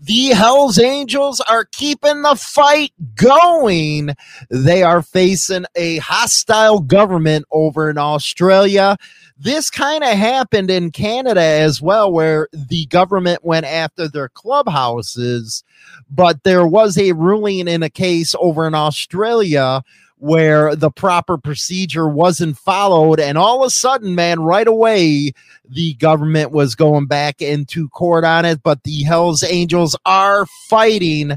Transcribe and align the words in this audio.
The 0.00 0.28
Hells 0.30 0.80
Angels 0.80 1.40
are 1.42 1.66
keeping 1.66 2.22
the 2.22 2.34
fight 2.34 2.92
going. 3.14 4.16
They 4.50 4.82
are 4.82 5.02
facing 5.02 5.66
a 5.76 5.98
hostile 5.98 6.80
government 6.80 7.44
over 7.52 7.88
in 7.88 7.96
Australia. 7.96 8.96
This 9.42 9.70
kind 9.70 10.04
of 10.04 10.10
happened 10.10 10.70
in 10.70 10.92
Canada 10.92 11.42
as 11.42 11.82
well, 11.82 12.12
where 12.12 12.48
the 12.52 12.86
government 12.86 13.44
went 13.44 13.66
after 13.66 14.06
their 14.06 14.28
clubhouses, 14.28 15.64
but 16.08 16.44
there 16.44 16.64
was 16.64 16.96
a 16.96 17.10
ruling 17.10 17.66
in 17.66 17.82
a 17.82 17.90
case 17.90 18.36
over 18.38 18.68
in 18.68 18.74
Australia 18.76 19.82
where 20.18 20.76
the 20.76 20.92
proper 20.92 21.36
procedure 21.36 22.06
wasn't 22.06 22.56
followed. 22.56 23.18
And 23.18 23.36
all 23.36 23.64
of 23.64 23.66
a 23.66 23.70
sudden, 23.70 24.14
man, 24.14 24.38
right 24.38 24.68
away, 24.68 25.32
the 25.68 25.94
government 25.94 26.52
was 26.52 26.76
going 26.76 27.06
back 27.06 27.42
into 27.42 27.88
court 27.88 28.22
on 28.22 28.44
it. 28.44 28.62
But 28.62 28.84
the 28.84 29.02
Hells 29.02 29.42
Angels 29.42 29.96
are 30.06 30.46
fighting. 30.68 31.32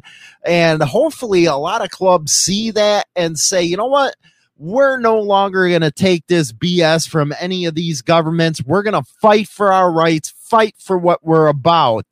And 0.46 0.84
hopefully, 0.84 1.46
a 1.46 1.56
lot 1.56 1.84
of 1.84 1.90
clubs 1.90 2.34
see 2.34 2.70
that 2.70 3.08
and 3.16 3.40
say, 3.40 3.64
you 3.64 3.78
know 3.78 3.88
what? 3.88 4.16
We're 4.58 4.98
no 4.98 5.20
longer 5.20 5.68
going 5.68 5.82
to 5.82 5.92
take 5.92 6.28
this 6.28 6.52
BS 6.52 7.08
from 7.08 7.34
any 7.40 7.66
of 7.66 7.76
these 7.76 8.02
governments. 8.02 8.64
We're 8.64 8.84
going 8.84 9.02
to 9.02 9.10
fight 9.22 9.48
for 9.48 9.72
our 9.72 9.92
rights, 9.92 10.30
fight 10.30 10.76
for 10.78 10.98
what 10.98 11.26
we're 11.26 11.48
about. 11.48 12.06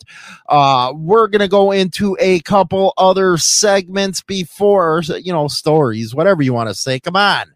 Uh, 0.50 0.94
we're 0.96 1.28
going 1.28 1.40
to 1.40 1.48
go 1.48 1.72
into 1.72 2.18
a 2.20 2.42
couple 2.42 2.94
other 2.98 3.38
segments 3.38 4.22
before, 4.22 5.02
you 5.22 5.32
know, 5.32 5.48
stories, 5.48 6.14
whatever 6.14 6.42
you 6.42 6.54
want 6.54 6.70
to 6.70 6.76
say. 6.76 7.00
Come 7.00 7.16
on. 7.16 7.54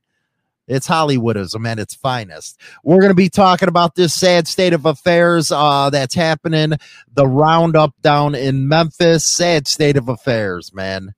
It's 0.68 0.88
Hollywoodism 0.88 1.66
at 1.66 1.80
its 1.80 1.96
finest. 1.96 2.60
We're 2.84 3.00
going 3.00 3.12
to 3.12 3.16
be 3.16 3.30
talking 3.30 3.70
about 3.70 3.96
this 3.96 4.14
sad 4.14 4.50
state 4.50 4.74
of 4.74 4.86
affairs 4.86 5.50
uh, 5.50 5.90
that's 5.90 6.14
happening, 6.14 6.74
the 7.14 7.26
roundup 7.26 7.94
down 8.02 8.36
in 8.36 8.68
Memphis. 8.68 9.26
Sad 9.26 9.66
state 9.66 9.96
of 9.96 10.10
affairs, 10.10 10.74
man. 10.74 11.14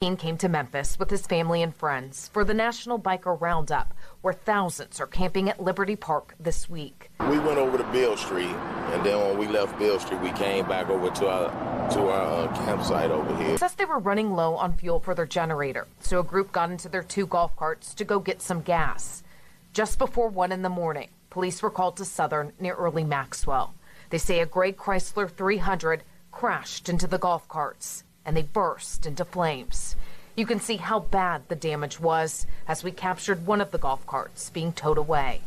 Came 0.00 0.38
to 0.38 0.48
Memphis 0.48 0.96
with 0.96 1.10
his 1.10 1.26
family 1.26 1.60
and 1.60 1.74
friends 1.74 2.28
for 2.28 2.44
the 2.44 2.54
National 2.54 3.00
Biker 3.00 3.36
Roundup, 3.40 3.92
where 4.20 4.32
thousands 4.32 5.00
are 5.00 5.08
camping 5.08 5.48
at 5.48 5.60
Liberty 5.60 5.96
Park 5.96 6.36
this 6.38 6.70
week. 6.70 7.10
We 7.28 7.40
went 7.40 7.58
over 7.58 7.76
to 7.76 7.82
Beale 7.90 8.16
Street, 8.16 8.54
and 8.92 9.04
then 9.04 9.18
when 9.18 9.38
we 9.38 9.48
left 9.48 9.76
Beale 9.76 9.98
Street, 9.98 10.20
we 10.20 10.30
came 10.30 10.68
back 10.68 10.88
over 10.88 11.10
to 11.10 11.28
our 11.28 11.90
to 11.90 12.10
our 12.10 12.44
uh, 12.44 12.56
campsite 12.64 13.10
over 13.10 13.36
here. 13.42 13.58
Says 13.58 13.74
they 13.74 13.86
were 13.86 13.98
running 13.98 14.34
low 14.34 14.54
on 14.54 14.76
fuel 14.76 15.00
for 15.00 15.16
their 15.16 15.26
generator, 15.26 15.88
so 15.98 16.20
a 16.20 16.24
group 16.24 16.52
got 16.52 16.70
into 16.70 16.88
their 16.88 17.02
two 17.02 17.26
golf 17.26 17.56
carts 17.56 17.92
to 17.94 18.04
go 18.04 18.20
get 18.20 18.40
some 18.40 18.60
gas. 18.62 19.24
Just 19.72 19.98
before 19.98 20.28
one 20.28 20.52
in 20.52 20.62
the 20.62 20.68
morning, 20.68 21.08
police 21.28 21.60
were 21.60 21.70
called 21.70 21.96
to 21.96 22.04
Southern 22.04 22.52
near 22.60 22.74
early 22.74 23.02
Maxwell. 23.02 23.74
They 24.10 24.18
say 24.18 24.38
a 24.38 24.46
gray 24.46 24.72
Chrysler 24.72 25.28
300 25.28 26.04
crashed 26.30 26.88
into 26.88 27.08
the 27.08 27.18
golf 27.18 27.48
carts 27.48 28.04
and 28.28 28.36
they 28.36 28.42
burst 28.42 29.06
into 29.06 29.24
flames. 29.24 29.96
You 30.36 30.44
can 30.44 30.60
see 30.60 30.76
how 30.76 31.00
bad 31.00 31.48
the 31.48 31.56
damage 31.56 31.98
was 31.98 32.46
as 32.68 32.84
we 32.84 32.90
captured 32.90 33.46
one 33.46 33.62
of 33.62 33.70
the 33.70 33.78
golf 33.78 34.06
carts 34.06 34.50
being 34.50 34.74
towed 34.74 34.98
away. 34.98 35.40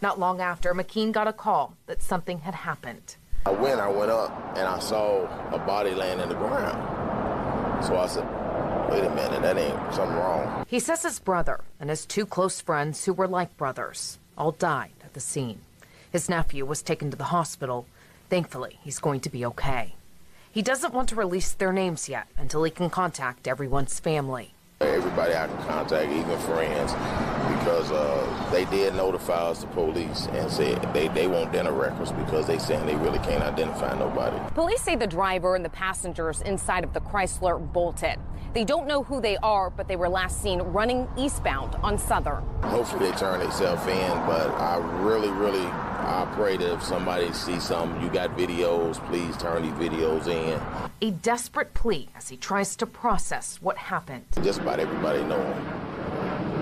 Not 0.00 0.20
long 0.20 0.40
after, 0.40 0.72
McKean 0.72 1.10
got 1.10 1.26
a 1.26 1.32
call 1.32 1.74
that 1.86 2.00
something 2.00 2.38
had 2.38 2.54
happened. 2.54 3.16
I 3.44 3.50
went, 3.50 3.80
I 3.80 3.88
went 3.90 4.12
up, 4.12 4.30
and 4.56 4.68
I 4.68 4.78
saw 4.78 5.24
a 5.52 5.58
body 5.58 5.96
laying 5.96 6.20
in 6.20 6.28
the 6.28 6.36
ground. 6.36 7.84
So 7.84 7.98
I 7.98 8.06
said, 8.06 8.24
wait 8.88 9.02
a 9.02 9.10
minute, 9.10 9.42
that 9.42 9.58
ain't 9.58 9.92
something 9.92 10.16
wrong. 10.16 10.64
He 10.68 10.78
says 10.78 11.02
his 11.02 11.18
brother 11.18 11.62
and 11.80 11.90
his 11.90 12.06
two 12.06 12.24
close 12.24 12.60
friends 12.60 13.04
who 13.04 13.14
were 13.14 13.26
like 13.26 13.56
brothers 13.56 14.20
all 14.36 14.52
died 14.52 14.92
at 15.02 15.14
the 15.14 15.20
scene. 15.20 15.58
His 16.12 16.28
nephew 16.28 16.64
was 16.64 16.82
taken 16.82 17.10
to 17.10 17.16
the 17.16 17.24
hospital. 17.24 17.86
Thankfully, 18.30 18.78
he's 18.84 19.00
going 19.00 19.18
to 19.22 19.28
be 19.28 19.44
okay. 19.44 19.96
He 20.50 20.62
doesn't 20.62 20.94
want 20.94 21.10
to 21.10 21.14
release 21.14 21.52
their 21.52 21.72
names 21.72 22.08
yet 22.08 22.26
until 22.38 22.64
he 22.64 22.70
can 22.70 22.88
contact 22.88 23.46
everyone's 23.46 24.00
family. 24.00 24.54
Everybody 24.80 25.34
I 25.34 25.46
can 25.46 25.56
contact, 25.58 26.10
even 26.10 26.38
friends, 26.38 26.92
because 27.58 27.90
uh, 27.90 28.50
they 28.52 28.64
did 28.66 28.94
notify 28.94 29.34
us, 29.34 29.60
the 29.60 29.66
police, 29.68 30.26
and 30.28 30.50
said 30.50 30.82
they, 30.94 31.08
they 31.08 31.26
want 31.26 31.52
dinner 31.52 31.72
records 31.72 32.12
because 32.12 32.46
they 32.46 32.58
saying 32.58 32.86
they 32.86 32.96
really 32.96 33.18
can't 33.20 33.42
identify 33.42 33.96
nobody. 33.98 34.36
Police 34.54 34.82
say 34.82 34.96
the 34.96 35.06
driver 35.06 35.54
and 35.54 35.64
the 35.64 35.70
passengers 35.70 36.40
inside 36.42 36.84
of 36.84 36.92
the 36.92 37.00
Chrysler 37.00 37.60
bolted. 37.72 38.18
They 38.54 38.64
don't 38.64 38.86
know 38.86 39.02
who 39.02 39.20
they 39.20 39.36
are, 39.38 39.70
but 39.70 39.88
they 39.88 39.96
were 39.96 40.08
last 40.08 40.42
seen 40.42 40.60
running 40.60 41.06
eastbound 41.16 41.74
on 41.76 41.98
Southern. 41.98 42.42
Hopefully 42.62 43.10
they 43.10 43.16
turn 43.16 43.40
themselves 43.40 43.82
in, 43.86 44.10
but 44.26 44.50
I 44.52 44.76
really, 45.02 45.30
really 45.30 45.66
I 46.08 46.26
pray 46.34 46.56
that 46.56 46.72
if 46.72 46.82
somebody 46.82 47.30
sees 47.34 47.64
something, 47.64 48.00
you 48.00 48.08
got 48.08 48.30
videos, 48.30 48.94
please 49.08 49.36
turn 49.36 49.62
these 49.62 49.72
videos 49.72 50.26
in. 50.26 50.58
A 51.02 51.10
desperate 51.10 51.74
plea 51.74 52.08
as 52.16 52.30
he 52.30 52.36
tries 52.38 52.74
to 52.76 52.86
process 52.86 53.58
what 53.60 53.76
happened. 53.76 54.24
Just 54.42 54.60
about 54.60 54.80
everybody 54.80 55.22
know 55.24 55.36
them. 55.36 56.07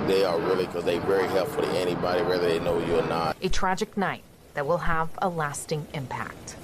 They 0.06 0.24
are 0.24 0.38
really, 0.38 0.66
because 0.66 0.84
they 0.84 0.98
very 0.98 1.26
helpful 1.28 1.62
to 1.62 1.68
anybody, 1.70 2.22
whether 2.22 2.46
they 2.46 2.60
know 2.60 2.78
you 2.78 2.98
or 2.98 3.06
not. 3.06 3.36
A 3.42 3.48
tragic 3.48 3.96
night 3.96 4.22
that 4.54 4.66
will 4.66 4.78
have 4.78 5.08
a 5.18 5.28
lasting 5.28 5.86
impact. 5.94 6.56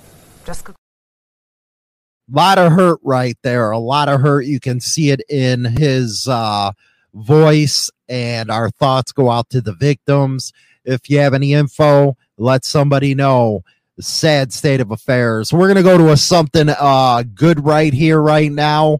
Jessica. 0.46 0.72
A 0.72 2.36
lot 2.36 2.58
of 2.58 2.72
hurt 2.72 3.00
right 3.02 3.36
there. 3.42 3.70
A 3.70 3.78
lot 3.78 4.08
of 4.08 4.20
hurt. 4.20 4.46
You 4.46 4.60
can 4.60 4.80
see 4.80 5.10
it 5.10 5.20
in 5.28 5.64
his 5.64 6.28
uh, 6.28 6.72
voice, 7.14 7.90
and 8.08 8.50
our 8.50 8.70
thoughts 8.70 9.12
go 9.12 9.30
out 9.30 9.50
to 9.50 9.60
the 9.60 9.74
victims. 9.74 10.52
If 10.84 11.10
you 11.10 11.18
have 11.18 11.34
any 11.34 11.52
info, 11.52 12.16
let 12.38 12.64
somebody 12.64 13.14
know 13.14 13.64
sad 14.00 14.52
state 14.52 14.80
of 14.80 14.90
affairs. 14.90 15.52
We're 15.52 15.68
gonna 15.68 15.82
go 15.82 15.98
to 15.98 16.10
a 16.10 16.16
something 16.16 16.68
uh 16.68 17.22
good 17.34 17.64
right 17.64 17.92
here, 17.92 18.20
right 18.20 18.50
now. 18.50 18.98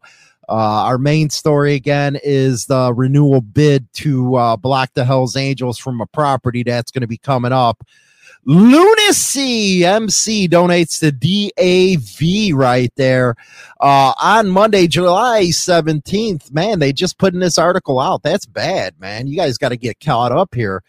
Uh, 0.53 0.85
our 0.85 0.99
main 0.99 1.31
story 1.31 1.73
again 1.73 2.19
is 2.23 2.67
the 2.67 2.93
renewal 2.93 3.41
bid 3.41 3.91
to 3.95 4.37
uh, 4.37 4.55
block 4.55 4.91
the 4.93 5.03
Hells 5.03 5.35
Angels 5.35 5.79
from 5.79 6.03
a 6.03 6.07
property 6.07 6.63
that's 6.63 6.91
going 6.91 7.01
to 7.01 7.07
be 7.07 7.17
coming 7.17 7.53
up. 7.53 7.83
Lunacy 8.45 9.83
MC 9.83 10.47
donates 10.49 11.01
to 11.01 11.11
DAV 11.11 12.55
right 12.55 12.93
there 12.97 13.35
uh, 13.81 14.13
on 14.23 14.51
Monday, 14.51 14.87
July 14.87 15.45
17th. 15.45 16.53
Man, 16.53 16.81
they 16.81 16.93
just 16.93 17.17
put 17.17 17.33
in 17.33 17.41
this 17.41 17.57
article 17.57 17.99
out. 17.99 18.23
That's 18.23 18.45
bad, 18.45 19.01
man. 19.01 19.29
You 19.29 19.37
guys 19.37 19.57
got 19.57 19.71
to 19.71 19.79
get 19.79 20.01
caught 20.01 20.33
up 20.33 20.55
here. 20.55 20.83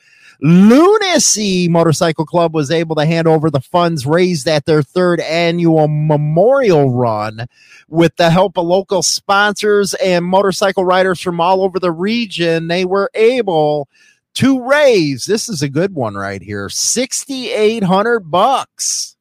Lunacy 0.45 1.69
Motorcycle 1.69 2.25
Club 2.25 2.53
was 2.53 2.69
able 2.69 2.97
to 2.97 3.05
hand 3.05 3.29
over 3.29 3.49
the 3.49 3.61
funds 3.61 4.05
raised 4.05 4.45
at 4.45 4.65
their 4.65 4.83
third 4.83 5.21
annual 5.21 5.87
memorial 5.87 6.91
run 6.91 7.47
with 7.87 8.13
the 8.17 8.29
help 8.29 8.57
of 8.57 8.65
local 8.65 9.01
sponsors 9.01 9.93
and 9.93 10.25
motorcycle 10.25 10.83
riders 10.83 11.21
from 11.21 11.39
all 11.39 11.63
over 11.63 11.79
the 11.79 11.93
region. 11.93 12.67
They 12.67 12.83
were 12.83 13.09
able 13.13 13.87
to 14.33 14.67
raise 14.67 15.25
this 15.25 15.47
is 15.47 15.61
a 15.61 15.69
good 15.69 15.93
one 15.93 16.15
right 16.15 16.41
here 16.41 16.67
6800 16.67 18.19
bucks 18.19 19.15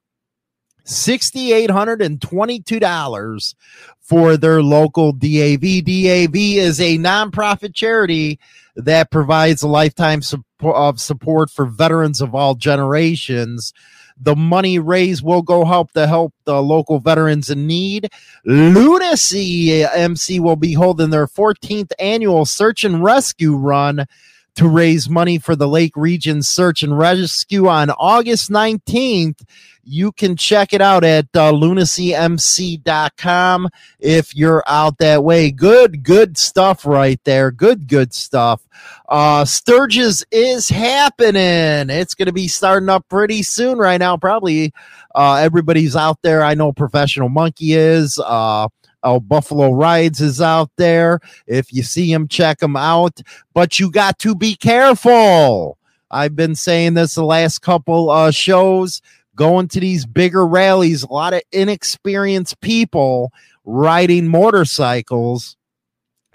$6,822 0.84 3.54
for 4.00 4.36
their 4.36 4.62
local 4.62 5.12
DAV. 5.12 5.60
DAV 5.60 6.34
is 6.34 6.80
a 6.80 6.98
nonprofit 6.98 7.74
charity 7.74 8.38
that 8.76 9.10
provides 9.10 9.62
a 9.62 9.68
lifetime 9.68 10.20
of 10.62 11.00
support 11.00 11.50
for 11.50 11.66
veterans 11.66 12.20
of 12.20 12.34
all 12.34 12.54
generations. 12.54 13.72
The 14.20 14.36
money 14.36 14.78
raised 14.78 15.24
will 15.24 15.40
go 15.42 15.64
help 15.64 15.92
to 15.92 16.06
help 16.06 16.34
the 16.44 16.62
local 16.62 17.00
veterans 17.00 17.50
in 17.50 17.66
need. 17.66 18.10
Lunacy 18.44 19.84
uh, 19.84 19.90
MC 19.90 20.38
will 20.38 20.56
be 20.56 20.74
holding 20.74 21.10
their 21.10 21.26
14th 21.26 21.90
annual 21.98 22.44
search 22.44 22.84
and 22.84 23.02
rescue 23.02 23.56
run 23.56 24.06
to 24.54 24.68
raise 24.68 25.08
money 25.08 25.38
for 25.38 25.56
the 25.56 25.66
Lake 25.66 25.96
Region 25.96 26.42
Search 26.42 26.82
and 26.82 26.96
Rescue 26.96 27.68
on 27.68 27.90
August 27.90 28.50
19th. 28.50 29.42
You 29.84 30.12
can 30.12 30.36
check 30.36 30.72
it 30.72 30.80
out 30.80 31.02
at 31.04 31.26
uh, 31.34 31.50
lunacymc.com 31.52 33.68
if 33.98 34.36
you're 34.36 34.62
out 34.66 34.98
that 34.98 35.24
way. 35.24 35.50
Good, 35.50 36.04
good 36.04 36.38
stuff 36.38 36.86
right 36.86 37.20
there. 37.24 37.50
Good, 37.50 37.88
good 37.88 38.14
stuff. 38.14 38.62
Uh, 39.08 39.44
Sturgis 39.44 40.24
is 40.30 40.68
happening. 40.68 41.90
It's 41.90 42.14
going 42.14 42.26
to 42.26 42.32
be 42.32 42.46
starting 42.48 42.88
up 42.88 43.08
pretty 43.08 43.42
soon 43.42 43.78
right 43.78 43.98
now. 43.98 44.16
Probably 44.16 44.72
uh, 45.14 45.36
everybody's 45.36 45.96
out 45.96 46.18
there. 46.22 46.42
I 46.42 46.54
know 46.54 46.72
Professional 46.72 47.28
Monkey 47.28 47.72
is. 47.72 48.20
Uh, 48.24 48.68
Oh, 49.04 49.18
Buffalo 49.18 49.72
Rides 49.72 50.20
is 50.20 50.40
out 50.40 50.70
there. 50.76 51.18
If 51.48 51.72
you 51.72 51.82
see 51.82 52.12
him, 52.12 52.28
check 52.28 52.62
him 52.62 52.76
out. 52.76 53.20
But 53.52 53.80
you 53.80 53.90
got 53.90 54.20
to 54.20 54.36
be 54.36 54.54
careful. 54.54 55.76
I've 56.10 56.36
been 56.36 56.54
saying 56.54 56.94
this 56.94 57.14
the 57.14 57.24
last 57.24 57.62
couple 57.62 58.10
uh, 58.10 58.30
shows. 58.30 59.00
Going 59.34 59.68
to 59.68 59.80
these 59.80 60.04
bigger 60.04 60.46
rallies, 60.46 61.02
a 61.02 61.12
lot 61.12 61.32
of 61.32 61.42
inexperienced 61.52 62.60
people 62.60 63.32
riding 63.64 64.28
motorcycles 64.28 65.56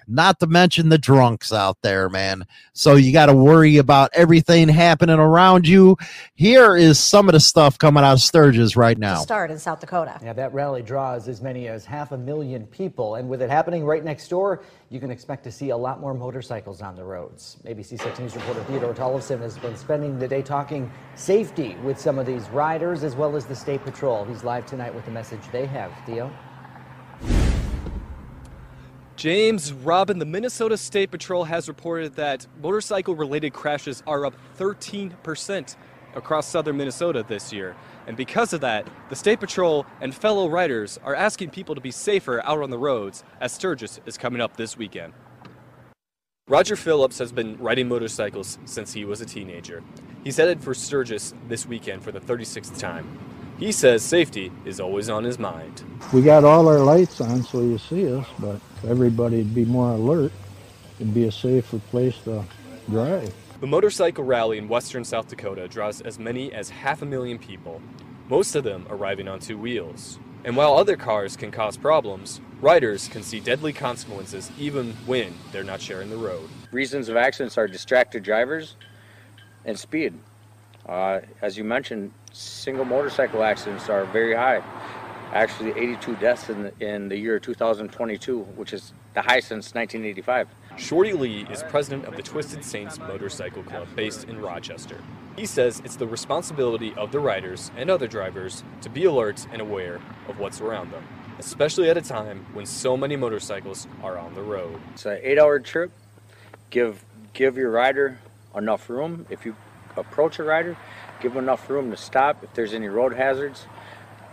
not 0.07 0.39
to 0.39 0.47
mention 0.47 0.89
the 0.89 0.97
drunks 0.97 1.51
out 1.51 1.77
there, 1.81 2.09
man. 2.09 2.45
So 2.73 2.95
you 2.95 3.11
got 3.11 3.27
to 3.27 3.33
worry 3.33 3.77
about 3.77 4.09
everything 4.13 4.69
happening 4.69 5.19
around 5.19 5.67
you. 5.67 5.97
Here 6.35 6.75
is 6.75 6.99
some 6.99 7.27
of 7.27 7.33
the 7.33 7.39
stuff 7.39 7.77
coming 7.77 8.03
out 8.03 8.13
of 8.13 8.21
Sturgis 8.21 8.75
right 8.75 8.97
now. 8.97 9.17
Start 9.17 9.51
in 9.51 9.59
South 9.59 9.79
Dakota. 9.79 10.19
Yeah, 10.23 10.33
that 10.33 10.53
rally 10.53 10.81
draws 10.81 11.27
as 11.27 11.41
many 11.41 11.67
as 11.67 11.85
half 11.85 12.11
a 12.11 12.17
million 12.17 12.65
people. 12.67 13.15
And 13.15 13.29
with 13.29 13.41
it 13.41 13.49
happening 13.49 13.83
right 13.85 14.03
next 14.03 14.27
door, 14.29 14.63
you 14.89 14.99
can 14.99 15.11
expect 15.11 15.43
to 15.43 15.51
see 15.51 15.71
a 15.71 15.77
lot 15.77 15.99
more 15.99 16.13
motorcycles 16.13 16.81
on 16.81 16.95
the 16.95 17.03
roads. 17.03 17.57
ABC 17.65 18.01
6 18.01 18.19
News 18.19 18.35
reporter 18.35 18.63
Theodore 18.63 18.93
Tollefson 18.93 19.39
has 19.41 19.57
been 19.57 19.75
spending 19.75 20.17
the 20.17 20.27
day 20.27 20.41
talking 20.41 20.89
safety 21.15 21.75
with 21.83 21.99
some 21.99 22.17
of 22.17 22.25
these 22.25 22.47
riders 22.49 23.03
as 23.03 23.15
well 23.15 23.35
as 23.35 23.45
the 23.45 23.55
State 23.55 23.83
Patrol. 23.83 24.23
He's 24.23 24.43
live 24.43 24.65
tonight 24.65 24.95
with 24.95 25.05
the 25.05 25.11
message 25.11 25.41
they 25.51 25.65
have. 25.65 25.91
Theo? 26.05 26.31
James 29.17 29.73
Robin, 29.73 30.19
the 30.19 30.25
Minnesota 30.25 30.77
State 30.77 31.09
Patrol 31.09 31.43
has 31.45 31.67
reported 31.67 32.13
that 32.17 32.45
motorcycle 32.61 33.15
related 33.15 33.51
crashes 33.51 34.03
are 34.05 34.27
up 34.27 34.35
13% 34.59 35.75
across 36.13 36.47
southern 36.47 36.77
Minnesota 36.77 37.25
this 37.27 37.51
year. 37.51 37.75
And 38.05 38.15
because 38.15 38.53
of 38.53 38.61
that, 38.61 38.87
the 39.09 39.15
State 39.15 39.39
Patrol 39.39 39.87
and 40.01 40.13
fellow 40.13 40.47
riders 40.47 40.99
are 41.03 41.15
asking 41.15 41.49
people 41.49 41.73
to 41.73 41.81
be 41.81 41.89
safer 41.89 42.45
out 42.45 42.61
on 42.61 42.69
the 42.69 42.77
roads 42.77 43.23
as 43.41 43.51
Sturgis 43.51 43.99
is 44.05 44.19
coming 44.19 44.39
up 44.39 44.55
this 44.55 44.77
weekend. 44.77 45.13
Roger 46.47 46.75
Phillips 46.75 47.17
has 47.17 47.31
been 47.31 47.57
riding 47.57 47.87
motorcycles 47.87 48.59
since 48.65 48.93
he 48.93 49.03
was 49.03 49.19
a 49.19 49.25
teenager. 49.25 49.83
He's 50.23 50.37
headed 50.37 50.61
for 50.61 50.75
Sturgis 50.75 51.33
this 51.47 51.65
weekend 51.65 52.03
for 52.03 52.11
the 52.11 52.19
36th 52.19 52.77
time. 52.77 53.17
He 53.59 53.71
says 53.71 54.03
safety 54.03 54.51
is 54.65 54.79
always 54.79 55.09
on 55.09 55.23
his 55.23 55.39
mind. 55.39 55.83
We 56.13 56.21
got 56.21 56.43
all 56.43 56.67
our 56.67 56.77
lights 56.77 57.19
on 57.21 57.41
so 57.41 57.61
you 57.61 57.79
see 57.79 58.13
us, 58.13 58.27
but 58.37 58.61
everybody'd 58.87 59.55
be 59.55 59.65
more 59.65 59.93
alert. 59.93 60.31
It'd 60.99 61.13
be 61.13 61.25
a 61.25 61.31
safer 61.31 61.79
place 61.79 62.15
to 62.25 62.43
drive. 62.87 63.33
The 63.59 63.65
motorcycle 63.65 64.23
rally 64.23 64.59
in 64.59 64.67
western 64.67 65.03
South 65.03 65.27
Dakota 65.27 65.67
draws 65.67 66.01
as 66.01 66.19
many 66.19 66.53
as 66.53 66.69
half 66.69 67.01
a 67.01 67.05
million 67.05 67.39
people, 67.39 67.81
most 68.29 68.55
of 68.55 68.63
them 68.63 68.85
arriving 68.91 69.27
on 69.27 69.39
two 69.39 69.57
wheels. 69.57 70.19
And 70.43 70.55
while 70.55 70.77
other 70.77 70.95
cars 70.95 71.35
can 71.35 71.49
cause 71.49 71.77
problems, 71.77 72.39
riders 72.61 73.07
can 73.07 73.23
see 73.23 73.39
deadly 73.39 73.73
consequences 73.73 74.51
even 74.59 74.93
when 75.07 75.33
they're 75.51 75.63
not 75.63 75.81
sharing 75.81 76.11
the 76.11 76.17
road. 76.17 76.47
Reasons 76.71 77.09
of 77.09 77.17
accidents 77.17 77.57
are 77.57 77.67
distracted 77.67 78.21
drivers 78.21 78.75
and 79.65 79.79
speed. 79.79 80.13
Uh, 80.87 81.19
as 81.41 81.57
you 81.57 81.63
mentioned, 81.63 82.11
single 82.31 82.85
motorcycle 82.85 83.43
accidents 83.43 83.89
are 83.89 84.05
very 84.05 84.35
high. 84.35 84.63
Actually, 85.33 85.71
82 85.71 86.15
deaths 86.15 86.49
in 86.49 86.63
the, 86.63 86.73
in 86.79 87.09
the 87.09 87.17
year 87.17 87.37
2022, 87.39 88.39
which 88.55 88.71
is 88.71 88.93
the 89.13 89.21
highest 89.21 89.49
since 89.49 89.73
1985. 89.73 90.47
Shorty 90.77 91.11
Lee 91.11 91.45
is 91.51 91.63
president 91.63 92.05
of 92.05 92.15
the 92.15 92.21
Twisted 92.21 92.63
Saints 92.63 92.97
Motorcycle 92.99 93.63
Club 93.63 93.87
based 93.95 94.23
in 94.25 94.39
Rochester. 94.39 95.01
He 95.35 95.45
says 95.45 95.81
it's 95.83 95.97
the 95.97 96.07
responsibility 96.07 96.93
of 96.95 97.11
the 97.11 97.19
riders 97.19 97.71
and 97.75 97.89
other 97.89 98.07
drivers 98.07 98.63
to 98.81 98.89
be 98.89 99.03
alert 99.03 99.45
and 99.51 99.61
aware 99.61 99.99
of 100.29 100.39
what's 100.39 100.61
around 100.61 100.91
them, 100.91 101.05
especially 101.39 101.89
at 101.89 101.97
a 101.97 102.01
time 102.01 102.45
when 102.53 102.65
so 102.65 102.95
many 102.95 103.15
motorcycles 103.17 103.87
are 104.01 104.17
on 104.17 104.33
the 104.33 104.41
road. 104.41 104.79
It's 104.93 105.05
an 105.05 105.19
eight 105.21 105.37
hour 105.37 105.59
trip. 105.59 105.91
Give, 106.69 107.03
give 107.33 107.57
your 107.57 107.71
rider 107.71 108.19
enough 108.55 108.89
room. 108.89 109.25
If 109.29 109.45
you 109.45 109.55
approach 109.97 110.39
a 110.39 110.43
rider, 110.43 110.77
give 111.21 111.33
them 111.33 111.43
enough 111.43 111.69
room 111.69 111.91
to 111.91 111.97
stop 111.97 112.43
if 112.43 112.53
there's 112.53 112.73
any 112.73 112.87
road 112.87 113.13
hazards. 113.13 113.65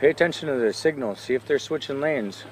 Pay 0.00 0.10
attention 0.10 0.48
to 0.48 0.56
the 0.56 0.72
signals, 0.72 1.20
see 1.20 1.34
if 1.34 1.46
they're 1.46 1.58
switching 1.58 2.00
lanes. 2.00 2.44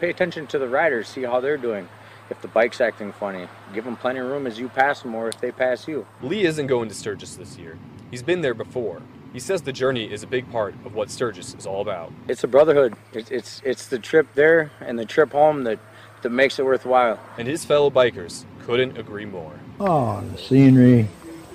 Pay 0.00 0.10
attention 0.10 0.46
to 0.48 0.58
the 0.58 0.68
riders, 0.68 1.08
see 1.08 1.22
how 1.22 1.40
they're 1.40 1.56
doing. 1.56 1.88
If 2.28 2.42
the 2.42 2.48
bike's 2.48 2.80
acting 2.80 3.12
funny, 3.12 3.48
give 3.72 3.84
them 3.84 3.96
plenty 3.96 4.18
of 4.18 4.26
room 4.26 4.46
as 4.46 4.58
you 4.58 4.68
pass 4.68 5.02
them 5.02 5.14
or 5.14 5.28
if 5.28 5.40
they 5.40 5.52
pass 5.52 5.86
you. 5.86 6.06
Lee 6.22 6.44
isn't 6.44 6.66
going 6.66 6.88
to 6.88 6.94
Sturgis 6.94 7.36
this 7.36 7.56
year. 7.56 7.78
He's 8.10 8.22
been 8.22 8.40
there 8.40 8.54
before. 8.54 9.00
He 9.32 9.40
says 9.40 9.62
the 9.62 9.72
journey 9.72 10.10
is 10.10 10.22
a 10.22 10.26
big 10.26 10.50
part 10.50 10.74
of 10.84 10.94
what 10.94 11.10
Sturgis 11.10 11.54
is 11.54 11.66
all 11.66 11.82
about. 11.82 12.12
It's 12.26 12.42
a 12.42 12.48
brotherhood. 12.48 12.94
It's 13.12 13.30
it's, 13.30 13.62
it's 13.64 13.86
the 13.86 13.98
trip 13.98 14.26
there 14.34 14.70
and 14.80 14.98
the 14.98 15.04
trip 15.04 15.32
home 15.32 15.64
that, 15.64 15.78
that 16.22 16.30
makes 16.30 16.58
it 16.58 16.64
worthwhile. 16.64 17.20
And 17.38 17.46
his 17.46 17.64
fellow 17.64 17.90
bikers 17.90 18.44
couldn't 18.64 18.98
agree 18.98 19.26
more. 19.26 19.52
Oh, 19.78 20.20
the 20.32 20.38
scenery, 20.38 21.08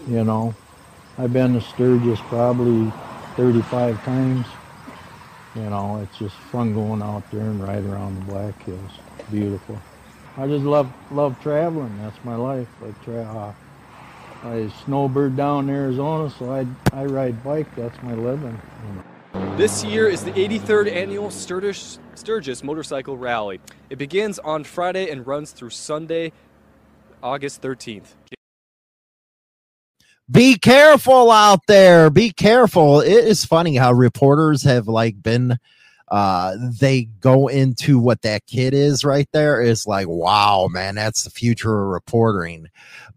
you 0.07 0.23
know, 0.23 0.53
I've 1.17 1.33
been 1.33 1.53
to 1.53 1.61
Sturgis 1.61 2.19
probably 2.21 2.91
35 3.35 4.03
times. 4.03 4.45
You 5.55 5.63
know, 5.63 5.99
it's 6.01 6.17
just 6.17 6.35
fun 6.35 6.73
going 6.73 7.01
out 7.01 7.29
there 7.31 7.41
and 7.41 7.61
ride 7.61 7.85
around 7.85 8.15
the 8.15 8.25
Black 8.31 8.63
Hills. 8.63 8.91
Beautiful. 9.29 9.79
I 10.37 10.47
just 10.47 10.63
love 10.63 10.91
love 11.11 11.35
traveling. 11.41 11.97
That's 12.01 12.23
my 12.23 12.35
life. 12.35 12.67
I 12.81 13.03
tra- 13.03 13.23
uh, 13.23 13.53
I 14.47 14.71
snowbird 14.85 15.35
down 15.35 15.69
in 15.69 15.75
Arizona, 15.75 16.29
so 16.29 16.51
I 16.51 16.65
I 16.93 17.05
ride 17.05 17.43
bike. 17.43 17.67
That's 17.75 18.01
my 18.01 18.13
living. 18.13 18.59
You 18.87 18.95
know. 18.95 19.57
This 19.57 19.83
year 19.83 20.07
is 20.07 20.23
the 20.23 20.31
83rd 20.31 20.91
annual 20.91 21.29
Sturgis, 21.29 21.99
Sturgis 22.15 22.63
Motorcycle 22.63 23.17
Rally. 23.17 23.59
It 23.89 23.97
begins 23.97 24.39
on 24.39 24.63
Friday 24.63 25.09
and 25.09 25.27
runs 25.27 25.51
through 25.51 25.69
Sunday, 25.69 26.31
August 27.21 27.61
13th. 27.61 28.15
Be 30.31 30.57
careful 30.57 31.29
out 31.29 31.67
there. 31.67 32.09
Be 32.09 32.31
careful. 32.31 33.01
It 33.01 33.25
is 33.25 33.43
funny 33.43 33.75
how 33.75 33.91
reporters 33.91 34.63
have 34.63 34.87
like 34.87 35.21
been 35.21 35.57
uh 36.11 36.57
they 36.79 37.05
go 37.21 37.47
into 37.47 37.97
what 37.97 38.21
that 38.21 38.45
kid 38.45 38.73
is 38.73 39.05
right 39.05 39.29
there 39.31 39.61
is 39.61 39.87
like 39.87 40.07
wow 40.09 40.67
man 40.69 40.93
that's 40.93 41.23
the 41.23 41.29
future 41.29 41.83
of 41.83 41.87
reporting 41.87 42.67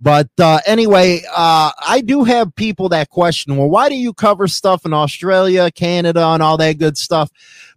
but 0.00 0.28
uh 0.38 0.60
anyway 0.64 1.20
uh 1.36 1.72
i 1.84 2.00
do 2.00 2.22
have 2.22 2.54
people 2.54 2.88
that 2.88 3.10
question 3.10 3.56
well 3.56 3.68
why 3.68 3.88
do 3.88 3.96
you 3.96 4.12
cover 4.14 4.46
stuff 4.46 4.86
in 4.86 4.92
australia 4.92 5.72
canada 5.72 6.24
and 6.28 6.40
all 6.40 6.56
that 6.56 6.78
good 6.78 6.96
stuff 6.96 7.32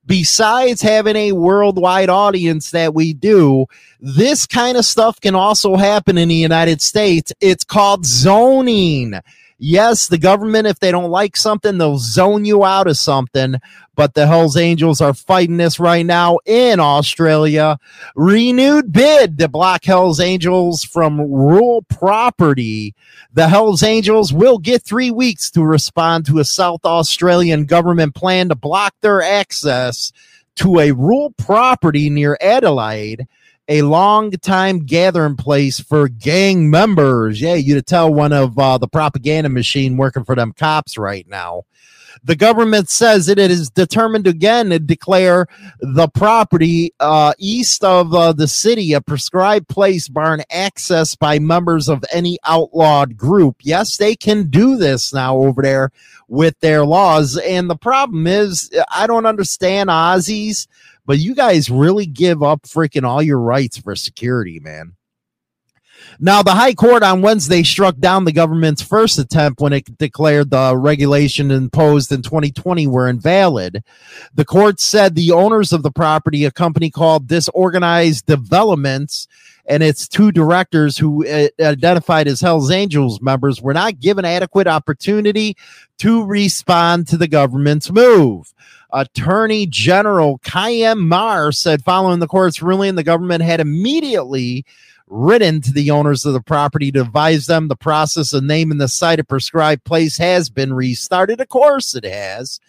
besides 0.07 0.81
having 0.81 1.15
a 1.15 1.33
worldwide 1.33 2.09
audience 2.09 2.71
that 2.71 2.93
we 2.93 3.13
do 3.13 3.65
this 3.99 4.47
kind 4.47 4.77
of 4.77 4.85
stuff 4.85 5.19
can 5.21 5.35
also 5.35 5.75
happen 5.75 6.17
in 6.17 6.29
the 6.29 6.35
united 6.35 6.81
states. 6.81 7.31
It's 7.41 7.63
called 7.63 8.05
zoning 8.05 9.13
yes, 9.57 10.07
the 10.07 10.17
government, 10.17 10.67
if 10.67 10.79
they 10.79 10.91
don't 10.91 11.11
like 11.11 11.35
something, 11.35 11.77
they'll 11.77 11.97
zone 11.97 12.45
you 12.45 12.63
out 12.63 12.87
of 12.87 12.97
something. 12.97 13.55
But 13.95 14.13
the 14.13 14.27
Hells 14.27 14.55
Angels 14.55 15.01
are 15.01 15.13
fighting 15.13 15.57
this 15.57 15.79
right 15.79 16.05
now 16.05 16.37
in 16.45 16.79
Australia. 16.79 17.79
Renewed 18.15 18.91
bid 18.91 19.37
to 19.39 19.47
block 19.47 19.85
Hells 19.85 20.19
Angels 20.19 20.83
from 20.83 21.19
rural 21.19 21.81
property. 21.83 22.93
The 23.33 23.47
Hells 23.47 23.83
Angels 23.83 24.31
will 24.31 24.59
get 24.59 24.83
three 24.83 25.11
weeks 25.11 25.49
to 25.51 25.63
respond 25.63 26.25
to 26.27 26.39
a 26.39 26.45
South 26.45 26.85
Australian 26.85 27.65
government 27.65 28.13
plan 28.15 28.49
to 28.49 28.55
block 28.55 28.93
their 29.01 29.21
access 29.21 30.11
to 30.57 30.79
a 30.79 30.91
rural 30.91 31.31
property 31.31 32.09
near 32.09 32.37
Adelaide 32.41 33.27
a 33.67 33.81
long 33.81 34.31
time 34.31 34.85
gathering 34.85 35.35
place 35.35 35.79
for 35.79 36.07
gang 36.07 36.69
members. 36.69 37.41
Yeah, 37.41 37.55
you 37.55 37.75
to 37.75 37.81
tell 37.81 38.13
one 38.13 38.33
of 38.33 38.57
uh, 38.57 38.77
the 38.77 38.87
propaganda 38.87 39.49
machine 39.49 39.97
working 39.97 40.23
for 40.23 40.35
them 40.35 40.53
cops 40.53 40.97
right 40.97 41.27
now. 41.27 41.63
The 42.23 42.35
government 42.35 42.89
says 42.89 43.29
it 43.29 43.37
is 43.37 43.69
determined 43.69 44.27
again 44.27 44.69
to 44.71 44.79
declare 44.79 45.47
the 45.79 46.07
property 46.07 46.93
uh, 46.99 47.33
east 47.37 47.83
of 47.83 48.13
uh, 48.13 48.33
the 48.33 48.47
city 48.47 48.93
a 48.93 49.01
prescribed 49.01 49.67
place 49.67 50.07
barn 50.07 50.41
access 50.49 51.15
by 51.15 51.39
members 51.39 51.87
of 51.87 52.03
any 52.11 52.39
outlawed 52.43 53.17
group. 53.17 53.57
Yes, 53.61 53.97
they 53.97 54.15
can 54.15 54.49
do 54.49 54.77
this 54.77 55.13
now 55.13 55.37
over 55.37 55.61
there 55.61 55.91
with 56.27 56.59
their 56.59 56.85
laws. 56.85 57.37
And 57.37 57.69
the 57.69 57.77
problem 57.77 58.27
is, 58.27 58.71
I 58.91 59.07
don't 59.07 59.25
understand 59.25 59.89
Aussies, 59.89 60.67
but 61.07 61.17
you 61.17 61.33
guys 61.33 61.71
really 61.71 62.05
give 62.05 62.43
up 62.43 62.63
freaking 62.63 63.03
all 63.03 63.23
your 63.23 63.39
rights 63.39 63.79
for 63.79 63.95
security, 63.95 64.59
man. 64.59 64.93
Now, 66.19 66.43
the 66.43 66.51
High 66.51 66.73
Court 66.73 67.01
on 67.01 67.21
Wednesday 67.21 67.63
struck 67.63 67.97
down 67.97 68.25
the 68.25 68.31
government's 68.31 68.81
first 68.81 69.17
attempt 69.17 69.61
when 69.61 69.73
it 69.73 69.97
declared 69.97 70.51
the 70.51 70.75
regulation 70.77 71.49
imposed 71.49 72.11
in 72.11 72.21
2020 72.21 72.87
were 72.87 73.07
invalid. 73.07 73.83
The 74.33 74.45
court 74.45 74.79
said 74.79 75.15
the 75.15 75.31
owners 75.31 75.73
of 75.73 75.83
the 75.83 75.91
property, 75.91 76.45
a 76.45 76.51
company 76.51 76.91
called 76.91 77.27
Disorganized 77.27 78.25
Developments, 78.25 79.27
and 79.67 79.83
its 79.83 80.07
two 80.07 80.31
directors 80.31 80.97
who 80.97 81.27
uh, 81.27 81.49
identified 81.59 82.27
as 82.27 82.41
Hells 82.41 82.71
Angels 82.71 83.21
members 83.21 83.61
were 83.61 83.73
not 83.73 83.99
given 83.99 84.23
adequate 84.23 84.67
opportunity 84.67 85.57
to 85.99 86.25
respond 86.25 87.07
to 87.07 87.17
the 87.17 87.27
government's 87.27 87.91
move. 87.91 88.53
Attorney 88.91 89.67
General 89.67 90.39
Kyam 90.39 90.99
Maher 91.07 91.51
said 91.51 91.83
following 91.83 92.19
the 92.19 92.27
court's 92.27 92.61
ruling, 92.61 92.95
the 92.95 93.03
government 93.03 93.43
had 93.43 93.59
immediately 93.59 94.65
written 95.07 95.61
to 95.61 95.71
the 95.71 95.91
owners 95.91 96.25
of 96.25 96.33
the 96.33 96.41
property 96.41 96.91
to 96.91 97.01
advise 97.01 97.45
them 97.45 97.67
the 97.67 97.75
process 97.75 98.33
of 98.33 98.43
naming 98.43 98.77
the 98.77 98.87
site 98.87 99.19
a 99.19 99.23
prescribed 99.23 99.83
place 99.83 100.17
has 100.17 100.49
been 100.49 100.73
restarted. 100.73 101.39
Of 101.39 101.49
course, 101.49 101.95
it 101.95 102.03
has. 102.03 102.59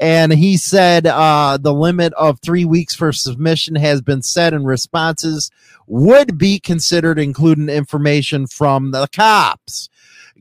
And 0.00 0.32
he 0.32 0.56
said 0.56 1.06
uh, 1.06 1.58
the 1.60 1.74
limit 1.74 2.12
of 2.14 2.38
three 2.40 2.64
weeks 2.64 2.94
for 2.94 3.12
submission 3.12 3.74
has 3.74 4.00
been 4.00 4.22
set, 4.22 4.54
and 4.54 4.64
responses 4.64 5.50
would 5.88 6.38
be 6.38 6.60
considered, 6.60 7.18
including 7.18 7.68
information 7.68 8.46
from 8.46 8.92
the 8.92 9.08
cops 9.08 9.88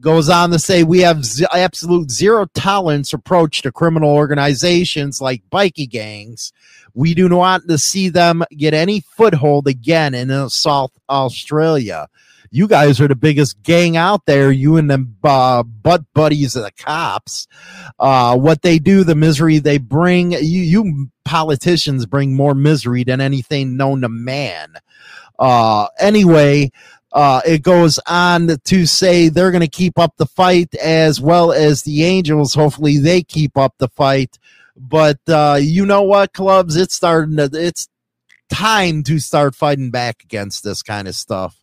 goes 0.01 0.29
on 0.29 0.51
to 0.51 0.59
say 0.59 0.83
we 0.83 0.99
have 0.99 1.25
z- 1.25 1.45
absolute 1.53 2.11
zero 2.11 2.45
tolerance 2.53 3.13
approach 3.13 3.61
to 3.61 3.71
criminal 3.71 4.09
organizations 4.09 5.21
like 5.21 5.43
bikie 5.51 5.89
gangs. 5.89 6.53
We 6.93 7.13
do 7.13 7.29
not 7.29 7.37
want 7.37 7.67
to 7.67 7.77
see 7.77 8.09
them 8.09 8.43
get 8.51 8.73
any 8.73 9.01
foothold 9.01 9.67
again 9.67 10.13
in 10.13 10.49
South 10.49 10.91
Australia. 11.09 12.07
You 12.49 12.67
guys 12.67 13.01
are 13.01 13.07
the 13.07 13.15
biggest 13.15 13.61
gang 13.61 13.97
out 13.97 14.25
there. 14.25 14.51
You 14.51 14.77
and 14.77 14.89
them 14.89 15.17
uh, 15.23 15.63
butt 15.63 16.03
buddies 16.13 16.55
of 16.55 16.63
the 16.63 16.71
cops. 16.71 17.47
Uh, 17.99 18.37
what 18.37 18.61
they 18.61 18.79
do, 18.79 19.03
the 19.03 19.15
misery 19.15 19.59
they 19.59 19.77
bring. 19.77 20.31
You, 20.31 20.39
you 20.39 21.09
politicians 21.25 22.05
bring 22.05 22.33
more 22.33 22.55
misery 22.55 23.03
than 23.03 23.19
anything 23.19 23.75
known 23.77 24.01
to 24.01 24.09
man. 24.09 24.75
Uh, 25.37 25.87
anyway, 25.99 26.71
uh, 27.13 27.41
it 27.45 27.61
goes 27.61 27.99
on 28.07 28.57
to 28.63 28.85
say 28.85 29.29
they're 29.29 29.51
going 29.51 29.61
to 29.61 29.67
keep 29.67 29.97
up 29.97 30.15
the 30.17 30.25
fight 30.25 30.73
as 30.75 31.21
well 31.21 31.51
as 31.51 31.83
the 31.83 32.03
Angels. 32.03 32.53
Hopefully, 32.53 32.97
they 32.97 33.23
keep 33.23 33.57
up 33.57 33.75
the 33.77 33.87
fight. 33.87 34.37
But 34.75 35.19
uh, 35.27 35.57
you 35.59 35.85
know 35.85 36.03
what, 36.03 36.33
clubs? 36.33 36.75
It's 36.75 36.95
starting 36.95 37.37
to. 37.37 37.49
It's 37.53 37.87
time 38.49 39.03
to 39.03 39.19
start 39.19 39.55
fighting 39.55 39.91
back 39.91 40.23
against 40.23 40.63
this 40.63 40.83
kind 40.83 41.07
of 41.07 41.15
stuff. 41.15 41.57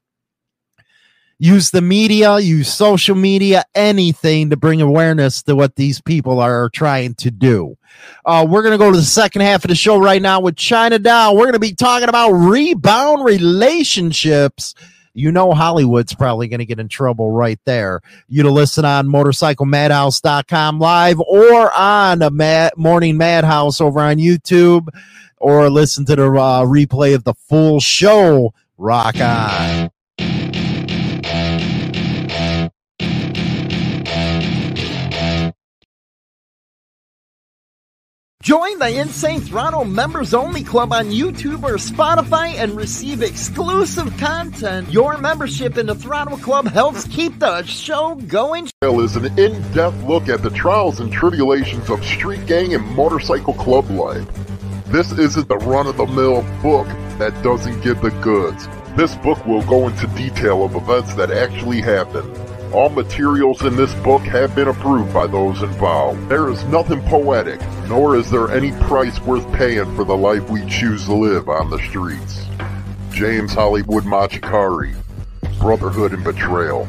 Use 1.39 1.71
the 1.71 1.83
media, 1.83 2.39
use 2.39 2.73
social 2.73 3.17
media, 3.17 3.65
anything 3.75 4.51
to 4.51 4.57
bring 4.57 4.81
awareness 4.81 5.43
to 5.43 5.57
what 5.57 5.75
these 5.75 6.01
people 6.01 6.41
are 6.41 6.71
trying 6.71 7.15
to 7.17 7.31
do. 7.31 7.77
Uh, 8.25 8.47
we're 8.49 8.63
going 8.63 8.73
to 8.73 8.79
go 8.79 8.91
to 8.91 8.97
the 8.97 9.03
second 9.03 9.43
half 9.43 9.65
of 9.65 9.69
the 9.69 9.75
show 9.75 9.99
right 9.99 10.23
now 10.23 10.41
with 10.41 10.57
China 10.57 10.99
Doll. 10.99 11.35
We're 11.35 11.45
going 11.45 11.55
to 11.55 11.59
be 11.59 11.75
talking 11.75 12.09
about 12.09 12.31
rebound 12.31 13.25
relationships 13.25 14.75
you 15.15 15.33
know 15.33 15.53
Hollywood's 15.53 16.15
probably 16.15 16.49
going 16.49 16.59
to 16.59 16.67
get 16.67 16.81
in 16.81 16.89
trouble 16.89 17.31
right 17.31 17.61
there. 17.65 18.01
You 18.29 18.43
to 18.43 18.51
listen 18.51 18.85
on 18.85 19.07
motorcyclemadhouse.com 19.07 20.79
live 20.79 21.21
or 21.21 21.73
on 21.73 22.21
a 22.21 22.31
Mad, 22.31 22.73
Morning 22.77 23.17
Madhouse 23.17 23.81
over 23.81 24.01
on 24.01 24.17
YouTube 24.17 24.89
or 25.39 25.71
listen 25.71 26.05
to 26.07 26.17
the 26.17 26.27
uh, 26.27 26.65
replay 26.65 27.15
of 27.15 27.25
the 27.25 27.35
full 27.35 27.81
show. 27.81 28.53
Rock 28.77 29.21
on. 29.21 29.91
Join 38.45 38.79
the 38.79 39.01
Insane 39.01 39.41
Throttle 39.41 39.87
members 39.87 40.35
only 40.35 40.63
club 40.63 40.93
on 40.93 41.07
YouTube 41.07 41.63
or 41.63 41.77
Spotify 41.77 42.57
and 42.57 42.77
receive 42.77 43.23
exclusive 43.23 44.15
content. 44.19 44.93
Your 44.93 45.17
membership 45.17 45.79
in 45.79 45.87
the 45.87 45.95
Throttle 45.95 46.37
Club 46.37 46.67
helps 46.67 47.09
keep 47.09 47.39
the 47.39 47.63
show 47.63 48.17
going. 48.29 48.69
Is 48.83 49.17
an 49.17 49.39
in-depth 49.39 50.03
look 50.03 50.29
at 50.29 50.43
the 50.43 50.51
trials 50.51 51.01
and 51.01 51.11
tribulations 51.11 51.89
of 51.89 52.05
street 52.05 52.45
gang 52.45 52.75
and 52.75 52.85
motorcycle 52.95 53.55
club 53.55 53.89
life. 53.89 54.29
This 54.89 55.11
isn't 55.13 55.49
the 55.49 55.57
run-of-the-mill 55.57 56.43
book 56.61 56.87
that 57.17 57.33
doesn't 57.43 57.81
give 57.81 58.03
the 58.03 58.11
goods. 58.21 58.69
This 58.95 59.17
book 59.17 59.43
will 59.47 59.63
go 59.63 59.89
into 59.89 60.07
detail 60.09 60.67
of 60.67 60.75
events 60.75 61.15
that 61.15 61.31
actually 61.31 61.81
happened 61.81 62.44
all 62.75 62.89
materials 62.89 63.63
in 63.63 63.77
this 63.77 63.95
book 64.03 64.23
have 64.23 64.55
been 64.57 64.67
approved 64.67 65.15
by 65.15 65.29
those 65.29 65.63
involved. 65.63 66.29
There 66.29 66.51
is 66.51 66.65
nothing 66.65 67.01
poetic, 67.03 67.61
nor 67.89 68.17
is 68.17 68.29
there 68.31 68.51
any 68.51 68.73
price 68.83 69.21
worth 69.21 69.51
paying 69.53 69.95
for 69.95 70.05
the 70.05 70.17
life 70.17 70.51
we 70.51 70.67
choose 70.67 71.05
to 71.05 71.15
live 71.15 71.49
on 71.49 71.71
the 71.71 71.79
streets. 71.79 72.45
James 73.13 73.55
Hollywood 73.55 74.03
Machikari, 74.03 74.97
Brotherhood 75.61 76.13
and 76.13 76.25
Betrayal. 76.25 76.89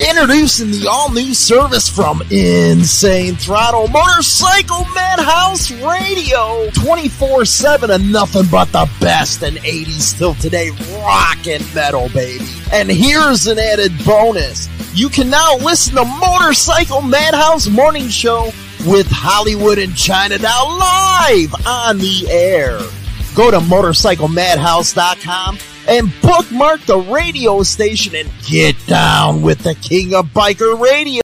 Introducing 0.00 0.70
the 0.70 0.88
all 0.88 1.12
new 1.12 1.34
service 1.34 1.88
from 1.88 2.22
Insane 2.30 3.34
Throttle 3.34 3.88
Motorcycle 3.88 4.86
Madhouse 4.94 5.70
Radio 5.72 6.70
24 6.70 7.44
7 7.44 7.90
and 7.90 8.12
nothing 8.12 8.46
but 8.50 8.72
the 8.72 8.88
best 9.00 9.42
in 9.42 9.54
80s 9.54 10.16
till 10.16 10.34
today 10.34 10.70
rock 11.02 11.46
and 11.46 11.74
metal, 11.74 12.08
baby. 12.14 12.46
And 12.72 12.88
here's 12.90 13.46
an 13.46 13.58
added 13.58 13.92
bonus 14.06 14.68
you 14.98 15.08
can 15.08 15.30
now 15.30 15.56
listen 15.58 15.94
to 15.94 16.04
Motorcycle 16.04 17.00
Madhouse 17.02 17.68
Morning 17.68 18.08
Show 18.08 18.46
with 18.84 19.06
Hollywood 19.08 19.78
and 19.78 19.96
China 19.96 20.38
Doll 20.38 20.76
live 20.76 21.54
on 21.64 21.98
the 21.98 22.26
air. 22.28 22.80
Go 23.36 23.52
to 23.52 23.60
motorcyclemadhouse.com 23.60 25.58
and 25.86 26.12
bookmark 26.20 26.80
the 26.80 26.98
radio 26.98 27.62
station 27.62 28.16
and 28.16 28.28
get 28.44 28.74
down 28.88 29.40
with 29.40 29.60
the 29.60 29.76
king 29.76 30.14
of 30.14 30.26
biker 30.26 30.76
radio. 30.80 31.22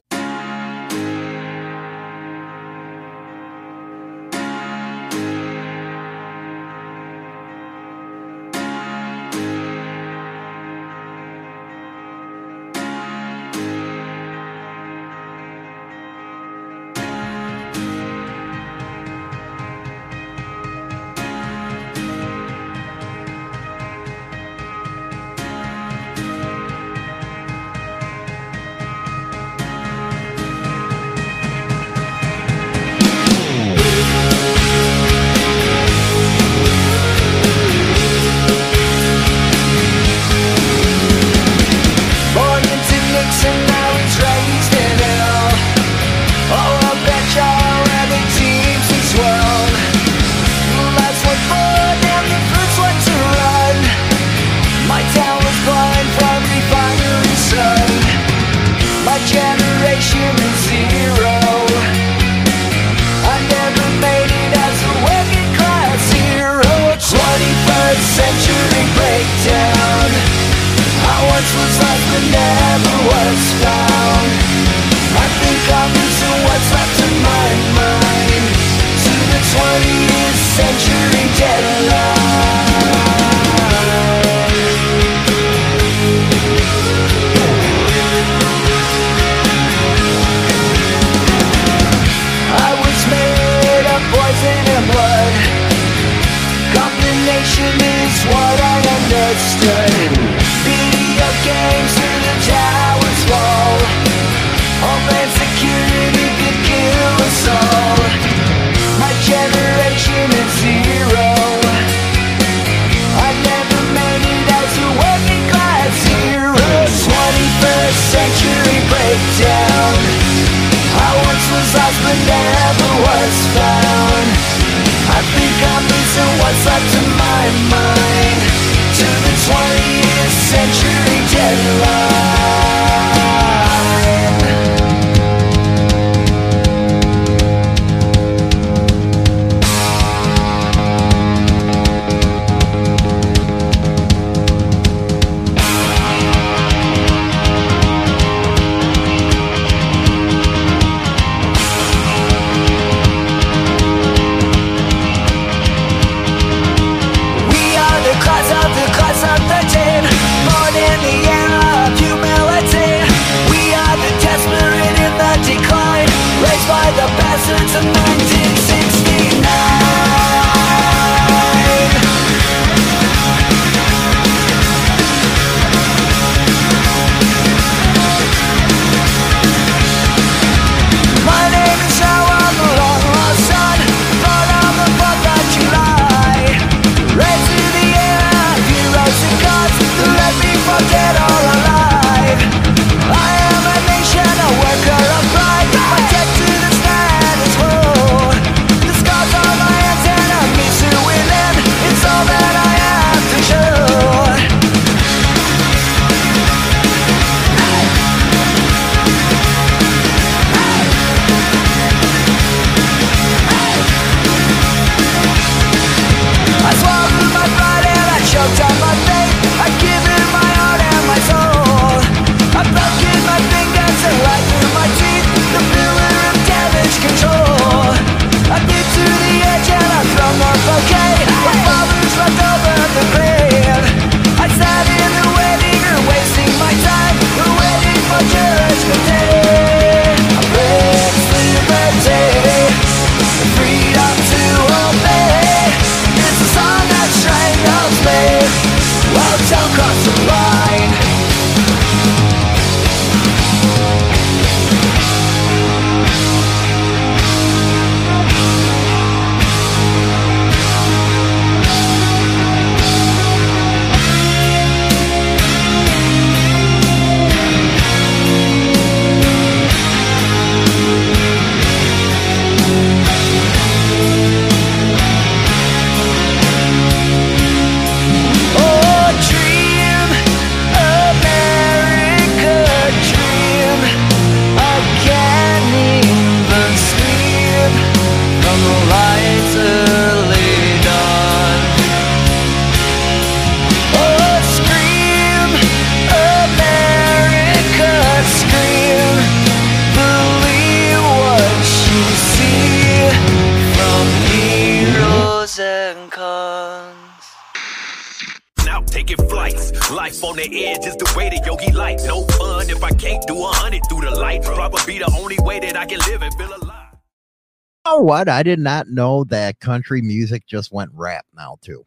I 318.29 318.43
did 318.43 318.59
not 318.59 318.89
know 318.89 319.23
that 319.25 319.59
country 319.59 320.01
music 320.01 320.45
just 320.47 320.71
went 320.71 320.91
rap 320.93 321.25
now 321.35 321.57
too. 321.61 321.85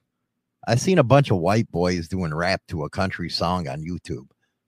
I 0.67 0.75
seen 0.75 0.99
a 0.99 1.05
bunch 1.05 1.31
of 1.31 1.39
white 1.39 1.71
boys 1.71 2.09
doing 2.09 2.35
rap 2.35 2.61
to 2.69 2.85
a 2.85 2.91
country 2.91 3.31
song 3.31 3.69
on 3.69 3.85
YouTube. 3.85 4.27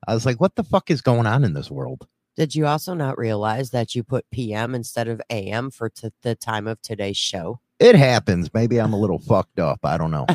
I 0.08 0.14
was 0.14 0.24
like, 0.24 0.40
what 0.40 0.54
the 0.54 0.64
fuck 0.64 0.90
is 0.90 1.02
going 1.02 1.26
on 1.26 1.44
in 1.44 1.52
this 1.52 1.70
world? 1.70 2.06
Did 2.36 2.54
you 2.54 2.66
also 2.66 2.94
not 2.94 3.18
realize 3.18 3.70
that 3.70 3.94
you 3.94 4.02
put 4.02 4.30
PM 4.30 4.74
instead 4.74 5.08
of 5.08 5.20
AM 5.28 5.70
for 5.70 5.90
t- 5.90 6.08
the 6.22 6.34
time 6.34 6.66
of 6.66 6.80
today's 6.80 7.18
show? 7.18 7.60
It 7.78 7.96
happens. 7.96 8.52
Maybe 8.54 8.78
I'm 8.78 8.92
a 8.92 8.98
little 8.98 9.18
fucked 9.18 9.58
up. 9.58 9.80
I 9.84 9.98
don't 9.98 10.10
know. 10.10 10.26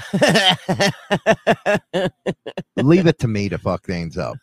Leave 2.78 3.08
it 3.08 3.19
to 3.19 3.28
me 3.28 3.50
to 3.50 3.58
fuck 3.58 3.86
things 3.86 4.17
up. 4.17 4.38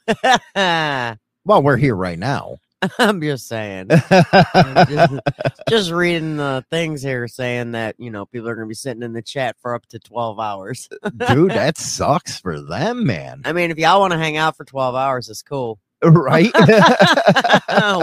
Well, 1.44 1.60
we're 1.60 1.76
here 1.76 1.96
right 1.96 2.20
now. 2.20 2.58
I'm 2.98 3.20
just 3.20 3.48
saying. 3.48 3.88
I'm 3.90 4.86
just, 4.86 5.12
just 5.68 5.90
reading 5.90 6.36
the 6.36 6.64
things 6.70 7.02
here 7.02 7.28
saying 7.28 7.72
that, 7.72 7.94
you 7.98 8.10
know, 8.10 8.26
people 8.26 8.48
are 8.48 8.54
going 8.54 8.66
to 8.66 8.68
be 8.68 8.74
sitting 8.74 9.02
in 9.02 9.12
the 9.12 9.22
chat 9.22 9.56
for 9.60 9.74
up 9.74 9.86
to 9.86 9.98
12 9.98 10.40
hours. 10.40 10.88
Uh, 11.02 11.10
dude, 11.32 11.52
that 11.52 11.78
sucks 11.78 12.38
for 12.38 12.60
them, 12.60 13.06
man. 13.06 13.42
I 13.44 13.52
mean, 13.52 13.70
if 13.70 13.78
y'all 13.78 14.00
want 14.00 14.12
to 14.12 14.18
hang 14.18 14.36
out 14.36 14.56
for 14.56 14.64
12 14.64 14.94
hours, 14.94 15.28
it's 15.28 15.42
cool. 15.42 15.78
Uh, 16.04 16.10
right? 16.10 16.50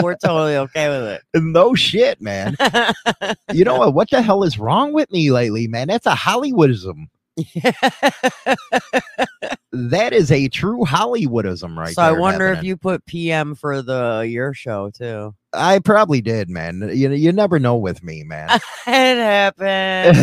We're 0.01 0.15
totally 0.15 0.55
okay 0.55 0.87
with 0.87 1.03
it. 1.09 1.23
no 1.43 1.75
shit, 1.75 2.21
man. 2.21 2.55
You 3.51 3.65
know 3.65 3.77
what? 3.77 3.93
What 3.93 4.09
the 4.09 4.21
hell 4.21 4.43
is 4.43 4.57
wrong 4.57 4.93
with 4.93 5.11
me 5.11 5.31
lately, 5.31 5.67
man? 5.67 5.89
That's 5.89 6.05
a 6.05 6.15
Hollywoodism. 6.15 7.07
that 9.71 10.13
is 10.13 10.31
a 10.31 10.47
true 10.47 10.83
Hollywoodism, 10.85 11.77
right 11.77 11.93
so 11.93 12.01
I 12.01 12.11
wonder 12.11 12.51
if 12.51 12.63
you 12.63 12.77
put 12.77 13.05
PM 13.05 13.55
for 13.55 13.81
the 13.81 14.27
your 14.29 14.53
show 14.53 14.89
too. 14.89 15.35
I 15.53 15.79
probably 15.79 16.21
did, 16.21 16.49
man. 16.49 16.89
You 16.93 17.11
you 17.11 17.31
never 17.31 17.59
know 17.59 17.77
with 17.77 18.03
me, 18.03 18.23
man. 18.23 18.49
it 18.87 18.87
happened. 18.87 20.17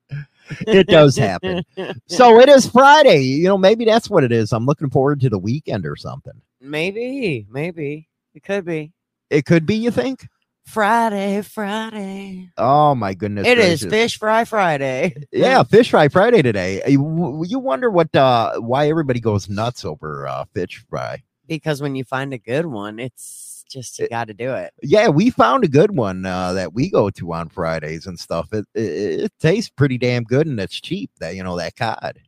it 0.66 0.86
does 0.86 1.16
happen. 1.16 1.64
So 2.06 2.40
it 2.40 2.48
is 2.48 2.68
Friday. 2.68 3.22
You 3.22 3.48
know, 3.48 3.58
maybe 3.58 3.84
that's 3.84 4.10
what 4.10 4.24
it 4.24 4.32
is. 4.32 4.52
I'm 4.52 4.66
looking 4.66 4.90
forward 4.90 5.20
to 5.22 5.30
the 5.30 5.38
weekend 5.38 5.86
or 5.86 5.96
something. 5.96 6.40
maybe, 6.60 7.46
maybe 7.50 8.08
it 8.34 8.42
could 8.42 8.64
be 8.64 8.92
It 9.30 9.46
could 9.46 9.66
be, 9.66 9.76
you 9.76 9.90
think? 9.90 10.26
Friday. 10.66 11.42
Friday. 11.42 12.50
Oh 12.56 12.94
my 12.94 13.14
goodness. 13.14 13.46
It 13.46 13.58
is 13.58 13.82
gracious. 13.82 13.90
Fish 13.90 14.18
Fry 14.18 14.44
Friday. 14.44 15.14
Yeah, 15.32 15.62
Fish 15.62 15.90
Fry 15.90 16.08
Friday 16.08 16.42
today. 16.42 16.82
Uh, 16.82 16.88
You 16.88 17.44
you 17.46 17.58
wonder 17.58 17.90
what 17.90 18.14
uh 18.14 18.58
why 18.60 18.88
everybody 18.88 19.20
goes 19.20 19.48
nuts 19.48 19.84
over 19.84 20.26
uh 20.26 20.44
fish 20.54 20.84
fry. 20.88 21.22
because 21.46 21.82
when 21.82 21.94
you 21.94 22.04
find 22.04 22.32
a 22.32 22.38
good 22.38 22.66
one, 22.66 22.98
it's 22.98 23.64
just 23.70 23.98
you 23.98 24.08
got 24.08 24.28
to 24.28 24.34
do 24.34 24.52
it. 24.54 24.72
Yeah, 24.82 25.08
we 25.08 25.30
found 25.30 25.64
a 25.64 25.68
good 25.68 25.96
one 25.96 26.24
uh, 26.26 26.52
that 26.52 26.74
we 26.74 26.90
go 26.90 27.10
to 27.10 27.32
on 27.32 27.48
Fridays 27.48 28.06
and 28.06 28.18
stuff. 28.18 28.52
It, 28.52 28.66
it 28.74 28.80
it 29.24 29.32
tastes 29.40 29.70
pretty 29.70 29.98
damn 29.98 30.24
good 30.24 30.46
and 30.46 30.58
it's 30.60 30.80
cheap. 30.80 31.10
That 31.20 31.34
you 31.34 31.42
know 31.42 31.56
that 31.58 31.76
cod. 31.76 32.20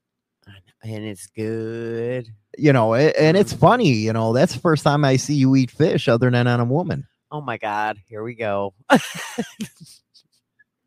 and 0.83 1.05
it's 1.05 1.27
good. 1.29 2.27
You 2.59 2.72
know, 2.72 2.94
a- 2.94 3.12
and 3.20 3.37
it's 3.37 3.53
funny. 3.53 3.90
You 3.92 4.12
know, 4.12 4.33
that's 4.33 4.55
the 4.55 4.61
first 4.61 4.83
time 4.85 5.05
I 5.05 5.16
see 5.16 5.35
you 5.35 5.57
eat 5.57 5.70
fish 5.70 6.09
other 6.09 6.31
than 6.31 6.46
on 6.46 6.61
a 6.61 6.64
woman. 6.64 7.07
Oh 7.30 7.40
my 7.40 7.58
God, 7.58 7.98
here 8.08 8.22
we 8.22 8.34
go. 8.34 8.74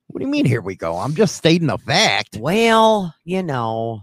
What 0.09 0.21
do 0.21 0.25
you 0.25 0.31
mean? 0.31 0.45
Here 0.45 0.61
we 0.61 0.75
go. 0.75 0.97
I'm 0.97 1.13
just 1.13 1.35
stating 1.35 1.69
a 1.69 1.77
fact. 1.77 2.35
Well, 2.39 3.13
you 3.25 3.43
know, 3.43 4.01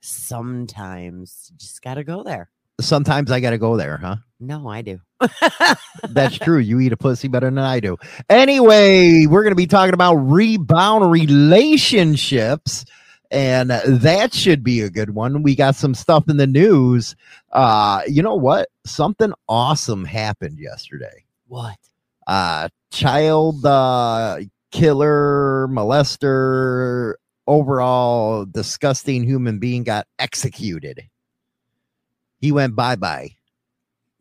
sometimes 0.00 1.48
you 1.50 1.56
just 1.56 1.82
got 1.82 1.94
to 1.94 2.04
go 2.04 2.24
there. 2.24 2.50
Sometimes 2.80 3.30
I 3.30 3.38
got 3.38 3.50
to 3.50 3.58
go 3.58 3.76
there, 3.76 3.96
huh? 3.96 4.16
No, 4.40 4.68
I 4.68 4.82
do. 4.82 4.98
That's 6.08 6.36
true. 6.36 6.58
You 6.58 6.80
eat 6.80 6.92
a 6.92 6.96
pussy 6.96 7.28
better 7.28 7.46
than 7.46 7.58
I 7.58 7.78
do. 7.78 7.96
Anyway, 8.28 9.26
we're 9.26 9.44
going 9.44 9.52
to 9.52 9.56
be 9.56 9.68
talking 9.68 9.94
about 9.94 10.16
rebound 10.16 11.12
relationships, 11.12 12.84
and 13.30 13.70
that 13.70 14.34
should 14.34 14.64
be 14.64 14.80
a 14.80 14.90
good 14.90 15.10
one. 15.10 15.44
We 15.44 15.54
got 15.54 15.76
some 15.76 15.94
stuff 15.94 16.28
in 16.28 16.38
the 16.38 16.46
news. 16.48 17.14
Uh, 17.52 18.02
you 18.08 18.20
know 18.20 18.34
what? 18.34 18.68
Something 18.84 19.32
awesome 19.48 20.04
happened 20.04 20.58
yesterday. 20.58 21.24
What? 21.46 21.76
Uh, 22.26 22.68
child 22.90 23.64
uh, 23.64 24.38
killer, 24.72 25.68
molester, 25.70 27.14
overall 27.46 28.44
disgusting 28.46 29.22
human 29.22 29.58
being 29.58 29.84
got 29.84 30.06
executed. 30.18 31.08
He 32.40 32.52
went 32.52 32.74
bye 32.74 32.96
bye. 32.96 33.36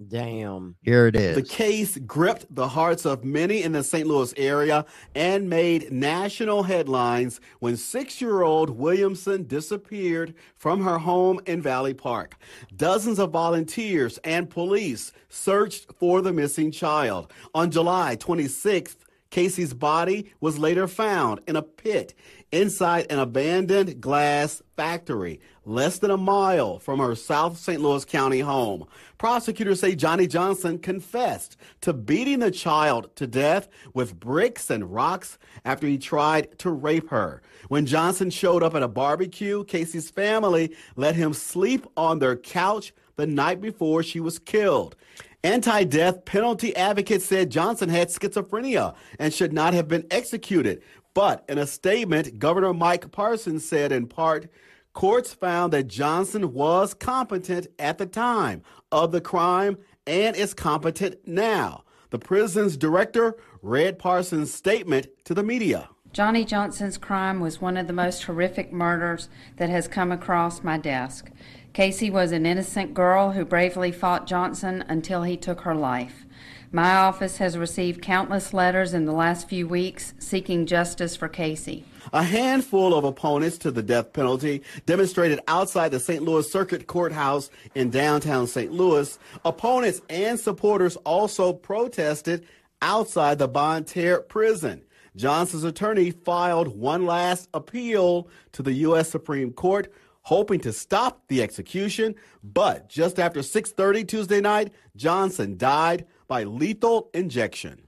Damn. 0.06 0.76
Here 0.82 1.08
it 1.08 1.16
is. 1.16 1.36
The 1.36 1.42
case 1.42 1.98
gripped 1.98 2.54
the 2.54 2.68
hearts 2.68 3.06
of 3.06 3.24
many 3.24 3.64
in 3.64 3.72
the 3.72 3.84
St. 3.84 4.06
Louis 4.06 4.34
area 4.36 4.86
and 5.16 5.50
made 5.50 5.92
national 5.92 6.64
headlines 6.64 7.40
when 7.60 7.78
six 7.78 8.20
year 8.20 8.42
old 8.42 8.70
Williamson 8.72 9.48
disappeared 9.48 10.36
from 10.56 10.84
her 10.84 10.98
home 10.98 11.40
in 11.46 11.62
Valley 11.62 11.94
Park. 11.94 12.36
Dozens 12.76 13.20
of 13.20 13.32
volunteers 13.32 14.18
and 14.26 14.50
police 14.50 15.14
searched 15.30 15.94
for 15.98 16.22
the 16.22 16.34
missing 16.34 16.72
child. 16.72 17.32
On 17.54 17.72
July 17.72 18.18
26th, 18.18 18.98
Casey's 19.30 19.74
body 19.74 20.32
was 20.42 20.60
later 20.60 20.88
found 20.88 21.40
in 21.48 21.56
a 21.56 21.62
pit 21.62 22.14
inside 22.52 23.06
an 23.10 23.20
abandoned 23.20 24.00
glass 24.02 24.62
factory 24.76 25.40
less 25.66 26.00
than 26.00 26.12
a 26.12 26.18
mile 26.18 26.80
from 26.80 27.00
her 27.00 27.16
South 27.16 27.58
St. 27.58 27.82
Louis 27.82 28.06
County 28.06 28.40
home. 28.40 28.86
Prosecutors 29.18 29.80
say 29.80 29.96
Johnny 29.96 30.28
Johnson 30.28 30.78
confessed 30.78 31.58
to 31.82 31.94
beating 31.94 32.40
the 32.40 32.52
child 32.52 33.16
to 33.16 33.28
death 33.28 33.68
with 33.94 34.20
bricks 34.20 34.70
and 34.70 34.94
rocks 34.94 35.38
after 35.64 35.88
he 35.88 35.98
tried 35.98 36.58
to 36.60 36.70
rape 36.70 37.10
her. 37.10 37.42
When 37.68 37.86
Johnson 37.86 38.30
showed 38.30 38.64
up 38.64 38.76
at 38.76 38.84
a 38.84 38.88
barbecue, 38.88 39.64
Casey's 39.64 40.10
family 40.10 40.76
let 40.96 41.16
him 41.16 41.34
sleep 41.34 41.88
on 41.98 42.20
their 42.20 42.36
couch 42.36 42.94
the 43.16 43.26
night 43.26 43.62
before 43.62 44.04
she 44.04 44.20
was 44.20 44.40
killed. 44.40 44.96
Anti 45.44 45.84
death 45.84 46.26
penalty 46.26 46.76
advocates 46.76 47.26
said 47.26 47.52
Johnson 47.52 47.90
had 47.90 48.10
schizophrenia 48.10 48.96
and 49.20 49.34
should 49.34 49.54
not 49.54 49.74
have 49.74 49.88
been 49.88 50.06
executed. 50.10 50.82
But 51.14 51.46
in 51.48 51.58
a 51.58 51.68
statement, 51.68 52.40
Governor 52.40 52.74
Mike 52.74 53.12
Parsons 53.12 53.64
said 53.64 53.92
in 53.92 54.08
part, 54.08 54.50
courts 54.96 55.34
found 55.34 55.74
that 55.74 55.88
Johnson 55.88 56.54
was 56.54 56.96
competent 56.96 57.68
at 57.78 58.00
the 58.00 58.08
time 58.08 58.64
of 58.92 59.12
the 59.12 59.22
crime 59.22 59.78
and 60.08 60.36
is 60.36 60.56
competent 60.56 61.28
now. 61.28 61.84
The 62.10 62.18
prison's 62.18 62.78
director 62.78 63.36
read 63.62 64.00
Parsons' 64.00 64.54
statement 64.54 65.08
to 65.26 65.34
the 65.34 65.44
media. 65.44 65.90
Johnny 66.14 66.46
Johnson's 66.46 66.98
crime 66.98 67.42
was 67.42 67.60
one 67.60 67.76
of 67.76 67.88
the 67.88 67.94
most 67.94 68.24
horrific 68.24 68.72
murders 68.72 69.28
that 69.58 69.70
has 69.70 69.88
come 69.90 70.14
across 70.14 70.64
my 70.64 70.78
desk. 70.78 71.30
Casey 71.74 72.10
was 72.10 72.32
an 72.32 72.46
innocent 72.46 72.94
girl 72.94 73.34
who 73.34 73.44
bravely 73.44 73.92
fought 73.92 74.26
Johnson 74.26 74.82
until 74.88 75.24
he 75.24 75.36
took 75.36 75.62
her 75.62 75.76
life. 75.76 76.26
My 76.72 76.96
office 76.96 77.38
has 77.40 77.58
received 77.58 78.02
countless 78.02 78.54
letters 78.54 78.94
in 78.94 79.04
the 79.04 79.12
last 79.12 79.50
few 79.50 79.68
weeks 79.68 80.14
seeking 80.20 80.66
justice 80.66 81.18
for 81.18 81.28
Casey. 81.28 81.84
A 82.14 82.24
handful 82.24 82.94
of 82.94 83.04
opponents 83.04 83.58
to 83.60 83.72
the 83.72 83.84
death 83.84 84.14
penalty 84.14 84.64
demonstrated 84.86 85.40
outside 85.48 85.90
the 85.90 86.00
St. 86.00 86.24
Louis 86.24 86.50
Circuit 86.50 86.88
Courthouse 86.88 87.50
in 87.74 87.90
downtown 87.90 88.48
St. 88.48 88.72
Louis. 88.72 89.18
Opponents 89.44 90.02
and 90.10 90.40
supporters 90.40 90.96
also 90.98 91.54
protested 91.54 92.46
outside 92.82 93.40
the 93.40 93.48
Bonne 93.48 93.84
Terre 93.84 94.22
prison. 94.22 94.84
Johnson's 95.16 95.64
attorney 95.64 96.12
filed 96.12 96.78
one 96.78 97.06
last 97.06 97.50
appeal 97.54 98.28
to 98.52 98.62
the 98.62 98.74
U.S. 98.74 99.10
Supreme 99.10 99.54
Court, 99.54 99.92
hoping 100.24 100.60
to 100.60 100.74
stop 100.74 101.22
the 101.28 101.42
execution. 101.42 102.16
But 102.44 102.90
just 102.90 103.20
after 103.20 103.40
6:30 103.40 104.08
Tuesday 104.08 104.42
night, 104.42 104.74
Johnson 104.96 105.58
died 105.58 106.06
by 106.28 106.44
lethal 106.44 107.10
injection. 107.14 107.85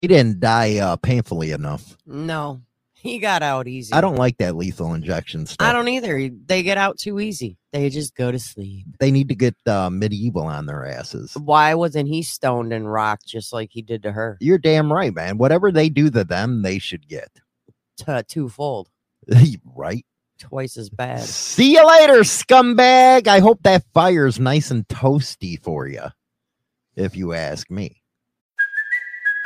He 0.00 0.08
didn't 0.08 0.40
die 0.40 0.78
uh, 0.78 0.96
painfully 0.96 1.50
enough. 1.50 1.96
No, 2.06 2.62
he 2.94 3.18
got 3.18 3.42
out 3.42 3.68
easy. 3.68 3.92
I 3.92 4.00
don't 4.00 4.16
like 4.16 4.38
that 4.38 4.56
lethal 4.56 4.94
injection 4.94 5.46
stuff. 5.46 5.66
I 5.66 5.72
don't 5.72 5.88
either. 5.88 6.30
They 6.46 6.62
get 6.62 6.78
out 6.78 6.98
too 6.98 7.20
easy. 7.20 7.58
They 7.72 7.88
just 7.90 8.14
go 8.14 8.32
to 8.32 8.38
sleep. 8.38 8.86
They 8.98 9.10
need 9.10 9.28
to 9.28 9.34
get 9.34 9.54
uh, 9.66 9.90
medieval 9.90 10.42
on 10.42 10.66
their 10.66 10.86
asses. 10.86 11.34
Why 11.34 11.74
wasn't 11.74 12.08
he 12.08 12.22
stoned 12.22 12.72
and 12.72 12.90
rocked 12.90 13.26
just 13.26 13.52
like 13.52 13.70
he 13.72 13.82
did 13.82 14.02
to 14.04 14.12
her? 14.12 14.38
You're 14.40 14.58
damn 14.58 14.92
right, 14.92 15.14
man. 15.14 15.38
Whatever 15.38 15.70
they 15.70 15.88
do 15.88 16.10
to 16.10 16.24
them, 16.24 16.62
they 16.62 16.78
should 16.78 17.06
get. 17.08 17.30
T- 17.96 18.22
twofold, 18.26 18.88
right? 19.76 20.04
twice 20.40 20.76
as 20.76 20.90
bad. 20.90 21.20
See 21.20 21.74
you 21.74 21.86
later, 21.86 22.20
scumbag. 22.20 23.28
I 23.28 23.38
hope 23.38 23.62
that 23.62 23.84
fire's 23.94 24.40
nice 24.40 24.70
and 24.70 24.88
toasty 24.88 25.62
for 25.62 25.86
you, 25.86 26.04
if 26.96 27.14
you 27.14 27.34
ask 27.34 27.70
me. 27.70 27.99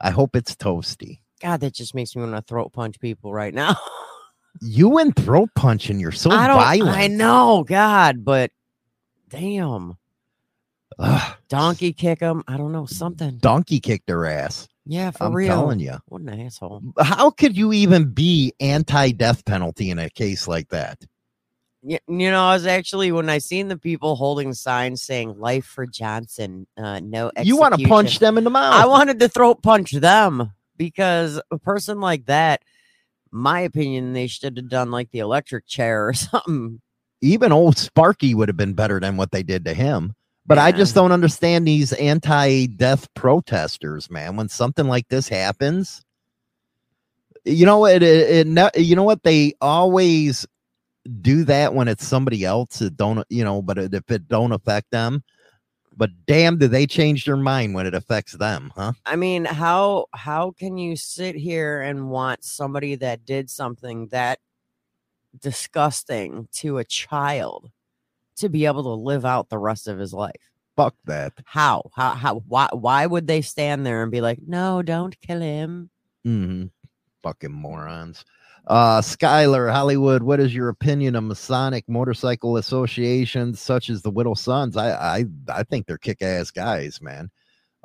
I 0.00 0.10
hope 0.10 0.34
it's 0.36 0.54
toasty. 0.56 1.20
God, 1.42 1.60
that 1.60 1.74
just 1.74 1.94
makes 1.94 2.14
me 2.14 2.22
want 2.22 2.34
to 2.34 2.42
throat 2.42 2.72
punch 2.72 3.00
people 3.00 3.32
right 3.32 3.54
now. 3.54 3.76
You 4.60 4.98
and 4.98 5.14
throat 5.14 5.48
punching, 5.54 6.00
you're 6.00 6.10
so 6.10 6.30
I 6.32 6.48
don't. 6.48 6.56
violent. 6.56 6.96
I 6.96 7.06
know, 7.06 7.64
God, 7.66 8.24
but 8.24 8.50
damn, 9.28 9.96
Ugh, 10.98 11.36
donkey 11.48 11.92
kick 11.92 12.18
him. 12.20 12.42
I 12.48 12.56
don't 12.56 12.72
know 12.72 12.84
something. 12.84 13.38
donkey 13.38 13.78
kicked 13.78 14.10
her 14.10 14.26
ass. 14.26 14.66
Yeah, 14.84 15.12
for 15.12 15.24
I'm 15.28 15.34
real. 15.34 15.48
telling 15.48 15.78
you. 15.78 15.98
what 16.06 16.22
an 16.22 16.28
asshole. 16.40 16.82
How 16.98 17.30
could 17.30 17.56
you 17.56 17.72
even 17.72 18.10
be 18.12 18.52
anti-death 18.58 19.44
penalty 19.44 19.88
in 19.90 20.00
a 20.00 20.10
case 20.10 20.48
like 20.48 20.68
that? 20.70 20.98
You 21.82 21.98
know, 22.08 22.44
I 22.44 22.54
was 22.54 22.66
actually 22.66 23.10
when 23.12 23.30
I 23.30 23.38
seen 23.38 23.68
the 23.68 23.78
people 23.78 24.16
holding 24.16 24.52
signs 24.54 25.02
saying 25.02 25.38
"Life 25.40 25.64
for 25.64 25.86
Johnson," 25.86 26.66
uh, 26.76 27.00
no. 27.00 27.30
You 27.42 27.56
want 27.56 27.74
to 27.78 27.88
punch 27.88 28.18
them 28.18 28.36
in 28.36 28.44
the 28.44 28.50
mouth? 28.50 28.74
I 28.74 28.86
wanted 28.86 29.18
to 29.20 29.28
throat 29.28 29.62
punch 29.62 29.92
them 29.92 30.52
because 30.76 31.40
a 31.50 31.58
person 31.58 32.00
like 32.00 32.26
that 32.26 32.62
My 33.32 33.60
opinion, 33.60 34.12
they 34.12 34.26
should 34.26 34.56
have 34.56 34.68
done 34.68 34.90
like 34.90 35.10
the 35.10 35.20
electric 35.20 35.66
chair 35.66 36.08
or 36.08 36.12
something. 36.14 36.80
Even 37.22 37.52
old 37.52 37.78
Sparky 37.78 38.34
would 38.34 38.48
have 38.48 38.56
been 38.56 38.74
better 38.74 38.98
than 38.98 39.16
what 39.16 39.30
they 39.30 39.42
did 39.42 39.64
to 39.66 39.74
him. 39.74 40.14
But 40.46 40.58
I 40.58 40.72
just 40.72 40.94
don't 40.96 41.12
understand 41.12 41.66
these 41.66 41.92
anti-death 41.92 43.12
protesters, 43.14 44.10
man. 44.10 44.36
When 44.36 44.48
something 44.48 44.88
like 44.88 45.06
this 45.08 45.28
happens, 45.28 46.02
you 47.44 47.66
know 47.66 47.86
it, 47.86 48.02
it, 48.02 48.48
it 48.48 48.78
you 48.78 48.96
know 48.96 49.04
what 49.04 49.22
they 49.22 49.54
always 49.60 50.46
do 51.20 51.44
that 51.44 51.74
when 51.74 51.88
it's 51.88 52.06
somebody 52.06 52.44
else 52.44 52.78
that 52.78 52.96
don't 52.96 53.24
you 53.30 53.42
know 53.42 53.62
but 53.62 53.78
it, 53.78 53.94
if 53.94 54.10
it 54.10 54.28
don't 54.28 54.52
affect 54.52 54.90
them 54.90 55.22
but 55.96 56.10
damn 56.26 56.58
do 56.58 56.68
they 56.68 56.86
change 56.86 57.24
their 57.24 57.36
mind 57.36 57.74
when 57.74 57.86
it 57.86 57.94
affects 57.94 58.32
them 58.32 58.72
huh 58.76 58.92
I 59.06 59.16
mean, 59.16 59.44
how 59.44 60.06
how 60.12 60.52
can 60.52 60.78
you 60.78 60.96
sit 60.96 61.34
here 61.34 61.80
and 61.80 62.10
want 62.10 62.44
somebody 62.44 62.94
that 62.96 63.24
did 63.24 63.50
something 63.50 64.08
that 64.08 64.38
disgusting 65.38 66.48
to 66.52 66.78
a 66.78 66.84
child 66.84 67.70
to 68.36 68.48
be 68.48 68.66
able 68.66 68.82
to 68.84 68.90
live 68.90 69.24
out 69.24 69.48
the 69.48 69.58
rest 69.58 69.88
of 69.88 69.98
his 69.98 70.12
life? 70.14 70.50
fuck 70.76 70.94
that 71.04 71.32
How? 71.44 71.90
How 71.94 72.14
how 72.14 72.36
why 72.46 72.68
why 72.72 73.04
would 73.06 73.26
they 73.26 73.42
stand 73.42 73.84
there 73.84 74.02
and 74.02 74.10
be 74.10 74.20
like, 74.20 74.38
"No, 74.46 74.82
don't 74.82 75.20
kill 75.20 75.40
him." 75.40 75.90
mm-hmm. 76.26 76.66
fucking 77.22 77.52
morons 77.52 78.24
uh 78.66 79.00
skylar 79.00 79.72
hollywood 79.72 80.22
what 80.22 80.38
is 80.38 80.54
your 80.54 80.68
opinion 80.68 81.16
of 81.16 81.24
masonic 81.24 81.88
motorcycle 81.88 82.56
associations 82.56 83.60
such 83.60 83.88
as 83.90 84.02
the 84.02 84.10
Widows 84.10 84.40
Sons? 84.42 84.76
I 84.76 84.92
i 84.92 85.24
i 85.48 85.62
think 85.62 85.86
they're 85.86 85.98
kick-ass 85.98 86.50
guys 86.50 87.00
man. 87.00 87.30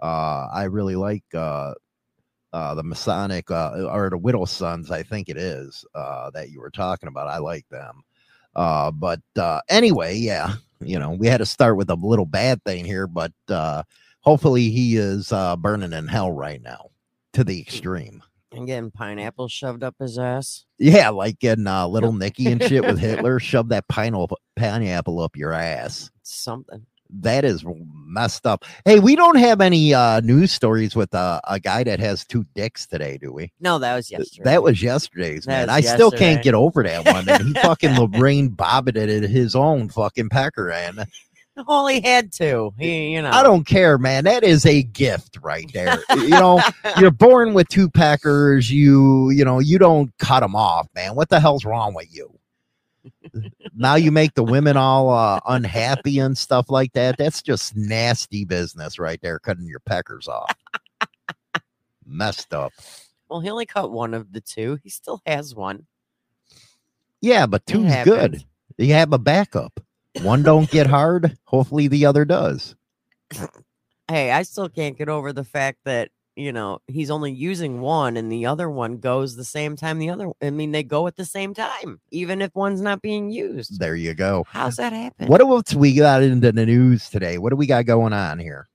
Uh 0.01 0.47
i 0.53 0.63
really 0.63 0.95
like 0.95 1.23
uh 1.33 1.73
uh 2.53 2.75
the 2.75 2.83
masonic 2.83 3.49
uh 3.51 3.87
or 3.89 4.09
the 4.09 4.17
Widows 4.17 4.51
Sons 4.51 4.91
i 4.91 5.01
think 5.03 5.29
it 5.29 5.37
is 5.37 5.85
uh 5.95 6.29
that 6.31 6.49
you 6.49 6.59
were 6.59 6.71
talking 6.71 7.07
about. 7.07 7.27
I 7.27 7.37
like 7.37 7.67
them. 7.69 8.03
Uh 8.55 8.91
but 8.91 9.21
uh 9.37 9.61
anyway 9.69 10.15
yeah 10.15 10.55
you 10.81 10.99
know 10.99 11.11
we 11.11 11.27
had 11.27 11.37
to 11.37 11.45
start 11.45 11.77
with 11.77 11.89
a 11.89 11.95
little 11.95 12.25
bad 12.25 12.63
thing 12.63 12.83
here 12.85 13.07
but 13.07 13.31
uh 13.49 13.81
hopefully 14.21 14.69
he 14.69 14.97
is 14.97 15.31
uh 15.31 15.55
burning 15.55 15.93
in 15.93 16.07
hell 16.07 16.31
right 16.31 16.61
now 16.61 16.89
to 17.33 17.43
the 17.43 17.59
extreme 17.59 18.21
And 18.55 18.65
getting 18.67 18.91
pineapple 18.91 19.47
shoved 19.47 19.83
up 19.83 19.95
his 19.99 20.17
ass. 20.17 20.65
yeah, 20.79 21.09
like 21.09 21.39
getting 21.39 21.67
uh, 21.67 21.87
Little 21.87 22.13
Nicky 22.13 22.47
and 22.47 22.63
shit 22.63 22.85
with 22.85 22.99
Hitler, 22.99 23.39
shove 23.39 23.69
that 23.69 23.87
pineapple 23.87 24.39
pineapple 24.55 25.19
up 25.19 25.35
your 25.35 25.53
ass. 25.53 26.09
Something. 26.23 26.85
That 27.09 27.45
is 27.45 27.63
messed 27.93 28.47
up. 28.47 28.65
Hey, 28.83 28.99
we 28.99 29.15
don't 29.15 29.37
have 29.37 29.61
any 29.61 29.93
uh, 29.93 30.21
news 30.21 30.51
stories 30.51 30.95
with 30.95 31.13
uh, 31.13 31.39
a 31.47 31.59
guy 31.59 31.83
that 31.83 31.99
has 31.99 32.25
two 32.25 32.45
dicks 32.55 32.87
today, 32.87 33.19
do 33.21 33.31
we? 33.31 33.51
No, 33.59 33.77
that 33.77 33.95
was 33.95 34.09
yesterday. 34.09 34.43
That 34.43 34.63
was 34.63 34.81
yesterday's, 34.81 35.45
That 35.45 35.67
man. 35.67 35.69
I 35.69 35.77
was 35.77 35.89
still 35.89 36.11
can't 36.11 36.43
get 36.43 36.55
over 36.55 36.81
that 36.81 37.05
one. 37.05 37.29
And 37.29 37.43
he 37.43 37.53
fucking 37.53 37.91
Lorraine 37.99 38.49
bobbited 38.49 39.07
it 39.07 39.29
his 39.29 39.55
own 39.55 39.89
fucking 39.89 40.29
pecker, 40.29 40.71
and 40.71 41.05
He 41.87 42.01
had 42.01 42.31
to. 42.33 42.73
He, 42.77 43.13
you 43.13 43.21
know. 43.21 43.29
I 43.31 43.41
don't 43.41 43.65
care, 43.65 43.97
man. 43.97 44.25
That 44.25 44.43
is 44.43 44.65
a 44.65 44.83
gift 44.83 45.39
right 45.41 45.71
there. 45.73 45.99
you 46.11 46.29
know, 46.29 46.61
you're 46.99 47.11
born 47.11 47.53
with 47.53 47.69
two 47.69 47.89
peckers. 47.89 48.69
You, 48.69 49.29
you 49.29 49.45
know, 49.45 49.59
you 49.59 49.77
don't 49.77 50.11
cut 50.19 50.41
them 50.41 50.55
off, 50.55 50.87
man. 50.93 51.15
What 51.15 51.29
the 51.29 51.39
hell's 51.39 51.65
wrong 51.65 51.93
with 51.93 52.13
you? 52.13 52.37
now 53.75 53.95
you 53.95 54.11
make 54.11 54.33
the 54.33 54.43
women 54.43 54.77
all 54.77 55.09
uh, 55.09 55.39
unhappy 55.47 56.19
and 56.19 56.37
stuff 56.37 56.69
like 56.69 56.93
that. 56.93 57.17
That's 57.17 57.41
just 57.41 57.75
nasty 57.75 58.45
business 58.45 58.99
right 58.99 59.19
there, 59.21 59.39
cutting 59.39 59.67
your 59.67 59.79
peckers 59.79 60.27
off. 60.27 60.55
Messed 62.05 62.53
up. 62.53 62.73
Well, 63.29 63.39
he 63.39 63.49
only 63.49 63.65
cut 63.65 63.91
one 63.91 64.13
of 64.13 64.31
the 64.31 64.41
two. 64.41 64.79
He 64.83 64.89
still 64.89 65.21
has 65.25 65.55
one. 65.55 65.85
Yeah, 67.21 67.45
but 67.45 67.65
two's 67.65 67.93
good. 68.03 68.43
You 68.77 68.93
have 68.93 69.13
a 69.13 69.17
backup. 69.17 69.79
One 70.21 70.43
don't 70.43 70.69
get 70.69 70.87
hard. 70.87 71.37
Hopefully 71.45 71.87
the 71.87 72.05
other 72.05 72.25
does. 72.25 72.75
Hey, 74.07 74.31
I 74.31 74.43
still 74.43 74.69
can't 74.69 74.97
get 74.97 75.09
over 75.09 75.33
the 75.33 75.43
fact 75.43 75.79
that, 75.85 76.09
you 76.35 76.51
know, 76.51 76.79
he's 76.87 77.09
only 77.09 77.31
using 77.31 77.81
one 77.81 78.17
and 78.17 78.31
the 78.31 78.45
other 78.45 78.69
one 78.69 78.97
goes 78.97 79.35
the 79.35 79.43
same 79.43 79.75
time 79.75 79.99
the 79.99 80.09
other 80.09 80.31
I 80.41 80.49
mean, 80.49 80.71
they 80.71 80.83
go 80.83 81.07
at 81.07 81.15
the 81.15 81.25
same 81.25 81.53
time, 81.53 81.99
even 82.11 82.41
if 82.41 82.53
one's 82.55 82.81
not 82.81 83.01
being 83.01 83.31
used. 83.31 83.79
There 83.79 83.95
you 83.95 84.13
go. 84.13 84.45
How's 84.49 84.75
that 84.77 84.93
happen? 84.93 85.27
What 85.27 85.41
else 85.41 85.73
we 85.73 85.95
got 85.95 86.23
into 86.23 86.51
the 86.51 86.65
news 86.65 87.09
today? 87.09 87.37
What 87.37 87.49
do 87.49 87.55
we 87.55 87.67
got 87.67 87.85
going 87.85 88.13
on 88.13 88.39
here? 88.39 88.67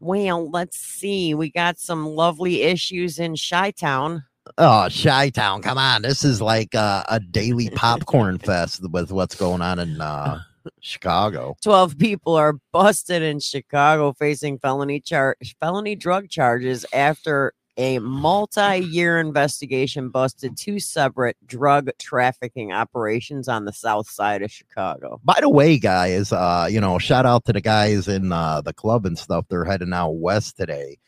Well, 0.00 0.48
let's 0.48 0.78
see. 0.78 1.34
We 1.34 1.50
got 1.50 1.78
some 1.78 2.06
lovely 2.06 2.62
issues 2.62 3.18
in 3.18 3.34
Chi 3.36 3.72
Town. 3.72 4.24
Oh, 4.56 4.88
Chi 4.90 5.30
Town, 5.30 5.62
come 5.62 5.78
on. 5.78 6.02
This 6.02 6.24
is 6.24 6.40
like 6.40 6.74
uh, 6.74 7.04
a 7.08 7.20
daily 7.20 7.70
popcorn 7.74 8.38
fest 8.38 8.82
with 8.90 9.12
what's 9.12 9.34
going 9.34 9.62
on 9.62 9.78
in 9.78 10.00
uh, 10.00 10.40
Chicago. 10.80 11.56
12 11.62 11.98
people 11.98 12.34
are 12.34 12.54
busted 12.72 13.22
in 13.22 13.40
Chicago 13.40 14.12
facing 14.12 14.58
felony 14.58 15.00
char- 15.00 15.36
felony 15.60 15.94
drug 15.94 16.28
charges 16.28 16.86
after 16.92 17.52
a 17.78 18.00
multi-year 18.00 19.20
investigation 19.20 20.10
busted 20.10 20.56
two 20.56 20.80
separate 20.80 21.36
drug 21.46 21.88
trafficking 22.00 22.72
operations 22.72 23.48
on 23.48 23.64
the 23.64 23.72
south 23.72 24.10
side 24.10 24.42
of 24.42 24.50
Chicago. 24.50 25.20
By 25.22 25.38
the 25.40 25.48
way, 25.48 25.78
guys, 25.78 26.32
uh, 26.32 26.66
you 26.68 26.80
know, 26.80 26.98
shout 26.98 27.24
out 27.24 27.44
to 27.44 27.52
the 27.52 27.60
guys 27.60 28.08
in 28.08 28.32
uh, 28.32 28.60
the 28.62 28.72
club 28.72 29.06
and 29.06 29.16
stuff. 29.16 29.46
They're 29.48 29.64
heading 29.64 29.92
out 29.92 30.16
west 30.16 30.56
today. 30.56 30.98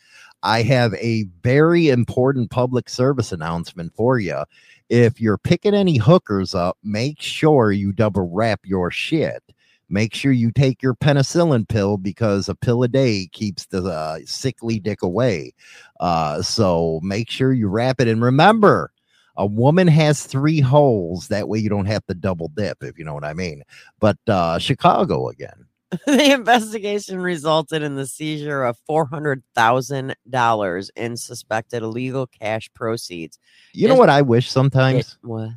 I 0.42 0.62
have 0.62 0.94
a 0.94 1.24
very 1.42 1.88
important 1.88 2.50
public 2.50 2.88
service 2.88 3.32
announcement 3.32 3.94
for 3.94 4.18
you. 4.18 4.44
If 4.88 5.20
you're 5.20 5.38
picking 5.38 5.74
any 5.74 5.98
hookers 5.98 6.54
up, 6.54 6.78
make 6.82 7.20
sure 7.20 7.72
you 7.72 7.92
double 7.92 8.28
wrap 8.28 8.60
your 8.64 8.90
shit. 8.90 9.42
Make 9.88 10.14
sure 10.14 10.32
you 10.32 10.52
take 10.52 10.82
your 10.82 10.94
penicillin 10.94 11.68
pill 11.68 11.96
because 11.96 12.48
a 12.48 12.54
pill 12.54 12.84
a 12.84 12.88
day 12.88 13.28
keeps 13.32 13.66
the 13.66 13.82
uh, 13.82 14.20
sickly 14.24 14.78
dick 14.78 15.02
away. 15.02 15.52
Uh, 15.98 16.42
so 16.42 17.00
make 17.02 17.28
sure 17.28 17.52
you 17.52 17.68
wrap 17.68 18.00
it. 18.00 18.06
And 18.08 18.22
remember, 18.22 18.92
a 19.36 19.46
woman 19.46 19.88
has 19.88 20.24
three 20.24 20.60
holes. 20.60 21.28
That 21.28 21.48
way 21.48 21.58
you 21.58 21.68
don't 21.68 21.86
have 21.86 22.06
to 22.06 22.14
double 22.14 22.48
dip, 22.48 22.82
if 22.82 22.98
you 22.98 23.04
know 23.04 23.14
what 23.14 23.24
I 23.24 23.34
mean. 23.34 23.62
But 23.98 24.18
uh, 24.28 24.58
Chicago 24.58 25.28
again. 25.28 25.66
the 26.06 26.32
investigation 26.32 27.20
resulted 27.20 27.82
in 27.82 27.96
the 27.96 28.06
seizure 28.06 28.62
of 28.62 28.78
$400,000 28.88 30.90
in 30.94 31.16
suspected 31.16 31.82
illegal 31.82 32.28
cash 32.28 32.70
proceeds. 32.74 33.40
You 33.72 33.88
know 33.88 33.96
what 33.96 34.08
I 34.08 34.22
wish 34.22 34.48
sometimes? 34.48 35.18
What? 35.22 35.50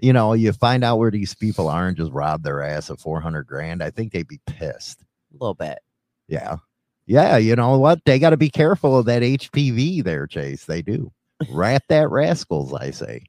You 0.00 0.12
know, 0.12 0.34
you 0.34 0.52
find 0.52 0.84
out 0.84 0.98
where 0.98 1.10
these 1.10 1.34
people 1.34 1.68
are 1.68 1.88
and 1.88 1.96
just 1.96 2.12
rob 2.12 2.44
their 2.44 2.62
ass 2.62 2.90
of 2.90 3.00
400 3.00 3.44
grand. 3.44 3.82
I 3.82 3.90
think 3.90 4.12
they'd 4.12 4.28
be 4.28 4.38
pissed. 4.46 5.00
A 5.00 5.04
little 5.32 5.54
bit. 5.54 5.80
Yeah. 6.28 6.58
Yeah. 7.06 7.36
You 7.36 7.56
know 7.56 7.76
what? 7.78 8.04
They 8.04 8.20
got 8.20 8.30
to 8.30 8.36
be 8.36 8.50
careful 8.50 8.96
of 8.96 9.06
that 9.06 9.22
HPV 9.22 10.04
there, 10.04 10.28
Chase. 10.28 10.64
They 10.64 10.82
do. 10.82 11.10
Wrap 11.50 11.82
that 11.88 12.08
rascals, 12.08 12.72
I 12.72 12.92
say. 12.92 13.24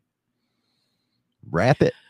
Wrap 1.50 1.82
it. 1.82 1.96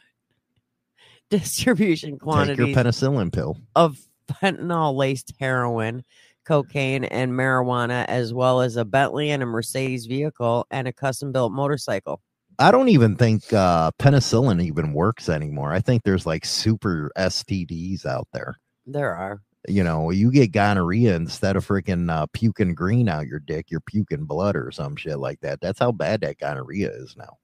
Distribution 1.29 2.19
Take 2.19 2.57
your 2.57 2.67
penicillin 2.67 3.31
pill. 3.31 3.57
of 3.75 3.97
fentanyl 4.27 4.95
laced 4.95 5.33
heroin, 5.39 6.03
cocaine, 6.45 7.03
and 7.05 7.31
marijuana, 7.31 8.05
as 8.05 8.33
well 8.33 8.61
as 8.61 8.75
a 8.75 8.85
Bentley 8.85 9.31
and 9.31 9.43
a 9.43 9.45
Mercedes 9.45 10.05
vehicle 10.05 10.67
and 10.71 10.87
a 10.87 10.93
custom 10.93 11.31
built 11.31 11.51
motorcycle. 11.51 12.21
I 12.59 12.71
don't 12.71 12.89
even 12.89 13.15
think 13.15 13.51
uh, 13.51 13.91
penicillin 13.99 14.61
even 14.61 14.93
works 14.93 15.27
anymore. 15.27 15.73
I 15.73 15.79
think 15.79 16.03
there's 16.03 16.25
like 16.25 16.45
super 16.45 17.11
STDs 17.17 18.05
out 18.05 18.27
there. 18.31 18.57
There 18.85 19.15
are. 19.15 19.41
You 19.67 19.83
know, 19.83 20.11
you 20.11 20.29
get 20.29 20.51
gonorrhea 20.51 21.15
instead 21.15 21.55
of 21.55 21.65
freaking 21.65 22.11
uh, 22.11 22.25
puking 22.33 22.75
green 22.75 23.07
out 23.07 23.27
your 23.27 23.39
dick, 23.39 23.71
you're 23.71 23.79
puking 23.79 24.25
blood 24.25 24.57
or 24.57 24.71
some 24.71 24.95
shit 24.97 25.19
like 25.19 25.39
that. 25.39 25.61
That's 25.61 25.79
how 25.79 25.93
bad 25.93 26.21
that 26.21 26.37
gonorrhea 26.37 26.91
is 26.91 27.15
now. 27.17 27.37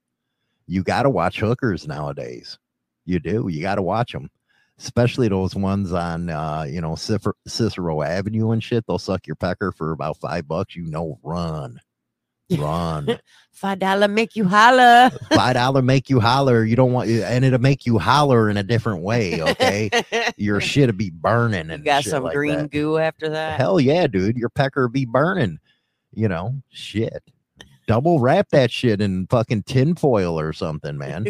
You 0.67 0.83
got 0.83 1.03
to 1.03 1.09
watch 1.09 1.39
hookers 1.39 1.87
nowadays. 1.87 2.59
You 3.05 3.19
do. 3.19 3.47
You 3.47 3.61
got 3.61 3.75
to 3.75 3.81
watch 3.81 4.11
them, 4.11 4.29
especially 4.79 5.27
those 5.27 5.55
ones 5.55 5.91
on, 5.93 6.29
uh, 6.29 6.65
you 6.67 6.81
know, 6.81 6.95
Cicero, 6.95 7.33
Cicero 7.47 8.01
Avenue 8.01 8.51
and 8.51 8.63
shit. 8.63 8.85
They'll 8.87 8.97
suck 8.99 9.27
your 9.27 9.35
pecker 9.35 9.71
for 9.71 9.91
about 9.91 10.17
five 10.17 10.47
bucks. 10.47 10.75
You 10.75 10.89
know, 10.89 11.19
run, 11.23 11.79
run. 12.57 13.19
Five 13.51 13.79
dollar 13.79 14.07
make 14.07 14.37
you 14.37 14.45
holler. 14.45 15.09
five 15.33 15.55
dollar 15.55 15.81
make 15.81 16.09
you 16.09 16.21
holler. 16.21 16.63
You 16.63 16.77
don't 16.77 16.93
want, 16.93 17.09
and 17.09 17.43
it'll 17.43 17.59
make 17.59 17.85
you 17.85 17.99
holler 17.99 18.49
in 18.49 18.55
a 18.55 18.63
different 18.63 19.01
way. 19.01 19.41
Okay, 19.41 19.89
your 20.37 20.61
shit'll 20.61 20.95
be 20.95 21.09
burning 21.09 21.69
and 21.69 21.79
You 21.79 21.83
got 21.85 22.05
some 22.05 22.23
like 22.23 22.35
green 22.35 22.59
that. 22.59 22.71
goo 22.71 22.97
after 22.97 23.27
that. 23.29 23.59
Hell 23.59 23.81
yeah, 23.81 24.07
dude, 24.07 24.37
your 24.37 24.47
pecker 24.47 24.87
be 24.87 25.03
burning. 25.03 25.59
You 26.13 26.29
know, 26.29 26.61
shit. 26.69 27.21
Double 27.85 28.21
wrap 28.21 28.47
that 28.51 28.71
shit 28.71 29.01
in 29.01 29.27
fucking 29.27 29.63
tinfoil 29.63 30.39
or 30.39 30.53
something, 30.53 30.97
man. 30.97 31.25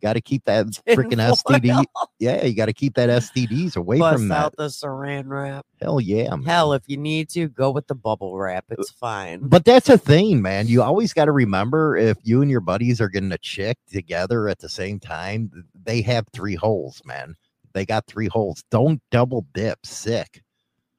Got 0.00 0.14
to 0.14 0.20
keep 0.20 0.44
that 0.44 0.66
freaking 0.88 1.18
STD. 1.18 1.84
Yeah, 2.18 2.44
you 2.44 2.54
got 2.54 2.66
to 2.66 2.72
keep 2.72 2.94
that 2.94 3.08
STDs 3.08 3.76
away 3.76 3.98
Bust 3.98 4.14
from 4.14 4.28
that. 4.28 4.44
out 4.44 4.56
the 4.56 4.68
saran 4.68 5.28
wrap. 5.28 5.66
Hell 5.80 6.00
yeah, 6.00 6.30
man. 6.30 6.44
Hell, 6.44 6.72
if 6.72 6.82
you 6.86 6.96
need 6.96 7.28
to, 7.30 7.48
go 7.48 7.70
with 7.70 7.86
the 7.86 7.94
bubble 7.94 8.36
wrap. 8.36 8.64
Uh, 8.70 8.76
it's 8.78 8.90
fine. 8.90 9.40
But 9.42 9.64
that's 9.64 9.88
a 9.88 9.98
thing, 9.98 10.42
man. 10.42 10.66
You 10.66 10.82
always 10.82 11.12
got 11.12 11.26
to 11.26 11.32
remember 11.32 11.96
if 11.96 12.18
you 12.22 12.42
and 12.42 12.50
your 12.50 12.60
buddies 12.60 13.00
are 13.00 13.08
getting 13.08 13.32
a 13.32 13.38
chick 13.38 13.78
together 13.90 14.48
at 14.48 14.58
the 14.58 14.68
same 14.68 14.98
time, 15.00 15.64
they 15.74 16.02
have 16.02 16.26
three 16.32 16.54
holes, 16.54 17.00
man. 17.04 17.36
They 17.72 17.86
got 17.86 18.06
three 18.06 18.28
holes. 18.28 18.64
Don't 18.70 19.00
double 19.10 19.46
dip. 19.54 19.84
Sick. 19.84 20.42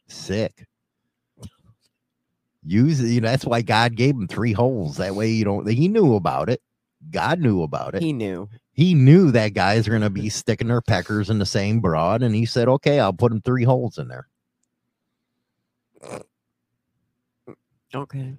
Sick. 0.08 0.66
Use 2.64 3.02
you 3.02 3.22
know, 3.22 3.30
that's 3.30 3.46
why 3.46 3.62
God 3.62 3.96
gave 3.96 4.16
him 4.16 4.28
three 4.28 4.52
holes. 4.52 4.98
That 4.98 5.16
way 5.16 5.30
you 5.30 5.46
don't 5.46 5.68
he 5.68 5.88
knew 5.88 6.16
about 6.16 6.50
it. 6.50 6.62
God 7.10 7.40
knew 7.40 7.64
about 7.64 7.96
it. 7.96 8.02
He 8.02 8.12
knew. 8.12 8.50
He 8.80 8.94
knew 8.94 9.30
that 9.32 9.54
guys 9.54 9.90
are 9.90 9.92
gonna 9.92 10.10
be 10.10 10.30
sticking 10.30 10.70
their 10.70 10.80
peckers 10.80 11.30
in 11.30 11.38
the 11.38 11.46
same 11.46 11.82
broad, 11.82 12.24
and 12.24 12.34
he 12.34 12.46
said, 12.46 12.70
Okay, 12.70 13.02
I'll 13.02 13.12
put 13.12 13.34
him 13.34 13.42
three 13.42 13.66
holes 13.66 13.98
in 13.98 14.08
there. 14.08 14.30
Okay. 17.94 18.38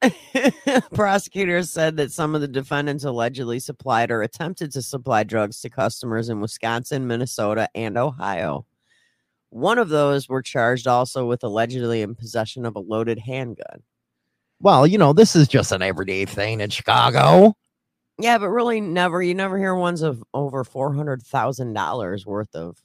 Prosecutors 0.94 1.68
said 1.68 1.98
that 1.98 2.10
some 2.10 2.34
of 2.34 2.40
the 2.40 2.48
defendants 2.48 3.04
allegedly 3.04 3.58
supplied 3.58 4.10
or 4.10 4.22
attempted 4.22 4.72
to 4.72 4.80
supply 4.80 5.24
drugs 5.24 5.60
to 5.60 5.68
customers 5.68 6.30
in 6.30 6.40
Wisconsin, 6.40 7.06
Minnesota, 7.06 7.68
and 7.74 7.98
Ohio. 7.98 8.64
One 9.50 9.76
of 9.76 9.90
those 9.90 10.26
were 10.26 10.40
charged 10.40 10.86
also 10.86 11.26
with 11.26 11.44
allegedly 11.44 12.00
in 12.00 12.14
possession 12.14 12.64
of 12.64 12.76
a 12.76 12.80
loaded 12.80 13.18
handgun. 13.18 13.82
Well, 14.58 14.86
you 14.86 14.96
know, 14.96 15.12
this 15.12 15.36
is 15.36 15.48
just 15.48 15.70
an 15.70 15.82
everyday 15.82 16.24
thing 16.24 16.62
in 16.62 16.70
Chicago. 16.70 17.54
Yeah, 18.18 18.38
but 18.38 18.48
really 18.50 18.80
never 18.80 19.22
you 19.22 19.34
never 19.34 19.58
hear 19.58 19.74
ones 19.74 20.02
of 20.02 20.22
over 20.34 20.64
four 20.64 20.94
hundred 20.94 21.22
thousand 21.22 21.72
dollars 21.72 22.24
worth 22.26 22.54
of 22.54 22.78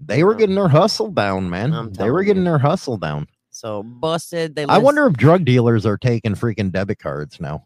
They 0.00 0.24
were 0.24 0.34
getting 0.34 0.54
their 0.56 0.68
hustle 0.68 1.10
down, 1.10 1.50
man. 1.50 1.92
They 1.92 2.10
were 2.10 2.24
getting 2.24 2.44
their 2.44 2.58
hustle 2.58 2.96
down. 2.96 3.28
so 3.50 3.82
busted. 3.82 4.54
They 4.56 4.64
I 4.64 4.74
list- 4.76 4.84
wonder 4.84 5.06
if 5.06 5.14
drug 5.14 5.44
dealers 5.44 5.84
are 5.86 5.98
taking 5.98 6.34
freaking 6.34 6.72
debit 6.72 6.98
cards 6.98 7.38
now. 7.40 7.64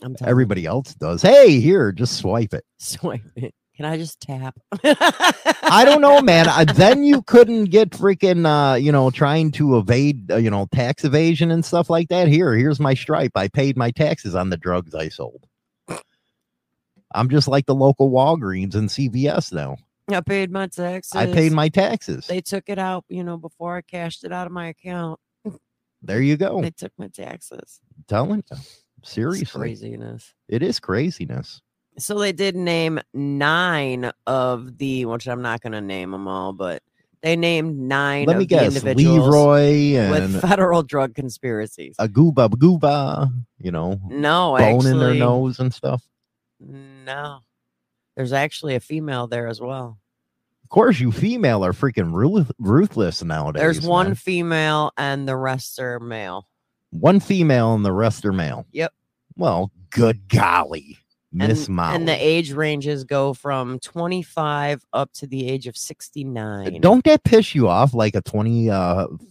I'm 0.00 0.14
telling 0.14 0.30
Everybody 0.30 0.64
else 0.64 0.94
does. 0.94 1.22
Hey, 1.22 1.60
here, 1.60 1.90
just 1.92 2.16
swipe 2.16 2.54
it. 2.54 2.64
swipe 2.78 3.20
it. 3.36 3.54
Can 3.78 3.86
I 3.86 3.96
just 3.96 4.20
tap? 4.20 4.58
I 4.82 5.84
don't 5.84 6.00
know, 6.00 6.20
man. 6.20 6.48
I, 6.48 6.64
then 6.74 7.04
you 7.04 7.22
couldn't 7.22 7.66
get 7.66 7.90
freaking, 7.90 8.44
uh, 8.44 8.74
you 8.74 8.90
know, 8.90 9.08
trying 9.10 9.52
to 9.52 9.78
evade, 9.78 10.32
uh, 10.32 10.36
you 10.36 10.50
know, 10.50 10.66
tax 10.72 11.04
evasion 11.04 11.52
and 11.52 11.64
stuff 11.64 11.88
like 11.88 12.08
that. 12.08 12.26
Here, 12.26 12.54
here's 12.54 12.80
my 12.80 12.94
stripe. 12.94 13.30
I 13.36 13.46
paid 13.46 13.76
my 13.76 13.92
taxes 13.92 14.34
on 14.34 14.50
the 14.50 14.56
drugs 14.56 14.96
I 14.96 15.10
sold. 15.10 15.46
I'm 17.14 17.30
just 17.30 17.46
like 17.46 17.66
the 17.66 17.74
local 17.76 18.10
Walgreens 18.10 18.74
and 18.74 18.88
CVS 18.88 19.52
now. 19.52 19.76
I 20.08 20.22
paid 20.22 20.50
my 20.50 20.66
taxes. 20.66 21.14
I 21.14 21.32
paid 21.32 21.52
my 21.52 21.68
taxes. 21.68 22.26
They 22.26 22.40
took 22.40 22.64
it 22.66 22.80
out, 22.80 23.04
you 23.08 23.22
know, 23.22 23.36
before 23.36 23.76
I 23.76 23.82
cashed 23.82 24.24
it 24.24 24.32
out 24.32 24.48
of 24.48 24.52
my 24.52 24.66
account. 24.66 25.20
There 26.02 26.20
you 26.20 26.36
go. 26.36 26.62
They 26.62 26.70
took 26.70 26.92
my 26.98 27.06
taxes. 27.06 27.78
telling 28.08 28.42
you. 28.50 28.56
It's 29.02 29.12
Seriously. 29.12 29.60
craziness. 29.60 30.34
It 30.48 30.64
is 30.64 30.80
craziness. 30.80 31.62
So 31.98 32.18
they 32.18 32.32
did 32.32 32.54
name 32.56 33.00
nine 33.14 34.10
of 34.26 34.78
the, 34.78 35.04
which 35.06 35.26
I'm 35.28 35.42
not 35.42 35.60
going 35.60 35.72
to 35.72 35.80
name 35.80 36.10
them 36.12 36.26
all, 36.28 36.52
but 36.52 36.82
they 37.22 37.34
named 37.36 37.76
nine 37.78 38.26
Let 38.26 38.38
me 38.38 38.46
guess. 38.46 38.68
individuals 38.76 39.26
Leroy 39.28 39.96
and 39.96 40.10
with 40.34 40.40
federal 40.40 40.82
drug 40.84 41.14
conspiracies. 41.14 41.96
a 41.98 42.06
gooba 42.08 42.48
gooba, 42.50 43.32
you 43.58 43.70
know, 43.72 44.00
No, 44.08 44.56
bone 44.56 44.86
in 44.86 44.98
their 44.98 45.08
actually- 45.10 45.18
nose 45.18 45.58
and 45.58 45.74
stuff. 45.74 46.02
No, 46.60 47.40
there's 48.16 48.32
actually 48.32 48.74
a 48.74 48.80
female 48.80 49.26
there 49.26 49.46
as 49.48 49.60
well. 49.60 49.98
Of 50.64 50.68
course, 50.70 51.00
you 51.00 51.10
female 51.12 51.64
are 51.64 51.72
freaking 51.72 52.12
ruth- 52.12 52.52
ruthless 52.58 53.22
nowadays. 53.24 53.60
There's 53.60 53.80
one 53.80 54.08
man. 54.08 54.14
female 54.16 54.92
and 54.98 55.26
the 55.26 55.36
rest 55.36 55.78
are 55.80 55.98
male. 55.98 56.48
one 56.90 57.20
female 57.20 57.74
and 57.74 57.84
the 57.84 57.92
rest 57.92 58.24
are 58.24 58.32
male. 58.32 58.66
Yep. 58.72 58.92
Well, 59.36 59.70
good 59.90 60.28
golly, 60.28 60.98
Miss 61.30 61.68
and, 61.68 61.78
and 61.78 62.08
the 62.08 62.14
age 62.14 62.52
ranges 62.52 63.04
go 63.04 63.34
from 63.34 63.78
25 63.80 64.82
up 64.94 65.12
to 65.14 65.26
the 65.26 65.48
age 65.48 65.66
of 65.66 65.74
uh, 65.74 65.76
69. 65.76 66.80
Don't 66.80 67.04
that 67.04 67.22
piss 67.22 67.54
you 67.54 67.68
off 67.68 67.92
like 67.92 68.14
a 68.14 68.22
25 68.22 68.74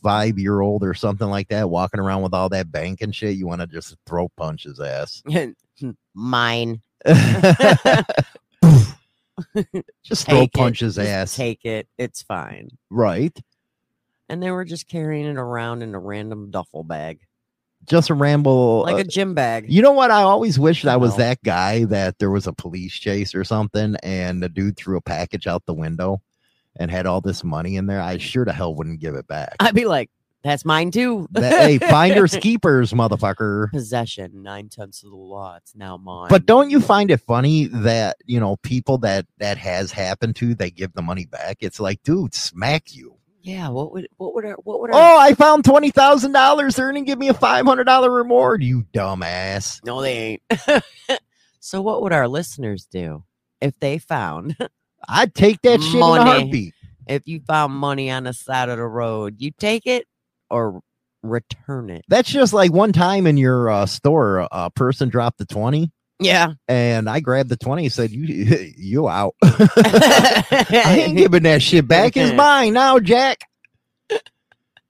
uh, 0.05 0.35
year 0.37 0.61
old 0.61 0.83
or 0.83 0.93
something 0.93 1.27
like 1.27 1.47
that 1.47 1.69
walking 1.69 1.99
around 1.99 2.21
with 2.21 2.35
all 2.35 2.49
that 2.49 2.71
bank 2.71 3.01
and 3.01 3.15
shit? 3.15 3.35
You 3.35 3.47
want 3.47 3.61
to 3.61 3.67
just 3.67 3.95
throw 4.05 4.29
punch 4.29 4.63
his 4.63 4.79
ass. 4.79 5.23
Mine. 6.13 6.81
Just 10.03 10.25
throw 10.25 10.39
Take 10.39 10.55
it. 10.55 10.57
punch 10.57 10.79
his 10.79 10.95
Just 10.95 11.07
ass. 11.07 11.35
Take 11.35 11.65
it. 11.65 11.87
It's 11.97 12.21
fine. 12.21 12.69
Right. 12.89 13.37
And 14.29 14.41
they 14.41 14.51
were 14.51 14.65
just 14.65 14.87
carrying 14.87 15.25
it 15.25 15.37
around 15.37 15.83
in 15.83 15.95
a 15.95 15.99
random 15.99 16.51
duffel 16.51 16.83
bag, 16.83 17.21
Just 17.87 18.09
a 18.09 18.13
ramble. 18.13 18.81
like 18.81 18.95
uh, 18.95 18.99
a 18.99 19.03
gym 19.03 19.33
bag. 19.33 19.65
You 19.71 19.81
know 19.81 19.91
what? 19.93 20.11
I 20.11 20.21
always 20.21 20.59
wished 20.59 20.85
I 20.85 20.97
was 20.97 21.11
No. 21.17 21.23
that 21.23 21.41
guy 21.43 21.85
that 21.85 22.19
there 22.19 22.29
was 22.31 22.45
a 22.47 22.53
police 22.53 22.93
chase 22.93 23.33
or 23.33 23.43
something 23.43 23.95
and 24.03 24.43
the 24.43 24.49
dude 24.49 24.77
threw 24.77 24.97
a 24.97 25.01
package 25.01 25.47
out 25.47 25.65
the 25.65 25.73
window 25.73 26.21
and 26.75 26.91
had 26.91 27.05
all 27.05 27.21
this 27.21 27.43
money 27.43 27.75
in 27.77 27.87
there. 27.87 28.01
I 28.01 28.17
sure 28.19 28.45
to 28.45 28.51
hell 28.53 28.75
wouldn't 28.75 28.99
give 28.99 29.15
it 29.15 29.27
back. 29.27 29.55
I'd 29.59 29.73
be 29.73 29.85
like, 29.85 30.09
that's 30.43 30.63
mine 30.63 30.91
too. 30.91 31.27
That- 31.31 31.51
hey, 31.61 31.77
finders 31.79 32.35
keepers, 32.41 32.93
motherfucker. 32.93 33.71
Possession, 33.71 34.43
nine 34.43 34.69
tenths 34.69 35.03
of 35.03 35.09
the 35.09 35.15
law. 35.17 35.55
It's 35.55 35.75
now 35.75 35.97
mine. 35.97 36.27
But 36.29 36.45
don't 36.45 36.69
you 36.69 36.79
find 36.79 37.09
it 37.09 37.17
funny 37.21 37.65
that 37.67 38.17
you 38.25 38.39
know 38.39 38.55
people 38.57 38.99
that 38.99 39.25
that 39.39 39.57
has 39.57 39.91
happened 39.91 40.35
to 40.37 40.53
they 40.55 40.69
give 40.71 40.93
the 40.93 41.01
money 41.01 41.25
back? 41.25 41.57
It's 41.61 41.79
like, 41.79 42.03
dude, 42.03 42.33
smack 42.35 42.93
you. 42.95 43.16
Yeah, 43.47 43.69
what 43.69 43.93
would 43.93 44.07
what 44.17 44.33
would 44.35 44.43
our, 44.45 44.55
what 44.63 44.81
would 44.81 44.91
our, 44.91 44.97
Oh, 44.99 45.19
I 45.19 45.33
found 45.33 45.63
twenty 45.63 45.89
thousand 45.89 46.33
dollars. 46.33 46.75
They're 46.75 46.87
gonna 46.87 47.03
give 47.03 47.17
me 47.17 47.29
a 47.29 47.33
five 47.33 47.65
hundred 47.65 47.85
dollar 47.85 48.11
reward. 48.11 48.61
You 48.61 48.83
dumbass. 48.93 49.79
no 49.85 50.01
they 50.01 50.41
ain't. 50.51 50.83
so 51.59 51.81
what 51.81 52.01
would 52.01 52.11
our 52.13 52.27
listeners 52.27 52.85
do 52.91 53.23
if 53.61 53.79
they 53.79 53.97
found 53.97 54.55
I'd 55.07 55.33
take 55.33 55.61
that 55.61 55.81
shit 55.81 55.93
in 55.95 55.97
a 55.97 55.99
Money. 56.01 56.23
heartbeat. 56.41 56.73
if 57.07 57.21
you 57.25 57.39
found 57.47 57.73
money 57.73 58.11
on 58.11 58.23
the 58.25 58.33
side 58.33 58.67
of 58.69 58.77
the 58.77 58.85
road, 58.85 59.35
you 59.37 59.51
take 59.57 59.85
it 59.85 60.05
or 60.49 60.81
return 61.23 61.89
it? 61.89 62.03
That's 62.09 62.29
just 62.29 62.51
like 62.51 62.73
one 62.73 62.91
time 62.91 63.25
in 63.27 63.37
your 63.37 63.69
uh, 63.69 63.85
store, 63.85 64.47
a- 64.51 64.69
person 64.71 65.07
dropped 65.09 65.37
the 65.37 65.45
twenty, 65.45 65.91
Yeah. 66.19 66.53
and 66.67 67.07
I 67.09 67.19
grabbed 67.19 67.49
the 67.49 67.57
twenty 67.57 67.83
and 67.85 67.93
said, 67.93 68.11
"You, 68.11 68.25
you 68.77 69.09
out." 69.09 69.35
I 69.43 71.03
ain't 71.05 71.17
giving 71.17 71.43
that 71.43 71.61
shit 71.61 71.87
back. 71.87 72.17
It's 72.17 72.33
mine 72.35 72.73
now, 72.73 72.99
Jack. 72.99 73.41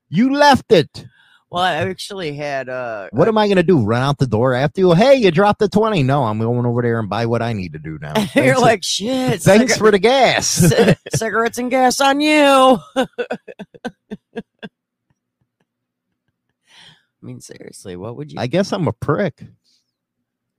You 0.09 0.33
left 0.33 0.71
it. 0.71 1.05
Well, 1.49 1.63
I 1.63 1.75
actually 1.75 2.33
had 2.33 2.67
uh 2.69 3.07
What 3.11 3.27
am 3.29 3.37
I 3.37 3.47
gonna 3.47 3.63
do? 3.63 3.81
Run 3.83 4.01
out 4.01 4.17
the 4.19 4.27
door 4.27 4.53
after 4.53 4.81
you? 4.81 4.93
Hey, 4.93 5.15
you 5.15 5.31
dropped 5.31 5.59
the 5.59 5.67
twenty. 5.69 6.03
No, 6.03 6.23
I'm 6.23 6.39
going 6.39 6.65
over 6.65 6.81
there 6.81 6.99
and 6.99 7.09
buy 7.09 7.25
what 7.25 7.41
I 7.41 7.53
need 7.53 7.73
to 7.73 7.79
do 7.79 7.97
now. 8.01 8.13
You're 8.17 8.27
Thanks- 8.55 8.61
like 8.61 8.83
shit. 8.83 9.41
thanks 9.41 9.77
for 9.77 9.89
the 9.91 9.99
gas. 9.99 10.47
c- 10.47 10.95
cigarettes 11.15 11.57
and 11.57 11.69
gas 11.71 11.99
on 12.01 12.19
you. 12.21 12.77
I 12.95 13.05
mean, 17.21 17.41
seriously, 17.41 17.95
what 17.95 18.15
would 18.15 18.31
you? 18.31 18.39
I 18.39 18.47
guess 18.47 18.71
I'm 18.71 18.87
a 18.87 18.93
prick. 18.93 19.43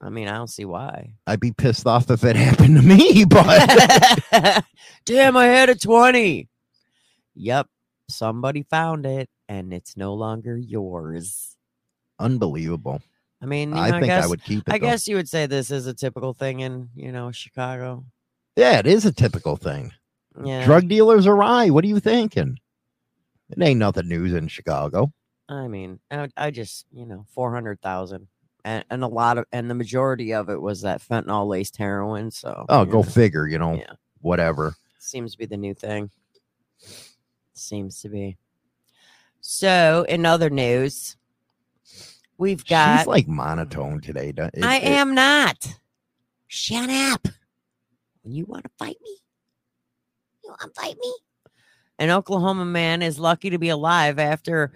I 0.00 0.10
mean, 0.10 0.28
I 0.28 0.36
don't 0.36 0.48
see 0.50 0.64
why. 0.64 1.14
I'd 1.26 1.40
be 1.40 1.52
pissed 1.52 1.86
off 1.86 2.10
if 2.10 2.22
it 2.24 2.36
happened 2.46 2.76
to 2.76 2.82
me, 2.82 3.24
but 3.28 4.64
Damn, 5.04 5.36
I 5.36 5.46
had 5.46 5.70
a 5.70 5.74
20. 5.74 6.48
Yep. 7.34 7.66
Somebody 8.08 8.62
found 8.70 9.06
it 9.06 9.28
and 9.48 9.72
it's 9.72 9.96
no 9.96 10.14
longer 10.14 10.56
yours. 10.56 11.56
unbelievable. 12.18 13.02
I 13.40 13.46
mean, 13.46 13.70
you 13.70 13.76
I 13.76 13.90
know, 13.90 13.96
I 13.96 14.00
think 14.00 14.12
I 14.12 14.20
guess, 14.20 14.28
would 14.28 14.42
keep 14.44 14.68
it, 14.68 14.72
I 14.74 14.78
though. 14.78 14.86
guess 14.86 15.06
you 15.06 15.16
would 15.16 15.28
say 15.28 15.46
this 15.46 15.70
is 15.70 15.86
a 15.86 15.94
typical 15.94 16.32
thing 16.34 16.60
in, 16.60 16.88
you 16.94 17.12
know, 17.12 17.30
Chicago. 17.30 18.04
Yeah, 18.56 18.78
it 18.80 18.86
is 18.86 19.04
a 19.06 19.12
typical 19.12 19.56
thing. 19.56 19.92
Yeah. 20.44 20.64
Drug 20.64 20.88
dealers 20.88 21.26
are 21.26 21.36
right. 21.36 21.70
What 21.70 21.84
are 21.84 21.88
you 21.88 22.00
thinking? 22.00 22.58
It 23.50 23.62
ain't 23.62 23.78
nothing 23.78 24.08
news 24.08 24.32
in 24.32 24.48
Chicago. 24.48 25.12
I 25.48 25.68
mean, 25.68 26.00
I, 26.10 26.28
I 26.36 26.50
just, 26.50 26.86
you 26.92 27.06
know, 27.06 27.24
400,000. 27.34 28.26
And, 28.68 28.84
and 28.90 29.02
a 29.02 29.06
lot 29.08 29.38
of, 29.38 29.46
and 29.50 29.70
the 29.70 29.74
majority 29.74 30.34
of 30.34 30.50
it 30.50 30.60
was 30.60 30.82
that 30.82 31.00
fentanyl 31.00 31.48
laced 31.48 31.78
heroin. 31.78 32.30
So, 32.30 32.66
Oh, 32.68 32.84
go 32.84 32.98
know, 32.98 33.02
figure, 33.02 33.46
you 33.46 33.58
know, 33.58 33.76
Yeah. 33.76 33.92
whatever. 34.20 34.74
Seems 34.98 35.32
to 35.32 35.38
be 35.38 35.46
the 35.46 35.56
new 35.56 35.72
thing. 35.72 36.10
Seems 37.54 38.02
to 38.02 38.10
be. 38.10 38.36
So, 39.40 40.04
in 40.06 40.26
other 40.26 40.50
news, 40.50 41.16
we've 42.36 42.62
got. 42.66 42.98
She's 42.98 43.06
like 43.06 43.26
monotone 43.26 44.02
today. 44.02 44.34
it- 44.36 44.62
I 44.62 44.76
it- 44.76 44.84
am 44.84 45.14
not. 45.14 45.78
Shut 46.46 46.90
up. 46.90 47.26
When 48.22 48.34
you 48.34 48.44
want 48.44 48.64
to 48.64 48.70
fight 48.78 48.98
me, 49.02 49.16
you 50.44 50.50
want 50.50 50.60
to 50.74 50.80
fight 50.80 50.96
me. 51.00 51.14
An 51.98 52.10
Oklahoma 52.10 52.66
man 52.66 53.00
is 53.00 53.18
lucky 53.18 53.48
to 53.48 53.58
be 53.58 53.70
alive 53.70 54.18
after 54.18 54.72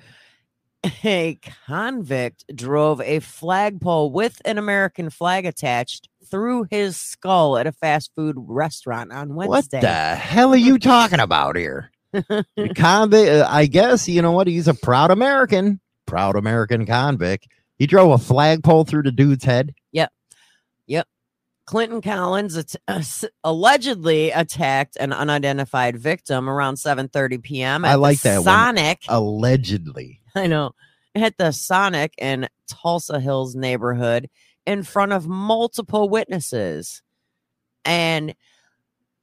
a 1.05 1.38
convict 1.66 2.45
drove 2.55 3.01
a 3.01 3.20
flagpole 3.20 4.11
with 4.11 4.41
an 4.45 4.59
American 4.59 5.11
flag 5.11 5.47
attached 5.47 6.09
through 6.30 6.66
his 6.70 6.97
skull 6.97 7.57
at 7.57 7.66
a 7.66 7.72
fast 7.72 8.11
food 8.16 8.37
restaurant 8.39 9.12
on 9.12 9.35
Wednesday. 9.35 9.78
What 9.78 9.80
the 9.83 10.14
hell 10.16 10.53
are 10.53 10.57
you 10.57 10.78
talking 10.78 11.20
about 11.20 11.57
here? 11.57 11.91
convict, 12.74 13.30
uh, 13.30 13.47
I 13.49 13.66
guess, 13.66 14.09
you 14.09 14.22
know 14.22 14.33
what? 14.33 14.47
He's 14.47 14.68
a 14.68 14.74
proud 14.74 15.11
American, 15.11 15.80
proud 16.07 16.37
American 16.37 16.85
convict. 16.87 17.49
He 17.78 17.87
drove 17.87 18.11
a 18.11 18.18
flagpole 18.18 18.85
through 18.85 19.05
the 19.05 19.12
dude's 19.12 19.45
head. 19.45 19.74
Yep. 19.93 20.12
Yep. 20.87 21.09
Clinton 21.64 22.01
Collins 22.01 22.57
at- 22.57 22.74
uh, 22.89 23.03
allegedly 23.45 24.30
attacked 24.30 24.97
an 24.97 25.12
unidentified 25.12 25.97
victim 25.97 26.49
around 26.49 26.74
7:30 26.74 27.43
p.m. 27.43 27.85
I 27.85 27.95
like 27.95 28.20
that 28.22 28.39
one. 28.39 28.45
Sonic. 28.45 29.03
Allegedly. 29.09 30.20
I 30.35 30.47
know. 30.47 30.74
At 31.14 31.37
the 31.37 31.53
Sonic 31.53 32.14
in 32.18 32.49
Tulsa 32.68 33.20
Hills 33.20 33.55
neighborhood 33.55 34.30
in 34.66 34.83
front 34.83 35.12
of 35.12 35.26
multiple 35.26 36.09
witnesses. 36.09 37.03
And 37.85 38.35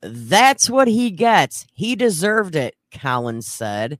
that's 0.01 0.69
what 0.69 0.87
he 0.87 1.11
gets. 1.11 1.65
He 1.73 1.95
deserved 1.95 2.55
it, 2.55 2.75
Collins 2.93 3.47
said, 3.47 3.99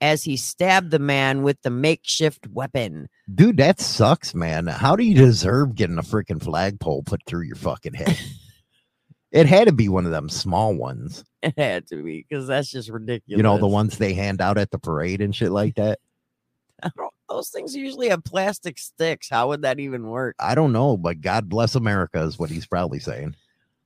as 0.00 0.24
he 0.24 0.36
stabbed 0.36 0.90
the 0.90 0.98
man 0.98 1.42
with 1.42 1.60
the 1.62 1.70
makeshift 1.70 2.46
weapon. 2.48 3.08
Dude, 3.34 3.56
that 3.56 3.80
sucks, 3.80 4.34
man. 4.34 4.66
How 4.66 4.96
do 4.96 5.04
you 5.04 5.16
deserve 5.16 5.74
getting 5.74 5.98
a 5.98 6.02
freaking 6.02 6.42
flagpole 6.42 7.02
put 7.02 7.22
through 7.26 7.42
your 7.42 7.56
fucking 7.56 7.94
head? 7.94 8.18
it 9.32 9.46
had 9.46 9.66
to 9.66 9.72
be 9.72 9.88
one 9.88 10.04
of 10.04 10.12
them 10.12 10.28
small 10.28 10.74
ones. 10.74 11.24
It 11.42 11.54
had 11.56 11.86
to 11.88 12.02
be 12.02 12.26
because 12.28 12.48
that's 12.48 12.68
just 12.68 12.88
ridiculous. 12.88 13.36
You 13.36 13.44
know, 13.44 13.56
the 13.56 13.68
ones 13.68 13.98
they 13.98 14.14
hand 14.14 14.40
out 14.40 14.58
at 14.58 14.72
the 14.72 14.80
parade 14.80 15.20
and 15.20 15.36
shit 15.36 15.52
like 15.52 15.76
that. 15.76 16.00
Those 17.28 17.48
things 17.48 17.74
usually 17.74 18.08
have 18.08 18.24
plastic 18.24 18.78
sticks. 18.78 19.28
How 19.28 19.48
would 19.48 19.62
that 19.62 19.80
even 19.80 20.08
work? 20.08 20.36
I 20.38 20.54
don't 20.54 20.72
know, 20.72 20.96
but 20.96 21.20
God 21.20 21.48
bless 21.48 21.74
America 21.74 22.20
is 22.22 22.38
what 22.38 22.50
he's 22.50 22.66
probably 22.66 23.00
saying. 23.00 23.34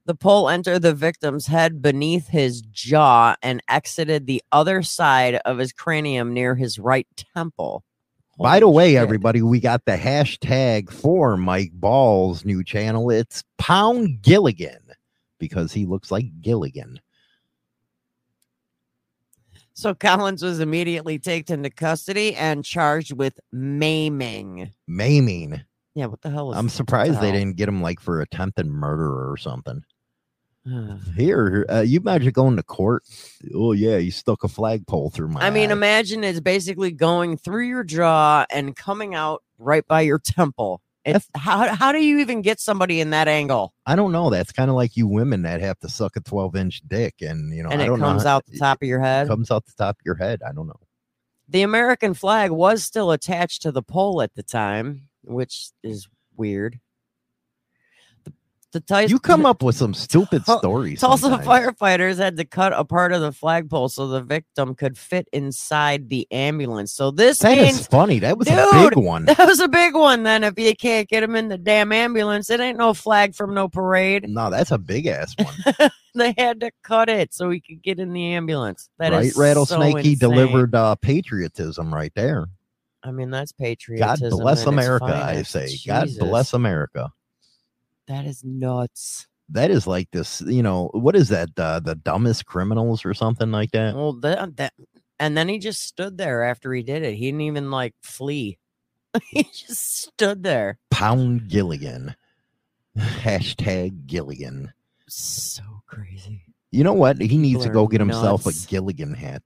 The 0.07 0.14
pole 0.14 0.49
entered 0.49 0.80
the 0.80 0.95
victim's 0.95 1.47
head 1.47 1.80
beneath 1.80 2.28
his 2.28 2.62
jaw 2.62 3.36
and 3.43 3.62
exited 3.68 4.26
the 4.26 4.43
other 4.51 4.82
side 4.82 5.36
of 5.45 5.59
his 5.59 5.72
cranium 5.72 6.34
near 6.34 6.55
his 6.55 6.78
right 6.78 7.07
temple. 7.34 7.84
By 8.38 8.61
the 8.61 8.66
Holy 8.66 8.76
way, 8.76 8.97
everybody, 8.97 9.43
we 9.43 9.61
got 9.61 9.84
the 9.84 9.97
hashtag 9.97 10.91
for 10.91 11.36
Mike 11.36 11.72
Ball's 11.74 12.45
new 12.45 12.64
channel. 12.64 13.11
It's 13.11 13.45
Pound 13.59 14.22
Gilligan 14.22 14.80
because 15.38 15.72
he 15.72 15.84
looks 15.84 16.11
like 16.11 16.41
Gilligan. 16.41 17.01
So 19.80 19.94
Collins 19.94 20.42
was 20.42 20.60
immediately 20.60 21.18
taken 21.18 21.54
into 21.54 21.70
custody 21.70 22.36
and 22.36 22.62
charged 22.62 23.14
with 23.14 23.40
maiming. 23.50 24.70
Maiming. 24.86 25.62
Yeah, 25.94 26.04
what 26.04 26.20
the 26.20 26.28
hell 26.28 26.52
is 26.52 26.58
I'm 26.58 26.66
the 26.66 26.70
surprised 26.70 27.18
they 27.22 27.32
didn't 27.32 27.56
get 27.56 27.66
him 27.66 27.80
like 27.80 27.98
for 27.98 28.20
attempted 28.20 28.66
murder 28.66 29.30
or 29.30 29.38
something. 29.38 29.82
Here, 31.16 31.64
uh, 31.70 31.80
you 31.80 31.98
imagine 31.98 32.30
going 32.32 32.56
to 32.56 32.62
court. 32.62 33.04
Oh 33.54 33.72
yeah, 33.72 33.96
you 33.96 34.10
stuck 34.10 34.44
a 34.44 34.48
flagpole 34.48 35.08
through 35.08 35.28
my. 35.28 35.40
I 35.40 35.48
mean, 35.48 35.70
eye. 35.70 35.72
imagine 35.72 36.24
it's 36.24 36.40
basically 36.40 36.92
going 36.92 37.38
through 37.38 37.66
your 37.66 37.82
jaw 37.82 38.44
and 38.50 38.76
coming 38.76 39.14
out 39.14 39.42
right 39.58 39.86
by 39.88 40.02
your 40.02 40.18
temple. 40.18 40.82
It's, 41.05 41.26
how, 41.34 41.74
how 41.74 41.92
do 41.92 41.98
you 42.05 42.18
even 42.18 42.42
get 42.42 42.61
somebody 42.61 43.01
in 43.01 43.11
that 43.11 43.26
angle? 43.26 43.72
I 43.86 43.96
don't 43.96 44.12
know. 44.12 44.28
That's 44.28 44.53
kind 44.53 44.68
of 44.68 44.76
like 44.76 44.96
you 44.96 45.07
women 45.07 45.42
that 45.42 45.61
have 45.62 45.78
to 45.80 45.88
suck 45.88 46.16
a 46.16 46.20
12 46.20 46.57
inch 46.57 46.82
dick, 46.86 47.14
and 47.22 47.55
you 47.55 47.62
know, 47.62 47.70
and 47.70 47.80
I 47.80 47.84
it 47.84 47.88
don't 47.88 48.01
know 48.01 48.07
comes 48.07 48.24
how- 48.24 48.36
out 48.36 48.46
the 48.46 48.59
top 48.59 48.82
of 48.82 48.88
your 48.88 49.01
head. 49.01 49.26
comes 49.28 49.51
out 49.51 49.64
the 49.64 49.72
top 49.78 49.96
of 49.96 50.05
your 50.05 50.16
head. 50.16 50.42
I 50.46 50.53
don't 50.53 50.66
know. 50.66 50.80
The 51.48 51.62
American 51.62 52.14
flag 52.14 52.51
was 52.51 52.84
still 52.84 53.11
attached 53.11 53.62
to 53.62 53.72
the 53.72 53.82
pole 53.82 54.22
at 54.22 54.34
the 54.34 54.42
time, 54.42 55.09
which 55.24 55.70
is 55.82 56.07
weird. 56.36 56.78
The, 58.72 58.80
the 58.86 59.08
You 59.08 59.18
come 59.18 59.46
up 59.46 59.62
with 59.62 59.76
some 59.76 59.94
stupid 59.94 60.44
stories. 60.44 61.00
Tulsa 61.00 61.22
sometimes. 61.22 61.46
firefighters 61.46 62.18
had 62.18 62.36
to 62.36 62.44
cut 62.44 62.72
a 62.72 62.84
part 62.84 63.12
of 63.12 63.20
the 63.20 63.32
flagpole 63.32 63.88
so 63.88 64.06
the 64.06 64.22
victim 64.22 64.74
could 64.74 64.96
fit 64.96 65.28
inside 65.32 66.08
the 66.08 66.26
ambulance. 66.30 66.92
So 66.92 67.10
this 67.10 67.38
That 67.38 67.58
is 67.58 67.64
means 67.64 67.86
funny. 67.86 68.20
That 68.20 68.38
was 68.38 68.46
a 68.48 68.68
big 68.72 68.96
one. 68.96 69.24
That 69.24 69.38
was 69.38 69.60
a 69.60 69.68
big 69.68 69.94
one. 69.94 70.22
Then, 70.22 70.44
if 70.44 70.58
you 70.58 70.74
can't 70.76 71.08
get 71.08 71.22
him 71.22 71.34
in 71.34 71.48
the 71.48 71.58
damn 71.58 71.92
ambulance, 71.92 72.48
it 72.50 72.60
ain't 72.60 72.78
no 72.78 72.94
flag 72.94 73.34
from 73.34 73.54
no 73.54 73.68
parade. 73.68 74.28
No, 74.28 74.50
that's 74.50 74.70
a 74.70 74.78
big 74.78 75.06
ass 75.06 75.34
one. 75.38 75.90
They 76.14 76.34
had 76.36 76.58
to 76.60 76.72
cut 76.82 77.08
it 77.08 77.32
so 77.32 77.50
he 77.50 77.60
could 77.60 77.82
get 77.82 78.00
in 78.00 78.12
the 78.12 78.34
ambulance. 78.34 78.90
That 78.98 79.12
is 79.12 79.16
right, 79.26 79.32
so 79.32 79.40
rattlesnake. 79.40 80.04
he 80.04 80.12
insane. 80.12 80.18
delivered 80.18 80.74
uh, 80.74 80.96
patriotism 80.96 81.94
right 81.94 82.12
there. 82.16 82.46
I 83.02 83.12
mean, 83.12 83.30
that's 83.30 83.52
patriotism. 83.52 84.30
God 84.30 84.40
bless 84.40 84.66
America. 84.66 85.04
I 85.04 85.42
say, 85.42 85.68
God 85.86 86.08
bless 86.18 86.52
America. 86.52 87.12
That 88.11 88.26
is 88.26 88.42
nuts. 88.42 89.28
That 89.50 89.70
is 89.70 89.86
like 89.86 90.11
this. 90.11 90.40
You 90.40 90.64
know 90.64 90.90
what 90.92 91.14
is 91.14 91.28
that? 91.28 91.50
Uh, 91.56 91.78
the 91.78 91.94
dumbest 91.94 92.44
criminals 92.44 93.04
or 93.04 93.14
something 93.14 93.52
like 93.52 93.70
that. 93.70 93.94
Well, 93.94 94.14
that, 94.14 94.56
that 94.56 94.72
and 95.20 95.36
then 95.36 95.48
he 95.48 95.61
just 95.61 95.84
stood 95.84 96.18
there 96.18 96.42
after 96.42 96.72
he 96.72 96.82
did 96.82 97.04
it. 97.04 97.14
He 97.14 97.26
didn't 97.26 97.42
even 97.42 97.70
like 97.70 97.94
flee. 98.02 98.58
he 99.28 99.44
just 99.44 100.02
stood 100.02 100.42
there. 100.42 100.76
Pound 100.90 101.46
Gilligan. 101.46 102.16
Hashtag 102.98 104.06
Gilligan. 104.06 104.72
So 105.08 105.62
crazy. 105.86 106.42
You 106.72 106.82
know 106.82 106.94
what? 106.94 107.20
He 107.20 107.38
needs 107.38 107.62
to 107.62 107.70
go 107.70 107.86
get 107.86 108.00
himself 108.00 108.44
nuts. 108.44 108.64
a 108.64 108.68
Gilligan 108.68 109.14
hat. 109.14 109.42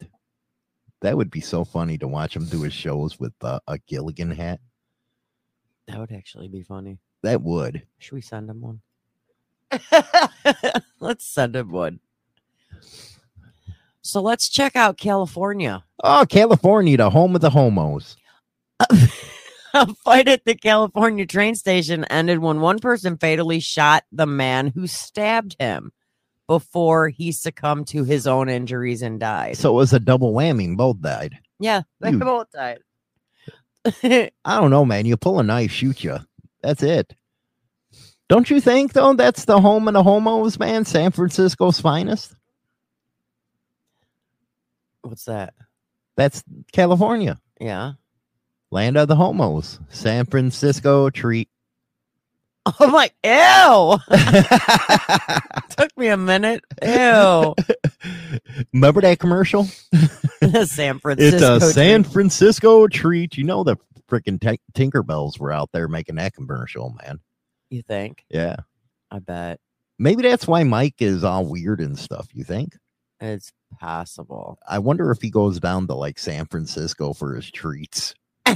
That 1.03 1.19
would 1.19 1.31
be 1.31 1.41
so 1.41 1.67
funny 1.67 1.99
to 1.99 2.09
watch 2.09 2.35
him 2.35 2.47
do 2.47 2.63
his 2.63 2.73
shows 2.73 3.21
with 3.21 3.35
uh, 3.43 3.61
a 3.67 3.77
Gilligan 3.87 4.31
hat. 4.31 4.61
That 5.87 5.99
would 5.99 6.13
actually 6.13 6.49
be 6.49 6.63
funny. 6.63 6.99
That 7.25 7.41
would. 7.41 7.83
Should 7.99 8.15
we 8.15 8.21
send 8.21 8.51
him 8.51 8.61
one? 8.61 8.81
let's 11.01 11.25
send 11.27 11.57
him 11.57 11.71
one. 11.73 12.01
So 14.03 14.21
let's 14.21 14.51
check 14.51 14.77
out 14.77 14.99
California. 14.99 15.83
Oh, 16.03 16.27
California, 16.29 16.99
the 16.99 17.09
home 17.09 17.35
of 17.35 17.41
the 17.41 17.49
homos. 17.49 18.17
A 19.77 19.87
fight 20.05 20.29
at 20.29 20.45
the 20.45 20.55
California 20.55 21.25
train 21.27 21.55
station 21.55 22.05
ended 22.05 22.41
when 22.41 22.61
one 22.61 22.79
person 22.79 23.17
fatally 23.17 23.59
shot 23.59 24.05
the 24.13 24.27
man 24.27 24.67
who 24.69 24.87
stabbed 24.87 25.57
him 25.59 25.93
before 26.47 27.09
he 27.09 27.33
succumbed 27.33 27.89
to 27.89 28.05
his 28.05 28.27
own 28.27 28.51
injuries 28.51 29.01
and 29.01 29.19
died. 29.19 29.57
So 29.57 29.71
it 29.71 29.77
was 29.77 29.95
a 29.95 29.99
double 29.99 30.35
whammy. 30.35 30.77
Both 30.77 31.01
died. 31.01 31.39
yeah, 31.59 31.83
they 32.01 32.11
You- 32.11 32.19
both 32.19 32.49
died. 32.53 32.81
I 34.45 34.61
don't 34.61 34.71
know, 34.71 34.85
man. 34.85 35.07
You 35.07 35.17
pull 35.17 35.41
a 35.41 35.43
knife, 35.43 35.71
shoot 35.73 36.05
you. 36.05 36.19
That's 36.65 36.83
it. 36.83 37.15
Don't 38.31 38.49
you 38.49 38.59
think, 38.59 38.95
though, 38.95 39.13
that's 39.13 39.45
the 39.45 39.61
home 39.61 39.87
of 39.87 39.93
the 39.93 40.03
homos, 40.03 40.59
man? 40.59 40.87
San 40.87 41.11
Francisco's 41.11 41.79
finest? 41.79 42.35
What's 45.03 45.27
that? 45.27 45.53
That's 46.17 46.43
California. 46.73 47.39
Yeah. 47.61 47.93
Land 48.71 48.97
of 48.97 49.09
the 49.09 49.17
homos. 49.17 49.79
San 49.91 50.25
Francisco 50.27 51.11
treat. 51.11 51.49
Oh 52.81 52.89
my 52.89 53.11
ew. 53.23 53.99
Took 55.77 55.95
me 55.99 56.09
a 56.09 56.17
minute. 56.17 56.65
Ew. 56.83 57.55
Remember 58.73 59.03
that 59.03 59.19
commercial? 59.19 59.65
San 60.65 60.99
Francisco. 60.99 61.57
it's 61.57 61.65
a 61.65 61.73
San. 61.73 62.05
Francisco 62.05 62.89
treat. 62.89 63.37
You 63.37 63.45
know 63.45 63.65
the 63.65 63.77
freaking 64.15 64.41
t- 64.41 64.61
Tinkerbells 64.75 65.39
were 65.39 65.53
out 65.53 65.71
there 65.73 65.89
making 65.89 66.17
that 66.17 66.35
commercial, 66.35 66.95
man. 67.03 67.21
You 67.71 67.83
think? 67.83 68.25
Yeah. 68.29 68.57
I 69.11 69.19
bet. 69.19 69.61
Maybe 69.99 70.23
that's 70.23 70.47
why 70.47 70.63
Mike 70.65 71.01
is 71.01 71.25
all 71.25 71.47
weird 71.47 71.81
and 71.81 71.99
stuff. 71.99 72.29
You 72.33 72.45
think? 72.45 72.77
It's 73.21 73.53
possible. 73.81 74.59
I 74.69 74.79
wonder 74.79 75.11
if 75.11 75.23
he 75.23 75.31
goes 75.31 75.61
down 75.61 75.87
to 75.87 75.95
like 75.95 76.19
San 76.19 76.47
Francisco 76.47 77.13
for 77.13 77.35
his 77.35 77.51
treats. 77.51 78.15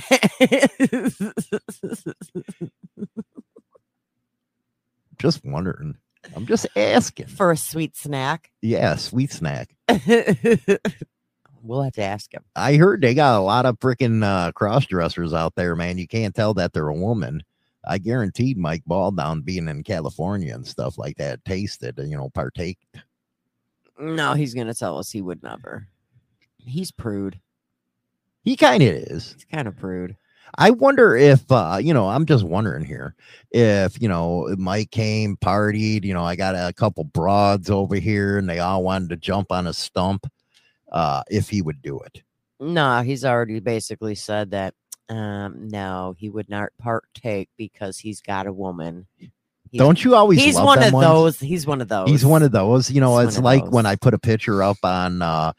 Just 5.19 5.45
wondering. 5.45 5.97
I'm 6.37 6.47
just 6.47 6.67
asking. 6.77 7.27
For 7.27 7.51
a 7.53 7.57
sweet 7.57 7.97
snack. 7.97 8.51
Yeah, 8.61 8.97
sweet 8.97 9.33
snack. 9.33 9.75
we'll 11.63 11.83
have 11.83 11.95
to 11.95 12.03
ask 12.03 12.33
him. 12.33 12.45
I 12.57 12.77
heard 12.77 13.01
they 13.01 13.15
got 13.15 13.39
a 13.39 13.43
lot 13.43 13.67
of 13.67 13.79
freaking 13.79 14.25
uh, 14.25 14.53
cross 14.53 14.87
dressers 14.87 15.33
out 15.33 15.55
there, 15.55 15.77
man. 15.77 15.99
You 15.99 16.07
can't 16.07 16.35
tell 16.35 16.55
that 16.55 16.73
they're 16.73 16.89
a 16.89 16.95
woman. 16.95 17.43
I 17.87 17.99
guaranteed 17.99 18.59
Mike 18.59 18.83
Ball 18.87 19.11
down 19.13 19.41
being 19.43 19.69
in 19.69 19.83
California 19.83 20.55
and 20.55 20.67
stuff 20.67 20.99
like 20.99 21.17
that 21.17 21.45
tasted, 21.45 21.99
you 21.99 22.17
know, 22.17 22.29
partake. 22.31 22.79
No, 23.99 24.35
he's 24.35 24.55
gonna 24.55 24.75
tell 24.75 24.99
us 24.99 25.11
he 25.11 25.23
would 25.23 25.43
never. 25.43 25.87
He's 26.59 26.91
prude. 26.91 27.41
He 28.45 28.57
kind 28.57 28.83
of 28.83 28.89
is. 28.89 29.35
He's 29.35 29.45
kind 29.45 29.67
of 29.67 29.77
prude. 29.77 30.17
I 30.57 30.71
wonder 30.71 31.17
if 31.17 31.51
uh, 31.51 31.79
you 31.81 31.93
know, 31.93 32.09
I'm 32.09 32.25
just 32.25 32.45
wondering 32.45 32.85
here 32.85 33.15
if 33.51 34.01
you 34.01 34.09
know 34.09 34.55
Mike 34.57 34.91
came, 34.91 35.37
partied, 35.37 36.05
you 36.05 36.15
know, 36.15 36.25
I 36.25 36.37
got 36.37 36.55
a 36.55 36.73
couple 36.73 37.05
broads 37.05 37.71
over 37.71 37.97
here 37.97 38.39
and 38.39 38.49
they 38.49 38.59
all 38.59 38.83
wanted 38.83 39.11
to 39.11 39.17
jump 39.17 39.51
on 39.51 39.67
a 39.67 39.73
stump, 39.73 40.27
uh, 40.91 41.23
if 41.31 41.49
he 41.49 41.63
would 41.63 41.83
do 41.83 42.01
it. 42.01 42.23
No, 42.61 43.03
he's 43.03 43.25
already 43.25 43.61
basically 43.61 44.15
said 44.15 44.51
that 44.51 44.75
um 45.09 45.69
no, 45.69 46.15
he 46.19 46.29
would 46.29 46.49
not 46.51 46.69
partake 46.79 47.49
because 47.57 47.99
he's 47.99 48.21
got 48.21 48.47
a 48.47 48.53
woman. 48.53 49.07
He's- 49.71 49.79
Don't 49.79 50.03
you 50.03 50.15
always 50.15 50.39
He's 50.43 50.55
one 50.57 50.83
of 50.83 50.93
ones? 50.93 51.07
those. 51.07 51.41
He's 51.41 51.67
one 51.67 51.81
of 51.81 51.89
those. 51.89 52.09
He's 52.09 52.25
one 52.27 52.43
of 52.43 52.53
those. 52.53 52.91
You 52.91 53.01
know, 53.01 53.19
He's 53.19 53.37
it's 53.37 53.39
like 53.39 53.65
those. 53.65 53.73
when 53.73 53.87
I 53.87 53.97
put 53.97 54.15
a 54.15 54.19
picture 54.19 54.63
up 54.63 54.79
on 54.83 55.23
uh 55.23 55.53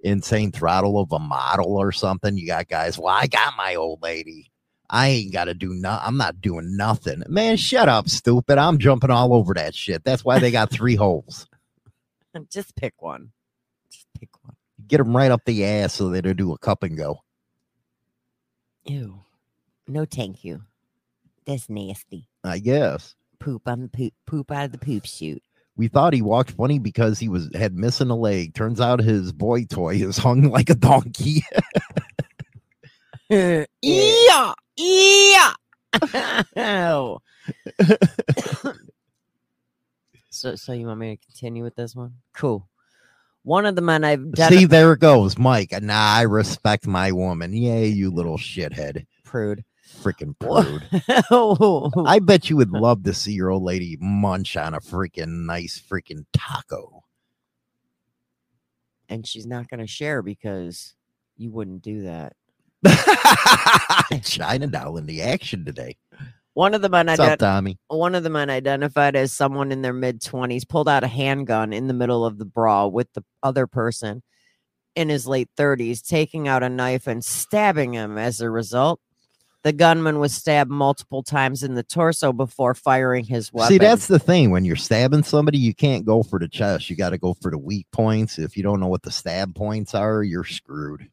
Insane 0.00 0.52
Throttle 0.52 0.98
of 1.00 1.10
a 1.12 1.18
model 1.18 1.76
or 1.76 1.90
something. 1.92 2.36
You 2.36 2.46
got 2.46 2.68
guys, 2.68 2.98
well, 2.98 3.14
I 3.14 3.26
got 3.26 3.54
my 3.56 3.74
old 3.74 4.02
lady. 4.02 4.50
I 4.88 5.08
ain't 5.08 5.32
got 5.32 5.46
to 5.46 5.54
do 5.54 5.70
no. 5.74 5.98
I'm 6.00 6.16
not 6.16 6.40
doing 6.40 6.76
nothing. 6.76 7.24
Man, 7.28 7.56
shut 7.56 7.88
up, 7.88 8.08
stupid. 8.08 8.56
I'm 8.56 8.78
jumping 8.78 9.10
all 9.10 9.34
over 9.34 9.52
that 9.54 9.74
shit. 9.74 10.04
That's 10.04 10.24
why 10.24 10.38
they 10.38 10.52
got 10.52 10.70
three 10.70 10.94
holes. 10.94 11.48
Just 12.50 12.76
pick 12.76 12.94
one. 13.02 13.32
Get 14.86 14.98
them 14.98 15.16
right 15.16 15.30
up 15.30 15.44
the 15.44 15.64
ass 15.64 15.94
so 15.94 16.08
they 16.08 16.20
don't 16.20 16.36
do 16.36 16.52
a 16.52 16.58
cup 16.58 16.82
and 16.82 16.96
go. 16.96 17.20
Ew. 18.84 19.20
No, 19.88 20.04
thank 20.04 20.44
you. 20.44 20.62
That's 21.44 21.68
nasty. 21.68 22.28
I 22.44 22.58
guess. 22.58 23.14
Poop 23.38 23.68
on 23.68 23.82
the 23.82 23.88
poop. 23.88 24.12
Poop 24.26 24.50
out 24.50 24.66
of 24.66 24.72
the 24.72 24.78
poop 24.78 25.06
chute. 25.06 25.42
We 25.76 25.88
thought 25.88 26.14
he 26.14 26.22
walked 26.22 26.52
funny 26.52 26.78
because 26.78 27.18
he 27.18 27.28
was 27.28 27.50
had 27.54 27.74
missing 27.74 28.10
a 28.10 28.16
leg. 28.16 28.54
Turns 28.54 28.80
out 28.80 29.00
his 29.00 29.32
boy 29.32 29.64
toy 29.64 29.96
is 29.96 30.16
hung 30.16 30.42
like 30.50 30.70
a 30.70 30.74
donkey. 30.74 31.42
yeah. 33.28 33.64
Yeah. 36.54 37.16
So, 40.28 40.54
so 40.54 40.74
you 40.74 40.86
want 40.86 41.00
me 41.00 41.16
to 41.16 41.24
continue 41.24 41.62
with 41.64 41.76
this 41.76 41.96
one? 41.96 42.12
Cool. 42.34 42.68
One 43.46 43.64
of 43.64 43.76
the 43.76 43.80
men 43.80 44.02
I've 44.02 44.26
See, 44.48 44.64
there 44.64 44.92
it 44.94 44.98
goes, 44.98 45.38
Mike. 45.38 45.70
Nah, 45.80 45.94
I 45.94 46.22
respect 46.22 46.84
my 46.84 47.12
woman. 47.12 47.52
Yay, 47.52 47.86
you 47.86 48.10
little 48.10 48.38
mm. 48.38 48.40
shithead. 48.40 49.06
Prude. 49.22 49.64
Freaking 50.02 50.36
prude. 50.40 50.82
Oh. 51.30 51.92
I 52.04 52.18
bet 52.18 52.50
you 52.50 52.56
would 52.56 52.72
love 52.72 53.04
to 53.04 53.14
see 53.14 53.34
your 53.34 53.50
old 53.50 53.62
lady 53.62 53.96
munch 54.00 54.56
on 54.56 54.74
a 54.74 54.80
freaking 54.80 55.46
nice 55.46 55.80
freaking 55.80 56.26
taco. 56.32 57.04
and 59.08 59.24
she's 59.24 59.46
not 59.46 59.68
going 59.68 59.78
to 59.78 59.86
share 59.86 60.22
because 60.22 60.96
you 61.36 61.52
wouldn't 61.52 61.82
do 61.82 62.02
that. 62.02 62.32
China 64.24 64.66
doll 64.66 64.96
in 64.96 65.06
the 65.06 65.22
action 65.22 65.64
today. 65.64 65.96
One 66.56 66.72
of 66.72 66.80
the 66.80 66.88
men 66.88 67.06
What's 67.06 67.20
ident- 67.20 67.36
Tommy? 67.36 67.78
one 67.88 68.14
of 68.14 68.22
the 68.22 68.30
men 68.30 68.48
identified 68.48 69.14
as 69.14 69.30
someone 69.30 69.70
in 69.72 69.82
their 69.82 69.92
mid 69.92 70.22
20s 70.22 70.66
pulled 70.66 70.88
out 70.88 71.04
a 71.04 71.06
handgun 71.06 71.74
in 71.74 71.86
the 71.86 71.92
middle 71.92 72.24
of 72.24 72.38
the 72.38 72.46
brawl 72.46 72.90
with 72.90 73.12
the 73.12 73.22
other 73.42 73.66
person 73.66 74.22
in 74.94 75.10
his 75.10 75.26
late 75.26 75.50
30s, 75.54 76.00
taking 76.00 76.48
out 76.48 76.62
a 76.62 76.70
knife 76.70 77.06
and 77.06 77.22
stabbing 77.22 77.92
him. 77.92 78.16
As 78.16 78.40
a 78.40 78.48
result, 78.48 79.00
the 79.64 79.74
gunman 79.74 80.18
was 80.18 80.32
stabbed 80.32 80.70
multiple 80.70 81.22
times 81.22 81.62
in 81.62 81.74
the 81.74 81.82
torso 81.82 82.32
before 82.32 82.72
firing 82.72 83.26
his 83.26 83.52
weapon. 83.52 83.68
See, 83.68 83.78
that's 83.78 84.06
the 84.06 84.18
thing. 84.18 84.50
When 84.50 84.64
you're 84.64 84.76
stabbing 84.76 85.24
somebody, 85.24 85.58
you 85.58 85.74
can't 85.74 86.06
go 86.06 86.22
for 86.22 86.38
the 86.38 86.48
chest. 86.48 86.88
You 86.88 86.96
got 86.96 87.10
to 87.10 87.18
go 87.18 87.34
for 87.34 87.50
the 87.50 87.58
weak 87.58 87.86
points. 87.92 88.38
If 88.38 88.56
you 88.56 88.62
don't 88.62 88.80
know 88.80 88.88
what 88.88 89.02
the 89.02 89.10
stab 89.10 89.54
points 89.54 89.94
are, 89.94 90.22
you're 90.22 90.42
screwed. 90.44 91.10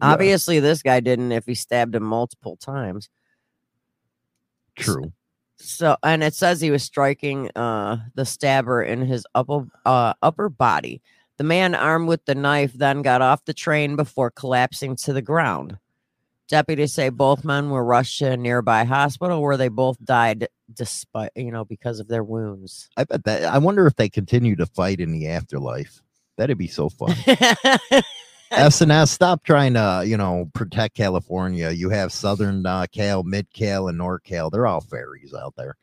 obviously 0.00 0.60
this 0.60 0.80
guy 0.80 1.00
didn't 1.00 1.32
if 1.32 1.44
he 1.44 1.56
stabbed 1.56 1.96
him 1.96 2.04
multiple 2.04 2.56
times. 2.56 3.08
True. 4.76 5.12
So, 5.58 5.96
and 6.02 6.22
it 6.22 6.34
says 6.34 6.60
he 6.60 6.70
was 6.70 6.82
striking 6.82 7.50
uh 7.56 7.98
the 8.14 8.24
stabber 8.24 8.82
in 8.82 9.02
his 9.02 9.26
upper 9.34 9.66
uh 9.84 10.14
upper 10.22 10.48
body. 10.48 11.02
The 11.38 11.44
man 11.44 11.74
armed 11.74 12.08
with 12.08 12.24
the 12.24 12.34
knife 12.34 12.72
then 12.72 13.02
got 13.02 13.22
off 13.22 13.44
the 13.44 13.54
train 13.54 13.96
before 13.96 14.30
collapsing 14.30 14.96
to 14.96 15.12
the 15.12 15.22
ground. 15.22 15.78
Deputies 16.48 16.94
say 16.94 17.08
both 17.08 17.44
men 17.44 17.70
were 17.70 17.84
rushed 17.84 18.18
to 18.20 18.32
a 18.32 18.36
nearby 18.36 18.84
hospital 18.84 19.42
where 19.42 19.56
they 19.56 19.68
both 19.68 20.02
died 20.04 20.48
despite 20.72 21.30
you 21.34 21.50
know 21.50 21.64
because 21.64 22.00
of 22.00 22.08
their 22.08 22.24
wounds. 22.24 22.88
I 22.96 23.04
bet 23.04 23.24
that. 23.24 23.44
I 23.44 23.58
wonder 23.58 23.86
if 23.86 23.96
they 23.96 24.08
continue 24.08 24.56
to 24.56 24.66
fight 24.66 25.00
in 25.00 25.12
the 25.12 25.28
afterlife. 25.28 26.02
That'd 26.36 26.58
be 26.58 26.68
so 26.68 26.88
fun. 26.90 27.14
SNS, 28.50 29.08
stop 29.08 29.44
trying 29.44 29.74
to, 29.74 30.04
you 30.06 30.16
know, 30.16 30.50
protect 30.54 30.96
California. 30.96 31.70
You 31.70 31.90
have 31.90 32.12
Southern 32.12 32.64
uh, 32.64 32.86
Cal, 32.92 33.22
Mid 33.22 33.52
Cal, 33.52 33.88
and 33.88 33.98
North 33.98 34.22
Cal. 34.22 34.50
They're 34.50 34.66
all 34.66 34.80
fairies 34.80 35.34
out 35.34 35.54
there. 35.56 35.76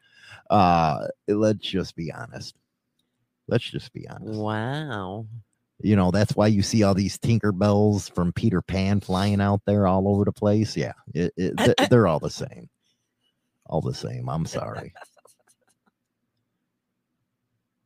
Uh, 0.49 1.07
let's 1.27 1.67
just 1.67 1.95
be 1.95 2.11
honest. 2.11 2.55
Let's 3.47 3.69
just 3.69 3.91
be 3.93 4.07
honest. 4.07 4.39
Wow. 4.39 5.25
You 5.81 5.95
know, 5.97 6.11
that's 6.11 6.35
why 6.35 6.47
you 6.47 6.61
see 6.61 6.83
all 6.83 6.93
these 6.93 7.17
Tinkerbells 7.17 8.13
from 8.15 8.31
Peter 8.31 8.61
Pan 8.61 9.01
flying 9.01 9.41
out 9.41 9.61
there 9.65 9.85
all 9.85 10.07
over 10.07 10.23
the 10.23 10.31
place. 10.31 10.77
Yeah, 10.77 10.93
it, 11.13 11.33
it, 11.35 11.57
th- 11.57 11.89
they're 11.89 12.07
all 12.07 12.19
the 12.19 12.29
same. 12.29 12.69
All 13.65 13.81
the 13.81 13.93
same. 13.93 14.29
I'm 14.29 14.45
sorry. 14.45 14.93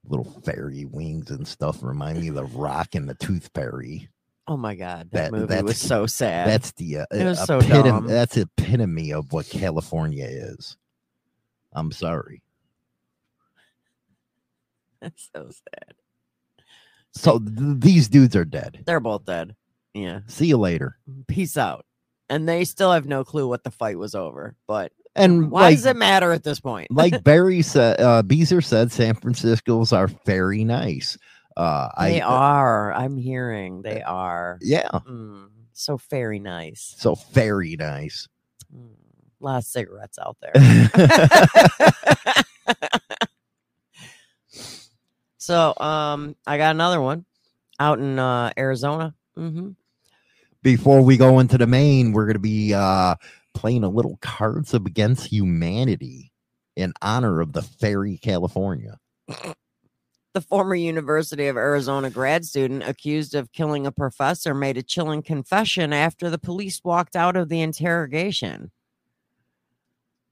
Little 0.08 0.42
fairy 0.46 0.86
wings 0.86 1.32
and 1.32 1.48
stuff 1.48 1.82
remind 1.82 2.22
me 2.22 2.28
of 2.28 2.36
the 2.36 2.46
Rock 2.46 2.94
and 2.94 3.10
the 3.10 3.16
Tooth 3.16 3.50
Fairy. 3.54 4.10
Oh 4.48 4.58
my 4.58 4.76
god, 4.76 5.10
That- 5.12 5.32
that, 5.32 5.38
movie 5.38 5.62
was 5.64 5.78
so 5.78 6.06
sad. 6.06 6.48
That's 6.48 6.72
the 6.74 7.00
uh, 7.00 7.06
it 7.12 7.26
was 7.26 7.44
so 7.46 7.60
dumb. 7.60 8.08
that's 8.08 8.38
epitome 8.38 9.12
of 9.12 9.34
what 9.34 9.50
California 9.50 10.26
is. 10.30 10.78
I'm 11.74 11.92
sorry. 11.92 12.42
That's 15.02 15.30
so 15.36 15.50
sad. 15.50 15.94
So 17.14 17.40
th- 17.40 17.52
these 17.80 18.08
dudes 18.10 18.36
are 18.36 18.46
dead. 18.46 18.84
They're 18.86 19.00
both 19.00 19.26
dead. 19.26 19.56
Yeah. 19.94 20.22
See 20.28 20.48
you 20.48 20.58
later. 20.58 20.98
Peace 21.28 21.58
out. 21.58 21.86
And 22.30 22.48
they 22.50 22.66
still 22.66 22.92
have 22.92 23.06
no 23.06 23.24
clue 23.24 23.48
what 23.48 23.64
the 23.64 23.72
fight 23.72 23.98
was 23.98 24.16
over. 24.16 24.56
But 24.68 24.92
And 25.16 25.50
why 25.52 25.62
like, 25.62 25.78
does 25.78 25.86
it 25.86 25.96
matter 25.98 26.32
at 26.32 26.44
this 26.44 26.60
point? 26.60 26.90
like 26.92 27.24
Barry 27.24 27.62
said, 27.62 28.00
uh, 28.02 28.24
Beezer 28.24 28.62
said, 28.62 28.92
San 28.92 29.14
Francisco's 29.16 29.94
are 29.94 30.08
very 30.26 30.64
nice. 30.64 31.18
Uh, 31.58 31.90
they 32.00 32.22
I, 32.22 32.28
are. 32.28 32.94
I'm 32.94 33.18
hearing 33.18 33.82
they 33.82 34.04
are. 34.04 34.60
Yeah. 34.62 34.90
Mm, 34.92 35.50
so 35.74 35.98
very 36.10 36.38
nice. 36.38 36.94
So 37.00 37.16
very 37.34 37.76
nice. 37.76 38.28
A 38.72 39.44
lot 39.44 39.58
of 39.58 39.64
cigarettes 39.64 40.20
out 40.20 40.38
there. 40.40 40.54
so 45.38 45.74
um 45.78 46.36
I 46.46 46.58
got 46.58 46.76
another 46.76 47.02
one 47.02 47.26
out 47.80 47.98
in 47.98 48.20
uh 48.20 48.52
Arizona. 48.56 49.16
hmm 49.36 49.72
Before 50.62 51.02
we 51.02 51.18
go 51.18 51.40
into 51.40 51.58
the 51.58 51.66
main, 51.66 52.12
we're 52.12 52.26
going 52.26 52.36
to 52.36 52.40
be 52.40 52.76
uh, 52.76 53.16
playing 53.56 53.84
a 53.84 53.90
little 53.90 54.18
Cards 54.22 54.76
Against 54.76 55.32
Humanity 55.32 56.32
in 56.76 56.94
honor 57.02 57.42
of 57.42 57.54
the 57.54 57.64
Fairy 57.64 58.20
California. 58.20 59.00
The 60.38 60.42
former 60.42 60.76
University 60.76 61.48
of 61.48 61.58
Arizona 61.58 62.12
grad 62.12 62.46
student 62.46 62.84
accused 62.88 63.34
of 63.34 63.52
killing 63.52 63.88
a 63.88 63.92
professor 63.92 64.54
made 64.54 64.78
a 64.78 64.84
chilling 64.84 65.24
confession 65.24 65.92
after 65.92 66.30
the 66.30 66.38
police 66.38 66.80
walked 66.84 67.16
out 67.16 67.36
of 67.36 67.50
the 67.50 67.60
interrogation. 67.60 68.70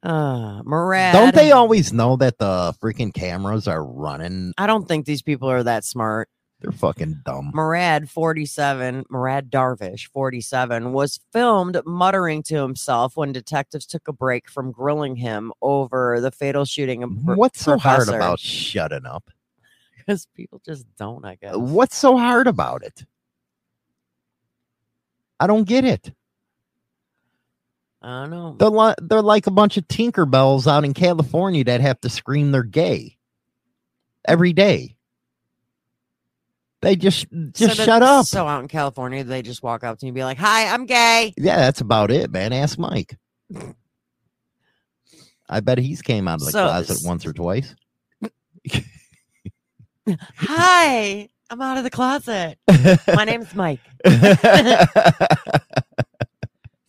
Uh, 0.04 0.62
Murad. 0.64 1.14
Don't 1.14 1.34
they 1.34 1.52
always 1.52 1.92
know 1.92 2.18
that 2.18 2.38
the 2.38 2.76
freaking 2.80 3.16
cameras 3.16 3.68
are 3.68 3.84
running? 3.84 4.54
I 4.60 4.68
don't 4.68 4.88
think 4.88 5.08
these 5.08 5.24
people 5.24 5.50
are 5.50 5.64
that 5.64 5.84
smart. 5.84 6.30
They're 6.62 6.72
fucking 6.72 7.22
dumb. 7.26 7.50
Murad, 7.56 8.08
47, 8.08 9.06
Murad 9.10 9.50
Dervish, 9.50 10.08
47, 10.14 10.94
was 10.94 11.20
filmed 11.34 11.82
muttering 11.84 12.44
to 12.44 12.62
himself 12.62 13.18
when 13.18 13.34
detectives 13.34 13.88
took 13.88 14.08
a 14.08 14.14
break 14.14 14.52
from 14.52 14.72
grilling 14.72 15.16
him 15.16 15.52
over 15.64 16.22
the 16.22 16.30
fatal 16.30 16.64
shooting 16.64 17.02
of 17.02 17.10
What's 17.24 17.62
so 17.62 17.80
hard 17.80 18.08
about 18.08 18.40
shutting 18.40 19.08
up? 19.08 19.32
Because 20.06 20.28
people 20.36 20.62
just 20.66 20.86
don't, 20.98 21.26
I 21.26 21.34
uh, 21.34 21.36
guess. 21.42 21.56
What's 21.58 21.98
so 21.98 22.18
hard 22.18 22.48
about 22.48 22.84
it? 22.84 23.06
I 25.40 25.48
don't 25.48 25.68
get 25.68 25.84
it. 25.86 26.14
I 28.02 28.22
don't 28.22 28.30
know. 28.30 28.56
They're, 28.60 28.70
li- 28.70 28.96
they're 29.02 29.22
like 29.24 29.48
a 29.48 29.52
bunch 29.52 29.78
of 29.78 29.88
Tinkerbells 29.88 30.68
out 30.72 30.86
in 30.86 30.94
California 30.94 31.64
that 31.64 31.82
have 31.82 32.00
to 32.02 32.10
scream 32.10 32.52
they're 32.52 32.64
gay 32.64 33.18
every 34.28 34.54
day. 34.54 34.96
They 36.82 36.96
just 36.96 37.26
just 37.54 37.58
So 37.58 37.84
shut 37.84 38.04
up. 38.04 38.26
So 38.26 38.48
out 38.48 38.62
in 38.62 38.68
California, 38.68 39.24
they 39.24 39.42
just 39.42 39.64
walk 39.64 39.84
up 39.84 39.98
to 39.98 40.06
you 40.06 40.10
and 40.10 40.16
be 40.16 40.24
like, 40.24 40.38
Hi, 40.38 40.68
I'm 40.68 40.86
gay. 40.86 41.34
yeah, 41.36 41.58
that's 41.58 41.82
about 41.82 42.12
it, 42.12 42.32
man. 42.32 42.54
Ask 42.54 42.78
Mike. 42.78 43.18
I 45.50 45.60
bet 45.62 45.78
he's 45.80 46.02
came 46.04 46.28
out 46.28 46.42
of 46.42 46.46
the 46.46 46.52
So 46.52 46.64
closet 46.64 47.00
once 47.04 47.26
or 47.26 47.34
twice. 47.34 47.76
Hi, 50.38 51.30
I'm 51.50 51.62
out 51.62 51.78
of 51.78 51.84
the 51.84 51.90
closet. 51.90 52.58
My 53.08 53.24
name's 53.26 53.54
Mike. 53.56 53.80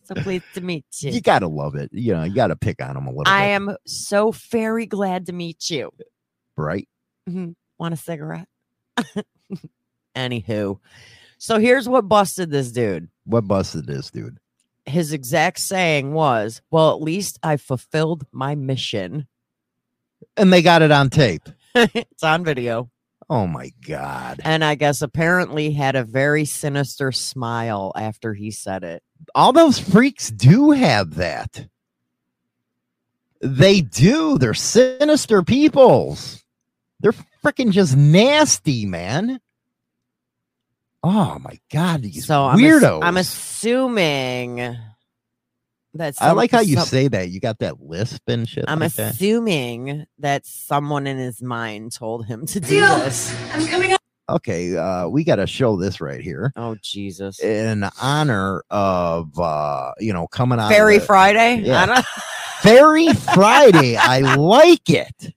so 0.03 0.15
pleased 0.15 0.45
to 0.53 0.61
meet 0.61 0.85
you. 1.01 1.11
You 1.11 1.21
gotta 1.21 1.47
love 1.47 1.75
it. 1.75 1.89
You 1.93 2.13
know, 2.13 2.23
you 2.23 2.33
gotta 2.33 2.55
pick 2.55 2.81
on 2.81 2.95
him 2.95 3.05
a 3.07 3.09
little 3.09 3.23
bit. 3.25 3.31
I 3.31 3.47
bit, 3.47 3.51
am 3.55 3.75
so 3.85 4.31
very 4.31 4.85
glad 4.85 5.25
to 5.27 5.33
meet 5.33 5.69
you. 5.69 5.91
right? 6.55 6.87
Mhm. 7.29 7.55
Want 7.77 7.93
a 7.93 7.97
cigarette? 7.97 8.47
Anywho, 10.15 10.79
so 11.37 11.59
here's 11.59 11.87
what 11.87 12.07
busted 12.07 12.49
this 12.49 12.71
dude. 12.71 13.09
What 13.25 13.47
busted 13.47 13.85
this 13.85 14.09
dude? 14.09 14.39
His 14.85 15.11
exact 15.13 15.59
saying 15.59 16.13
was, 16.13 16.61
Well, 16.71 16.91
at 16.95 17.01
least 17.01 17.37
I 17.43 17.57
fulfilled 17.57 18.25
my 18.31 18.55
mission. 18.55 19.27
And 20.35 20.51
they 20.51 20.61
got 20.63 20.81
it 20.81 20.91
on 20.91 21.09
tape. 21.11 21.43
it's 21.75 22.23
on 22.23 22.43
video. 22.43 22.89
Oh 23.29 23.45
my 23.45 23.71
god. 23.85 24.39
And 24.43 24.63
I 24.63 24.75
guess 24.75 25.01
apparently 25.01 25.71
had 25.71 25.95
a 25.95 26.03
very 26.03 26.45
sinister 26.45 27.11
smile 27.11 27.91
after 27.95 28.33
he 28.33 28.51
said 28.51 28.83
it. 28.83 29.03
All 29.35 29.51
those 29.51 29.79
freaks 29.79 30.29
do 30.29 30.71
have 30.71 31.15
that. 31.15 31.67
They 33.41 33.81
do. 33.81 34.37
They're 34.37 34.53
sinister 34.53 35.43
peoples. 35.43 36.43
They're 36.99 37.13
freaking 37.43 37.71
just 37.71 37.95
nasty, 37.95 38.85
man. 38.85 39.39
Oh 41.03 41.37
my 41.39 41.59
god, 41.71 42.01
these 42.01 42.25
So 42.25 42.45
I'm, 42.45 42.63
ass- 42.63 42.83
I'm 42.83 43.17
assuming 43.17 44.77
that 45.93 46.15
I 46.21 46.31
like 46.33 46.51
how 46.51 46.59
you 46.61 46.75
some- 46.77 46.85
say 46.87 47.07
that. 47.07 47.29
You 47.29 47.39
got 47.39 47.59
that 47.59 47.81
lisp 47.81 48.21
and 48.27 48.47
shit. 48.47 48.65
I'm 48.67 48.79
like 48.79 48.97
assuming 48.97 50.05
that 50.19 50.45
someone 50.45 51.07
in 51.07 51.17
his 51.17 51.41
mind 51.41 51.91
told 51.93 52.25
him 52.25 52.45
to 52.47 52.59
do 52.59 52.67
Deal. 52.79 52.97
this. 52.99 53.35
I'm 53.53 53.65
coming 53.67 53.93
up. 53.93 54.01
Okay, 54.29 54.75
uh, 54.75 55.07
we 55.07 55.23
got 55.23 55.37
to 55.37 55.47
show 55.47 55.77
this 55.77 56.01
right 56.01 56.19
here 56.19 56.51
Oh 56.57 56.75
Jesus! 56.83 57.39
in 57.39 57.85
honor 58.01 58.61
of 58.69 59.39
uh, 59.39 59.91
you 59.99 60.11
know 60.11 60.27
coming 60.27 60.59
out. 60.59 60.69
Fairy 60.69 60.97
the- 60.99 61.05
Friday. 61.05 61.61
Yeah. 61.61 61.83
I 61.83 61.85
don't- 61.85 62.05
Fairy 62.61 63.13
Friday. 63.13 63.95
I 63.95 64.19
like 64.35 64.89
it. 64.89 65.33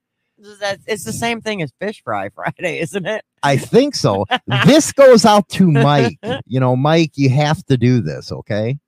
It's 0.87 1.05
the 1.05 1.13
same 1.13 1.41
thing 1.43 1.61
as 1.63 1.71
Fish 1.79 2.03
Fry 2.03 2.31
Friday, 2.31 2.79
isn't 2.81 3.07
it? 3.07 3.23
I 3.43 3.57
think 3.59 3.95
so. 3.95 4.25
this 4.67 4.91
goes 4.93 5.25
out 5.25 5.49
to 5.51 5.71
Mike. 5.71 6.19
You 6.47 6.59
know, 6.59 6.75
Mike, 6.75 7.13
you 7.15 7.29
have 7.31 7.65
to 7.67 7.77
do 7.77 8.01
this, 8.01 8.33
okay? 8.33 8.79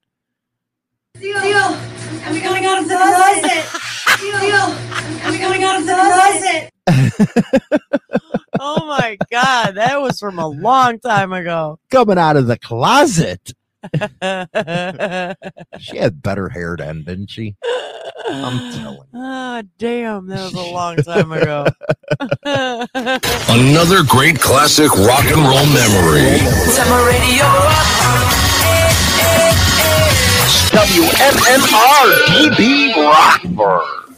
Deal. 1.22 1.40
Deal. 1.40 1.78
I'm 2.24 2.40
coming 2.40 2.64
out 2.66 2.82
of 2.82 2.88
the 2.88 2.96
closet. 2.96 3.64
Deal. 4.20 4.76
I'm 5.24 5.38
coming 5.38 5.62
out 5.62 5.80
of 5.80 5.86
the 5.86 5.94
closet. 5.94 6.68
Oh 8.60 8.86
my 8.86 9.16
God, 9.30 9.76
that 9.76 10.00
was 10.00 10.18
from 10.20 10.38
a 10.38 10.46
long 10.46 10.98
time 11.00 11.32
ago. 11.32 11.78
Coming 11.90 12.18
out 12.18 12.36
of 12.36 12.46
the 12.46 12.58
closet. 12.58 13.52
She 15.80 15.96
had 15.96 16.22
better 16.22 16.48
hair 16.48 16.76
then, 16.78 17.02
didn't 17.02 17.28
she? 17.30 17.56
I'm 18.28 18.72
telling 18.72 19.08
Ah, 19.14 19.62
damn, 19.78 20.28
that 20.28 20.44
was 20.44 20.54
a 20.54 20.72
long 20.72 20.96
time 20.96 21.32
ago. 21.32 21.66
Another 23.48 24.04
great 24.04 24.38
classic 24.38 24.92
rock 24.94 25.24
and 25.24 25.42
roll 25.42 25.66
memory. 25.66 26.38
Turn 26.76 26.88
my 26.88 27.02
radio 27.08 27.44
up. 27.44 28.51
WMMR 30.72 32.24
DB 32.28 32.96
Rockford. 32.96 34.14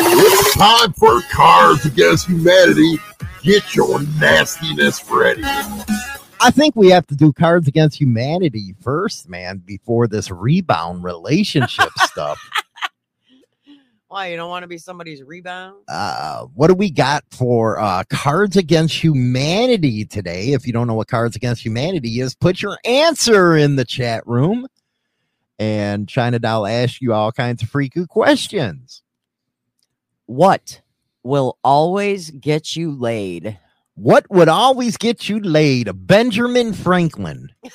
It's 0.00 0.54
time 0.56 0.92
for 0.94 1.20
Cards 1.30 1.86
Against 1.86 2.26
Humanity. 2.26 2.96
Get 3.44 3.76
your 3.76 4.02
nastiness 4.18 5.08
ready. 5.08 5.42
I 5.44 6.50
think 6.50 6.74
we 6.74 6.88
have 6.90 7.06
to 7.06 7.14
do 7.14 7.32
Cards 7.32 7.68
Against 7.68 8.00
Humanity 8.00 8.74
first, 8.80 9.28
man, 9.28 9.58
before 9.58 10.08
this 10.08 10.28
rebound 10.28 11.04
relationship 11.04 11.90
stuff. 11.98 12.40
Why 14.08 14.26
you 14.32 14.36
don't 14.36 14.50
want 14.50 14.64
to 14.64 14.68
be 14.68 14.76
somebody's 14.76 15.22
rebound? 15.22 15.84
Uh, 15.86 16.46
what 16.54 16.66
do 16.66 16.74
we 16.74 16.90
got 16.90 17.22
for 17.30 17.78
uh, 17.78 18.02
Cards 18.10 18.56
Against 18.56 18.96
Humanity 18.96 20.04
today? 20.04 20.52
If 20.52 20.66
you 20.66 20.72
don't 20.72 20.88
know 20.88 20.94
what 20.94 21.06
Cards 21.06 21.36
Against 21.36 21.64
Humanity 21.64 22.18
is, 22.18 22.34
put 22.34 22.60
your 22.60 22.76
answer 22.84 23.56
in 23.56 23.76
the 23.76 23.84
chat 23.84 24.26
room. 24.26 24.66
And 25.60 26.08
China 26.08 26.38
Doll 26.38 26.66
asks 26.66 27.02
you 27.02 27.12
all 27.12 27.32
kinds 27.32 27.62
of 27.62 27.68
freaky 27.68 28.06
questions. 28.06 29.02
What 30.24 30.80
will 31.22 31.58
always 31.62 32.30
get 32.30 32.74
you 32.76 32.90
laid? 32.90 33.58
What 33.94 34.24
would 34.30 34.48
always 34.48 34.96
get 34.96 35.28
you 35.28 35.38
laid? 35.38 35.90
Benjamin 36.06 36.72
Franklin. 36.72 37.50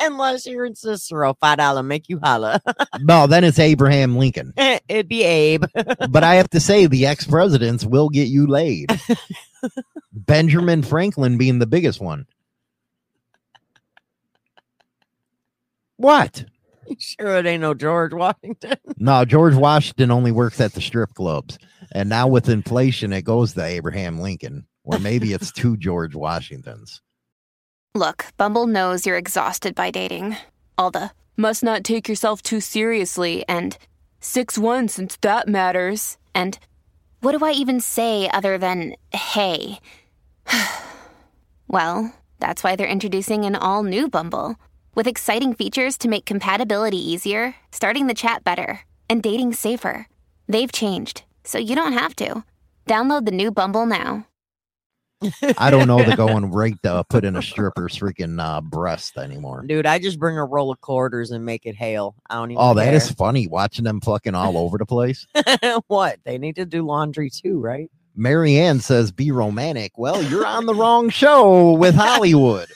Unless 0.00 0.46
you're 0.46 0.64
in 0.64 0.74
Cicero, 0.74 1.36
five 1.40 1.58
dollar 1.58 1.84
make 1.84 2.08
you 2.08 2.18
holla. 2.20 2.60
No, 3.00 3.28
then 3.28 3.44
it's 3.44 3.60
Abraham 3.60 4.16
Lincoln. 4.16 4.52
It'd 4.88 5.06
be 5.08 5.22
Abe. 5.22 5.64
But 6.10 6.24
I 6.24 6.34
have 6.34 6.50
to 6.50 6.60
say, 6.60 6.86
the 6.86 7.06
ex 7.06 7.24
presidents 7.24 7.84
will 7.84 8.08
get 8.08 8.26
you 8.26 8.48
laid. 8.48 8.88
Benjamin 10.12 10.82
Franklin 10.82 11.38
being 11.38 11.60
the 11.60 11.66
biggest 11.66 12.00
one. 12.00 12.26
What? 16.04 16.44
sure 16.98 17.38
it 17.38 17.46
ain't 17.46 17.62
no 17.62 17.72
George 17.72 18.12
Washington. 18.12 18.76
No, 18.98 19.24
George 19.24 19.54
Washington 19.54 20.10
only 20.10 20.32
works 20.32 20.60
at 20.60 20.74
the 20.74 20.82
strip 20.82 21.14
clubs. 21.14 21.58
And 21.92 22.10
now 22.10 22.28
with 22.28 22.50
inflation, 22.50 23.10
it 23.14 23.22
goes 23.22 23.54
to 23.54 23.64
Abraham 23.64 24.20
Lincoln. 24.20 24.66
Or 24.84 24.98
maybe 24.98 25.32
it's 25.32 25.50
two 25.50 25.76
George 25.78 26.14
Washingtons. 26.14 27.00
Look, 27.94 28.26
Bumble 28.36 28.66
knows 28.66 29.06
you're 29.06 29.16
exhausted 29.16 29.74
by 29.74 29.90
dating. 29.90 30.36
All 30.76 30.90
the 30.90 31.10
must 31.38 31.62
not 31.64 31.84
take 31.84 32.06
yourself 32.06 32.42
too 32.42 32.60
seriously 32.60 33.42
and 33.48 33.78
6 34.20 34.58
1 34.58 34.88
since 34.88 35.16
that 35.22 35.48
matters. 35.48 36.18
And 36.34 36.58
what 37.20 37.32
do 37.32 37.42
I 37.42 37.52
even 37.52 37.80
say 37.80 38.28
other 38.28 38.58
than 38.58 38.94
hey? 39.10 39.80
well, 41.66 42.14
that's 42.40 42.62
why 42.62 42.76
they're 42.76 42.86
introducing 42.86 43.46
an 43.46 43.56
all 43.56 43.82
new 43.82 44.10
Bumble 44.10 44.56
with 44.94 45.06
exciting 45.06 45.54
features 45.54 45.96
to 45.98 46.08
make 46.08 46.24
compatibility 46.24 46.98
easier, 46.98 47.54
starting 47.72 48.06
the 48.06 48.14
chat 48.14 48.44
better, 48.44 48.80
and 49.08 49.22
dating 49.22 49.54
safer. 49.54 50.08
They've 50.48 50.70
changed, 50.72 51.22
so 51.44 51.58
you 51.58 51.74
don't 51.76 51.92
have 51.94 52.14
to. 52.16 52.44
Download 52.86 53.24
the 53.24 53.30
new 53.32 53.50
Bumble 53.50 53.86
now. 53.86 54.26
I 55.56 55.70
don't 55.70 55.86
know 55.88 56.02
the 56.02 56.16
going 56.16 56.50
right 56.50 56.74
to 56.82 57.02
put 57.08 57.24
in 57.24 57.34
a 57.36 57.40
stripper's 57.42 57.96
freaking 57.96 58.38
uh, 58.42 58.60
breast 58.60 59.16
anymore. 59.16 59.64
Dude, 59.66 59.86
I 59.86 59.98
just 59.98 60.18
bring 60.18 60.36
a 60.36 60.44
roll 60.44 60.70
of 60.70 60.80
quarters 60.82 61.30
and 61.30 61.46
make 61.46 61.64
it 61.64 61.76
hail. 61.76 62.14
I 62.28 62.34
don't 62.34 62.50
even 62.50 62.62
Oh, 62.62 62.74
that 62.74 62.92
is 62.92 63.06
care. 63.06 63.14
funny 63.16 63.46
watching 63.46 63.84
them 63.84 64.00
fucking 64.02 64.34
all 64.34 64.58
over 64.58 64.76
the 64.76 64.84
place. 64.86 65.26
what? 65.86 66.18
They 66.24 66.36
need 66.36 66.56
to 66.56 66.66
do 66.66 66.84
laundry 66.84 67.30
too, 67.30 67.58
right? 67.58 67.90
Marianne 68.16 68.80
says, 68.80 69.10
be 69.10 69.30
romantic. 69.30 69.92
Well, 69.96 70.22
you're 70.22 70.46
on 70.46 70.66
the 70.66 70.74
wrong 70.74 71.08
show 71.08 71.72
with 71.72 71.94
Hollywood. 71.94 72.68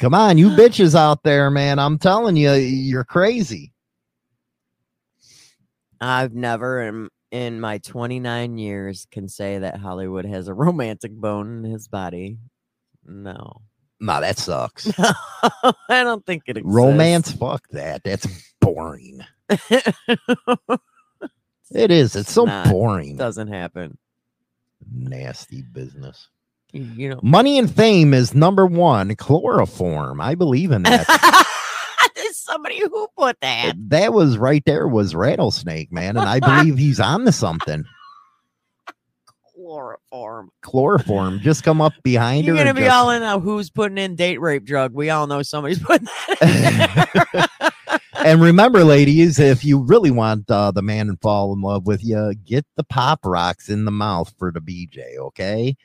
Come 0.00 0.14
on, 0.14 0.38
you 0.38 0.50
bitches 0.50 0.94
out 0.94 1.22
there, 1.22 1.50
man. 1.50 1.78
I'm 1.78 1.98
telling 1.98 2.36
you, 2.36 2.52
you're 2.52 3.04
crazy. 3.04 3.72
I've 6.00 6.34
never 6.34 6.82
in, 6.82 7.08
in 7.30 7.60
my 7.60 7.78
29 7.78 8.58
years 8.58 9.06
can 9.10 9.28
say 9.28 9.58
that 9.58 9.78
Hollywood 9.78 10.24
has 10.24 10.48
a 10.48 10.54
romantic 10.54 11.12
bone 11.12 11.64
in 11.64 11.70
his 11.70 11.88
body. 11.88 12.38
No. 13.04 13.62
Nah, 14.00 14.20
that 14.20 14.38
sucks. 14.38 14.92
I 14.98 15.72
don't 15.88 16.24
think 16.24 16.44
it 16.46 16.56
exists. 16.56 16.76
Romance, 16.76 17.32
fuck 17.32 17.66
that. 17.70 18.04
That's 18.04 18.26
boring. 18.60 19.20
It 21.70 21.90
is. 21.90 22.16
It's 22.16 22.32
so 22.32 22.44
Not. 22.44 22.70
boring. 22.70 23.16
Doesn't 23.16 23.48
happen. 23.48 23.98
Nasty 24.90 25.62
business. 25.62 26.28
You 26.72 27.08
know. 27.10 27.20
Money 27.22 27.58
and 27.58 27.74
fame 27.74 28.12
is 28.12 28.34
number 28.34 28.66
one. 28.66 29.14
Chloroform. 29.16 30.20
I 30.20 30.34
believe 30.34 30.70
in 30.70 30.82
that. 30.82 31.06
There's 32.14 32.36
somebody 32.36 32.78
who 32.80 33.08
put 33.16 33.40
that. 33.40 33.72
that 33.88 34.12
was 34.12 34.36
right 34.36 34.62
there 34.66 34.86
was 34.88 35.14
rattlesnake, 35.14 35.90
man, 35.92 36.16
and 36.16 36.28
I 36.28 36.40
believe 36.62 36.76
he's 36.76 37.00
on 37.00 37.24
to 37.24 37.32
something. 37.32 37.84
Chloroform. 39.54 40.50
Chloroform 40.62 41.40
just 41.40 41.62
come 41.62 41.80
up 41.80 41.92
behind 42.02 42.46
You're 42.46 42.56
her. 42.56 42.62
gonna 42.64 42.74
be 42.74 42.82
just- 42.82 42.94
all 42.94 43.10
in 43.10 43.22
now. 43.22 43.40
Who's 43.40 43.70
putting 43.70 43.98
in 43.98 44.14
date 44.16 44.40
rape 44.40 44.64
drug? 44.64 44.92
We 44.94 45.10
all 45.10 45.26
know 45.26 45.42
somebody's 45.42 45.78
putting 45.82 46.06
that. 46.40 47.50
and 48.24 48.40
remember, 48.40 48.84
ladies, 48.84 49.38
if 49.38 49.64
you 49.64 49.78
really 49.80 50.10
want 50.10 50.50
uh, 50.50 50.70
the 50.70 50.82
man 50.82 51.08
to 51.08 51.16
fall 51.20 51.52
in 51.54 51.60
love 51.60 51.86
with 51.86 52.04
you, 52.04 52.34
get 52.44 52.66
the 52.76 52.84
pop 52.84 53.20
rocks 53.24 53.68
in 53.68 53.84
the 53.84 53.90
mouth 53.90 54.32
for 54.38 54.52
the 54.52 54.60
BJ. 54.60 55.16
Okay. 55.18 55.76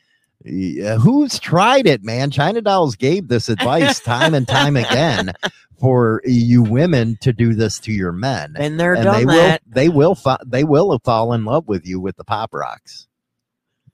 Yeah, 0.44 0.98
who's 0.98 1.40
tried 1.40 1.88
it, 1.88 2.04
man? 2.04 2.32
China 2.32 2.62
Dolls 2.62 2.96
gave 2.96 3.28
this 3.28 3.50
advice 3.50 4.00
time 4.00 4.34
and 4.34 4.48
time 4.48 4.76
again 4.76 5.34
for 5.80 6.22
you 6.26 6.64
women 6.64 7.18
to 7.22 7.32
do 7.34 7.54
this 7.54 7.80
to 7.82 7.92
your 7.94 8.12
men. 8.12 8.54
Been 8.54 8.78
there, 8.78 8.94
and 8.94 9.06
done 9.06 9.26
they 9.28 9.34
that. 9.34 9.62
will 9.66 9.74
they 9.74 9.90
will 9.90 10.16
fa- 10.16 10.40
they 10.46 10.64
will 10.64 11.00
fall 11.04 11.34
in 11.34 11.46
love 11.46 11.68
with 11.68 11.86
you 11.88 12.00
with 12.00 12.18
the 12.18 12.26
pop 12.26 12.54
rocks. 12.54 13.08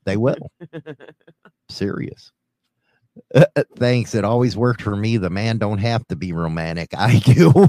They 0.05 0.17
will. 0.17 0.51
Serious. 1.69 2.31
Uh, 3.35 3.45
uh, 3.55 3.63
thanks. 3.75 4.15
It 4.15 4.23
always 4.23 4.57
worked 4.57 4.81
for 4.81 4.95
me. 4.95 5.17
The 5.17 5.29
man 5.29 5.57
don't 5.57 5.79
have 5.79 6.07
to 6.07 6.15
be 6.15 6.33
romantic. 6.33 6.91
I 6.97 7.19
do. 7.25 7.67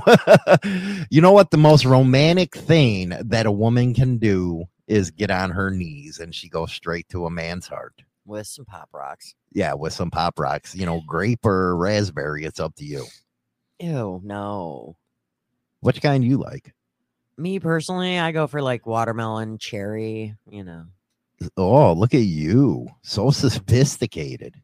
you 1.11 1.21
know 1.21 1.33
what? 1.33 1.51
The 1.51 1.59
most 1.59 1.85
romantic 1.85 2.55
thing 2.57 3.11
that 3.27 3.47
a 3.47 3.53
woman 3.53 3.95
can 3.95 4.19
do 4.19 4.65
is 4.87 5.11
get 5.11 5.31
on 5.31 5.51
her 5.51 5.71
knees 5.71 6.19
and 6.19 6.35
she 6.35 6.49
goes 6.49 6.73
straight 6.73 7.09
to 7.11 7.27
a 7.27 7.31
man's 7.31 7.69
heart. 7.69 8.03
With 8.31 8.47
some 8.47 8.65
pop 8.65 8.89
rocks. 8.95 9.35
Yeah, 9.53 9.75
with 9.75 9.93
some 9.93 10.11
pop 10.11 10.39
rocks. 10.39 10.75
You 10.75 10.87
know, 10.87 11.03
grape 11.07 11.45
or 11.45 11.77
raspberry. 11.77 12.45
It's 12.45 12.61
up 12.61 12.77
to 12.77 12.85
you. 12.85 13.05
Ew, 13.81 14.21
no. 14.23 14.97
Which 15.81 16.01
kind 16.01 16.23
you 16.25 16.39
like? 16.39 16.73
Me 17.37 17.59
personally, 17.59 18.19
I 18.19 18.31
go 18.33 18.47
for 18.47 18.63
like 18.63 18.87
watermelon, 18.87 19.59
cherry, 19.59 20.37
you 20.49 20.63
know, 20.63 20.85
Oh, 21.57 21.93
look 21.95 22.13
at 22.15 22.21
you. 22.21 22.87
So 23.03 23.31
sophisticated. 23.31 24.55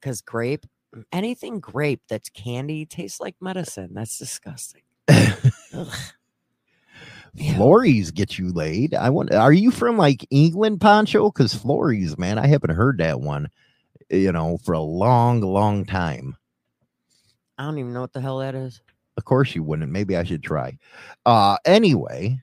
because 0.00 0.22
grape, 0.22 0.64
mm, 0.94 1.04
anything 1.12 1.60
grape 1.60 2.00
that's 2.08 2.30
candy 2.30 2.86
tastes 2.86 3.20
like 3.20 3.36
medicine. 3.40 3.90
That's 3.92 4.18
disgusting. 4.18 4.82
Ugh. 7.40 7.54
Florries 7.56 8.10
get 8.10 8.38
you 8.38 8.52
laid. 8.52 8.94
I 8.94 9.10
want 9.10 9.32
are 9.32 9.52
you 9.52 9.70
from 9.70 9.96
like 9.98 10.26
England, 10.30 10.80
Poncho? 10.80 11.30
Because 11.30 11.54
Florries, 11.54 12.16
man, 12.18 12.38
I 12.38 12.46
haven't 12.46 12.74
heard 12.74 12.98
that 12.98 13.20
one, 13.20 13.48
you 14.10 14.32
know, 14.32 14.58
for 14.64 14.72
a 14.72 14.80
long, 14.80 15.40
long 15.40 15.84
time. 15.84 16.36
I 17.58 17.64
don't 17.64 17.78
even 17.78 17.92
know 17.92 18.00
what 18.02 18.12
the 18.12 18.20
hell 18.20 18.38
that 18.38 18.54
is. 18.54 18.80
Of 19.16 19.24
course 19.24 19.54
you 19.54 19.62
wouldn't. 19.62 19.90
Maybe 19.92 20.16
I 20.16 20.24
should 20.24 20.42
try. 20.42 20.78
Uh 21.24 21.56
anyway, 21.64 22.40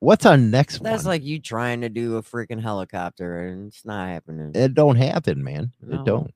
what's 0.00 0.26
our 0.26 0.36
next 0.36 0.82
That's 0.82 1.04
one? 1.04 1.10
like 1.12 1.24
you 1.24 1.40
trying 1.40 1.80
to 1.82 1.88
do 1.88 2.16
a 2.16 2.22
freaking 2.22 2.60
helicopter 2.60 3.48
and 3.48 3.68
it's 3.68 3.84
not 3.84 4.08
happening. 4.08 4.52
it 4.54 4.74
don't 4.74 4.96
happen, 4.96 5.42
man. 5.42 5.72
No. 5.80 6.00
It 6.00 6.04
don't. 6.04 6.34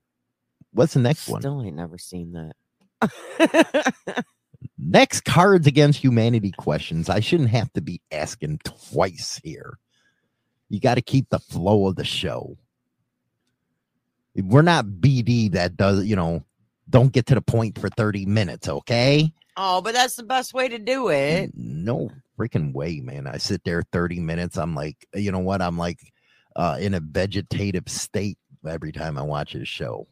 What's 0.71 0.93
the 0.93 0.99
next 0.99 1.27
one? 1.29 1.41
Still 1.41 1.61
ain't 1.61 1.75
never 1.75 1.97
seen 1.97 2.33
that. 2.33 4.25
Next 4.87 5.25
Cards 5.25 5.65
Against 5.65 5.99
Humanity 5.99 6.51
questions. 6.51 7.09
I 7.09 7.19
shouldn't 7.19 7.49
have 7.49 7.73
to 7.73 7.81
be 7.81 8.01
asking 8.11 8.59
twice 8.63 9.41
here. 9.43 9.79
You 10.69 10.79
got 10.79 10.95
to 10.95 11.01
keep 11.01 11.29
the 11.29 11.39
flow 11.39 11.87
of 11.87 11.95
the 11.95 12.03
show. 12.03 12.57
We're 14.35 14.61
not 14.61 14.85
BD 14.85 15.51
that 15.53 15.75
does, 15.75 16.05
you 16.05 16.15
know, 16.15 16.43
don't 16.87 17.11
get 17.11 17.25
to 17.27 17.35
the 17.35 17.41
point 17.41 17.79
for 17.79 17.89
30 17.89 18.27
minutes, 18.27 18.69
okay? 18.69 19.33
Oh, 19.57 19.81
but 19.81 19.93
that's 19.93 20.17
the 20.17 20.23
best 20.23 20.53
way 20.53 20.67
to 20.67 20.77
do 20.77 21.09
it. 21.09 21.51
No 21.55 22.11
freaking 22.37 22.71
way, 22.71 22.99
man. 22.99 23.25
I 23.25 23.37
sit 23.37 23.63
there 23.63 23.81
30 23.91 24.19
minutes. 24.19 24.55
I'm 24.55 24.75
like, 24.75 25.07
you 25.15 25.31
know 25.31 25.39
what? 25.39 25.63
I'm 25.63 25.79
like 25.79 25.99
uh, 26.55 26.77
in 26.79 26.93
a 26.93 26.99
vegetative 26.99 27.89
state 27.89 28.37
every 28.67 28.91
time 28.91 29.17
I 29.17 29.23
watch 29.23 29.53
his 29.53 29.67
show. 29.67 30.07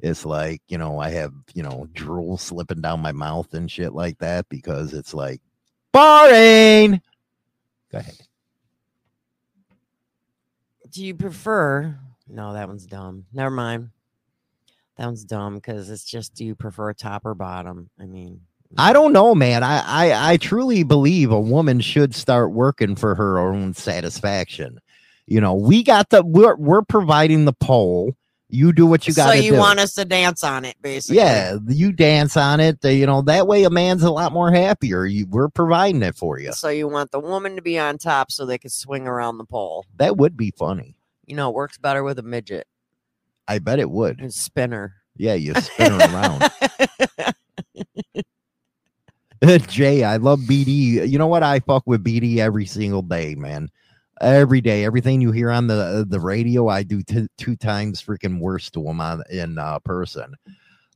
It's 0.00 0.24
like, 0.24 0.62
you 0.68 0.78
know, 0.78 1.00
I 1.00 1.10
have, 1.10 1.32
you 1.54 1.62
know, 1.62 1.88
drool 1.92 2.38
slipping 2.38 2.80
down 2.80 3.00
my 3.00 3.12
mouth 3.12 3.52
and 3.54 3.70
shit 3.70 3.92
like 3.92 4.18
that 4.18 4.48
because 4.48 4.94
it's 4.94 5.12
like 5.12 5.40
boring. 5.92 7.00
Go 7.90 7.98
ahead. 7.98 8.18
Do 10.90 11.04
you 11.04 11.14
prefer? 11.14 11.98
No, 12.28 12.52
that 12.52 12.68
one's 12.68 12.86
dumb. 12.86 13.24
Never 13.32 13.50
mind. 13.50 13.90
That 14.96 15.06
one's 15.06 15.24
dumb 15.24 15.54
because 15.54 15.90
it's 15.90 16.04
just 16.04 16.34
do 16.34 16.44
you 16.44 16.54
prefer 16.54 16.92
top 16.92 17.24
or 17.24 17.34
bottom? 17.34 17.90
I 18.00 18.06
mean, 18.06 18.40
I 18.76 18.92
don't 18.92 19.12
know, 19.12 19.34
man. 19.34 19.62
I, 19.62 19.82
I 19.86 20.32
I 20.32 20.36
truly 20.36 20.82
believe 20.82 21.30
a 21.30 21.40
woman 21.40 21.80
should 21.80 22.14
start 22.14 22.52
working 22.52 22.96
for 22.96 23.14
her 23.14 23.38
own 23.38 23.74
satisfaction. 23.74 24.78
You 25.26 25.40
know, 25.40 25.54
we 25.54 25.82
got 25.82 26.10
the 26.10 26.24
we're 26.24 26.56
we're 26.56 26.82
providing 26.82 27.44
the 27.44 27.52
pole. 27.52 28.14
You 28.50 28.72
do 28.72 28.86
what 28.86 29.06
you 29.06 29.12
got 29.12 29.28
so 29.28 29.34
you 29.34 29.52
do. 29.52 29.58
want 29.58 29.78
us 29.78 29.92
to 29.94 30.06
dance 30.06 30.42
on 30.42 30.64
it, 30.64 30.76
basically? 30.80 31.16
yeah, 31.18 31.58
you 31.68 31.92
dance 31.92 32.34
on 32.36 32.60
it. 32.60 32.78
uh, 32.84 32.88
You 32.88 33.04
know 33.06 33.20
that 33.22 33.46
way 33.46 33.64
a 33.64 33.70
man's 33.70 34.02
a 34.02 34.10
lot 34.10 34.32
more 34.32 34.50
happier. 34.50 35.04
You 35.04 35.26
we're 35.28 35.48
providing 35.50 36.02
it 36.02 36.16
for 36.16 36.38
you. 36.40 36.52
So 36.52 36.68
you 36.70 36.88
want 36.88 37.10
the 37.10 37.20
woman 37.20 37.56
to 37.56 37.62
be 37.62 37.78
on 37.78 37.98
top 37.98 38.32
so 38.32 38.46
they 38.46 38.56
can 38.58 38.70
swing 38.70 39.06
around 39.06 39.36
the 39.38 39.44
pole. 39.44 39.84
That 39.96 40.16
would 40.16 40.36
be 40.36 40.50
funny. 40.56 40.96
You 41.26 41.36
know, 41.36 41.50
it 41.50 41.54
works 41.54 41.76
better 41.76 42.02
with 42.02 42.18
a 42.18 42.22
midget 42.22 42.66
I 43.46 43.58
bet 43.58 43.78
it 43.80 43.90
would. 43.90 44.18
and 44.20 44.32
spinner. 44.32 44.94
Yeah, 45.16 45.34
you 45.34 45.52
spin 45.60 45.92
around. 45.92 46.44
Jay, 49.68 50.02
I 50.04 50.16
love 50.16 50.40
BD. 50.40 51.08
You 51.08 51.18
know 51.18 51.26
what? 51.28 51.42
I 51.42 51.60
fuck 51.60 51.82
with 51.86 52.02
BD 52.02 52.38
every 52.38 52.66
single 52.66 53.02
day, 53.02 53.34
man. 53.36 53.68
Every 54.20 54.60
day, 54.60 54.84
everything 54.84 55.20
you 55.20 55.32
hear 55.32 55.50
on 55.50 55.66
the 55.66 56.04
the 56.08 56.20
radio, 56.20 56.68
I 56.68 56.82
do 56.82 57.02
t- 57.02 57.28
two 57.36 57.56
times 57.56 58.02
freaking 58.02 58.40
worse 58.40 58.70
to 58.72 58.86
him 58.86 59.00
on 59.00 59.22
in 59.30 59.58
uh, 59.58 59.78
person. 59.80 60.34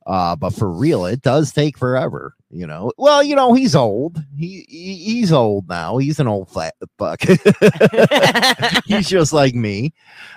Uh, 0.05 0.35
but 0.35 0.53
for 0.53 0.69
real, 0.69 1.05
it 1.05 1.21
does 1.21 1.53
take 1.53 1.77
forever. 1.77 2.35
You 2.49 2.67
know. 2.67 2.91
Well, 2.97 3.23
you 3.23 3.35
know, 3.35 3.53
he's 3.53 3.75
old. 3.75 4.21
He, 4.37 4.65
he 4.67 4.95
he's 4.95 5.31
old 5.31 5.67
now. 5.69 5.97
He's 5.97 6.19
an 6.19 6.27
old 6.27 6.51
fat 6.51 6.75
fuck. 6.97 7.21
he's 8.85 9.07
just 9.07 9.33
like 9.33 9.55
me. 9.55 9.93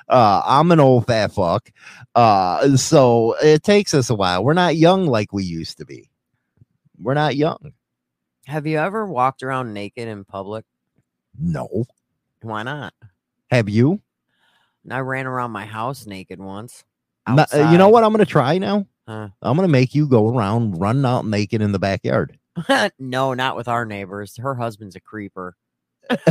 Uh, 0.08 0.42
I'm 0.44 0.70
an 0.70 0.80
old 0.80 1.06
fat 1.06 1.32
fuck. 1.32 1.70
Uh, 2.14 2.76
so 2.76 3.36
it 3.42 3.64
takes 3.64 3.92
us 3.92 4.08
a 4.08 4.14
while. 4.14 4.44
We're 4.44 4.54
not 4.54 4.76
young 4.76 5.06
like 5.06 5.32
we 5.32 5.44
used 5.44 5.78
to 5.78 5.84
be. 5.84 6.08
We're 6.98 7.14
not 7.14 7.36
young. 7.36 7.72
Have 8.46 8.66
you 8.66 8.78
ever 8.78 9.04
walked 9.06 9.42
around 9.42 9.74
naked 9.74 10.06
in 10.06 10.24
public? 10.24 10.64
No. 11.38 11.84
Why 12.42 12.62
not? 12.62 12.94
Have 13.50 13.68
you? 13.68 14.00
I 14.88 15.00
ran 15.00 15.26
around 15.26 15.50
my 15.50 15.66
house 15.66 16.06
naked 16.06 16.38
once. 16.40 16.84
No- 17.28 17.44
uh, 17.52 17.70
you 17.72 17.78
know 17.78 17.88
what 17.88 18.04
I'm 18.04 18.12
going 18.12 18.24
to 18.24 18.30
try 18.30 18.58
now? 18.58 18.86
Huh. 19.08 19.28
I'm 19.42 19.56
going 19.56 19.66
to 19.68 19.72
make 19.72 19.94
you 19.94 20.06
go 20.08 20.28
around 20.28 20.80
running 20.80 21.04
out 21.04 21.26
naked 21.26 21.60
in 21.62 21.72
the 21.72 21.78
backyard. 21.78 22.38
no, 22.98 23.34
not 23.34 23.56
with 23.56 23.68
our 23.68 23.84
neighbors. 23.84 24.36
Her 24.36 24.54
husband's 24.54 24.96
a 24.96 25.00
creeper. 25.00 25.56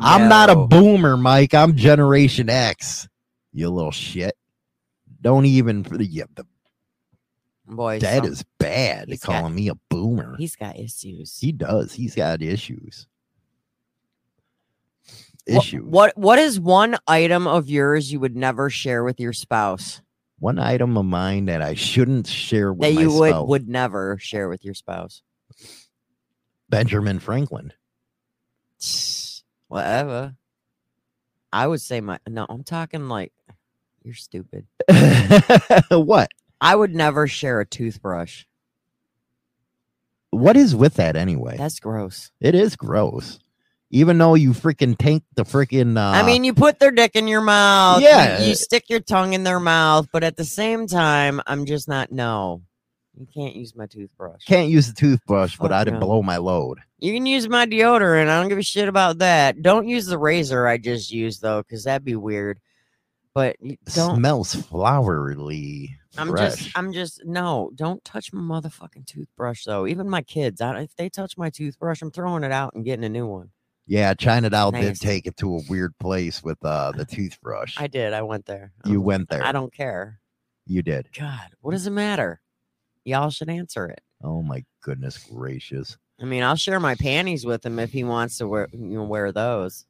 I'm 0.00 0.28
not 0.28 0.50
a 0.50 0.56
boomer, 0.56 1.16
Mike. 1.16 1.54
I'm 1.54 1.76
Generation 1.76 2.48
X. 2.48 3.08
You 3.52 3.70
little 3.70 3.92
shit. 3.92 4.36
Don't 5.20 5.46
even. 5.46 5.86
Yeah, 6.00 6.24
the, 6.34 6.44
Boy, 7.66 7.98
that 8.00 8.24
some- 8.24 8.32
is 8.32 8.44
bad. 8.58 9.08
calling 9.20 9.42
got- 9.42 9.52
me 9.52 9.68
a 9.68 9.74
boomer. 9.88 10.36
He's 10.36 10.56
got 10.56 10.78
issues. 10.78 11.38
He 11.38 11.52
does. 11.52 11.92
He's 11.92 12.14
got 12.14 12.42
issues. 12.42 13.06
Issues. 15.46 15.84
What 15.84 16.16
what 16.16 16.38
is 16.38 16.58
one 16.58 16.96
item 17.06 17.46
of 17.46 17.68
yours 17.68 18.10
you 18.10 18.20
would 18.20 18.34
never 18.34 18.70
share 18.70 19.04
with 19.04 19.20
your 19.20 19.34
spouse? 19.34 20.00
One 20.38 20.58
item 20.58 20.96
of 20.96 21.04
mine 21.04 21.46
that 21.46 21.60
I 21.60 21.74
shouldn't 21.74 22.26
share 22.26 22.72
with 22.72 22.94
that 22.94 23.00
you 23.00 23.12
would 23.12 23.30
spouse. 23.30 23.48
would 23.48 23.68
never 23.68 24.16
share 24.18 24.48
with 24.48 24.64
your 24.64 24.74
spouse. 24.74 25.22
Benjamin 26.70 27.18
Franklin. 27.18 27.72
Whatever. 29.68 30.34
I 31.52 31.66
would 31.66 31.80
say 31.80 32.00
my 32.00 32.18
no, 32.26 32.46
I'm 32.48 32.64
talking 32.64 33.08
like 33.08 33.32
you're 34.02 34.14
stupid. 34.14 34.66
what? 35.90 36.30
I 36.60 36.74
would 36.74 36.94
never 36.94 37.26
share 37.26 37.60
a 37.60 37.66
toothbrush. 37.66 38.44
What 40.30 40.56
is 40.56 40.74
with 40.74 40.94
that 40.94 41.16
anyway? 41.16 41.56
That's 41.56 41.78
gross. 41.78 42.32
It 42.40 42.54
is 42.54 42.76
gross. 42.76 43.38
Even 43.94 44.18
though 44.18 44.34
you 44.34 44.50
freaking 44.50 44.96
tank 44.98 45.22
the 45.36 45.44
freaking. 45.44 45.96
Uh, 45.96 46.00
I 46.18 46.24
mean, 46.26 46.42
you 46.42 46.52
put 46.52 46.80
their 46.80 46.90
dick 46.90 47.12
in 47.14 47.28
your 47.28 47.40
mouth. 47.40 48.00
you- 48.02 48.08
Yeah. 48.08 48.42
You, 48.42 48.54
stick 48.56 48.90
your 48.90 48.98
tongue 48.98 49.34
in 49.34 49.44
their 49.44 49.60
mouth, 49.60 50.08
but 50.12 50.24
at 50.24 50.36
the 50.36 50.44
same 50.44 50.88
time, 50.88 51.40
I'm 51.46 51.64
just 51.64 51.86
not 51.88 52.10
no. 52.10 52.62
You 53.16 53.28
can't 53.32 53.54
use 53.54 53.76
my 53.76 53.86
toothbrush. 53.86 54.42
can't 54.44 54.68
use 54.68 54.88
the 54.88 54.94
toothbrush, 54.94 55.56
but 55.56 55.70
Fuck 55.70 55.86
I'd 55.86 55.92
no. 55.92 56.00
blow 56.00 56.22
my 56.22 56.38
load. 56.38 56.80
You 56.98 57.12
can 57.14 57.24
use 57.26 57.48
my 57.48 57.66
deodorant. 57.66 58.28
I 58.28 58.40
don't 58.40 58.48
give 58.48 58.58
a 58.58 58.62
shit 58.62 58.88
about 58.88 59.18
that. 59.18 59.62
Don't 59.62 59.86
use 59.86 60.06
the 60.06 60.18
razor 60.18 60.66
I 60.66 60.78
just 60.78 61.12
used 61.12 61.40
though, 61.40 61.62
because 61.62 61.84
that'd 61.84 62.04
be 62.04 62.16
weird. 62.16 62.58
But 63.32 63.56
don't. 63.94 64.16
Smells 64.16 64.56
flowery. 64.56 65.96
I'm 66.18 66.28
fresh. 66.30 66.56
just, 66.56 66.78
I'm 66.78 66.92
just, 66.92 67.24
no, 67.24 67.70
don't 67.74 68.04
touch 68.04 68.32
my 68.32 68.40
motherfucking 68.40 69.06
toothbrush 69.06 69.64
though. 69.64 69.86
Even 69.86 70.08
my 70.08 70.22
kids, 70.22 70.60
I, 70.60 70.80
if 70.82 70.96
they 70.96 71.08
touch 71.08 71.36
my 71.38 71.50
toothbrush, 71.50 72.02
I'm 72.02 72.10
throwing 72.10 72.42
it 72.44 72.52
out 72.52 72.74
and 72.74 72.84
getting 72.84 73.04
a 73.04 73.08
new 73.08 73.26
one. 73.26 73.50
Yeah, 73.86 74.14
China 74.14 74.48
Doll 74.48 74.72
did 74.72 74.98
take 74.98 75.26
it 75.26 75.36
to 75.38 75.56
a 75.56 75.60
weird 75.68 75.96
place 75.98 76.42
with 76.42 76.58
uh 76.64 76.92
the 76.92 77.04
toothbrush. 77.10 77.76
I 77.78 77.86
did. 77.86 78.12
I 78.12 78.22
went 78.22 78.46
there. 78.46 78.72
you 78.86 79.00
went 79.00 79.28
there. 79.28 79.44
I 79.44 79.52
don't 79.52 79.72
care. 79.72 80.20
You 80.66 80.82
did. 80.82 81.08
God, 81.18 81.50
what 81.60 81.72
does 81.72 81.86
it 81.86 81.90
matter? 81.90 82.40
Y'all 83.04 83.30
should 83.30 83.50
answer 83.50 83.86
it. 83.86 84.00
Oh 84.22 84.42
my 84.42 84.64
goodness 84.82 85.18
gracious! 85.18 85.98
I 86.20 86.24
mean, 86.24 86.42
I'll 86.42 86.56
share 86.56 86.80
my 86.80 86.94
panties 86.94 87.44
with 87.44 87.66
him 87.66 87.78
if 87.78 87.92
he 87.92 88.04
wants 88.04 88.38
to 88.38 88.48
wear, 88.48 88.68
you 88.72 88.78
know, 88.78 89.04
wear 89.04 89.30
those. 89.32 89.84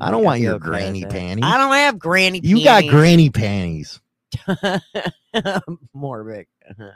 I 0.00 0.10
don't 0.10 0.24
want 0.24 0.40
your 0.40 0.54
okay 0.54 0.64
granny 0.64 1.04
panties. 1.04 1.44
I 1.44 1.56
don't 1.56 1.72
have 1.72 1.98
granny. 1.98 2.40
Panties. 2.40 2.58
You 2.58 2.64
got 2.64 2.84
granny 2.86 3.30
panties. 3.30 4.00
Morbid. 5.92 6.46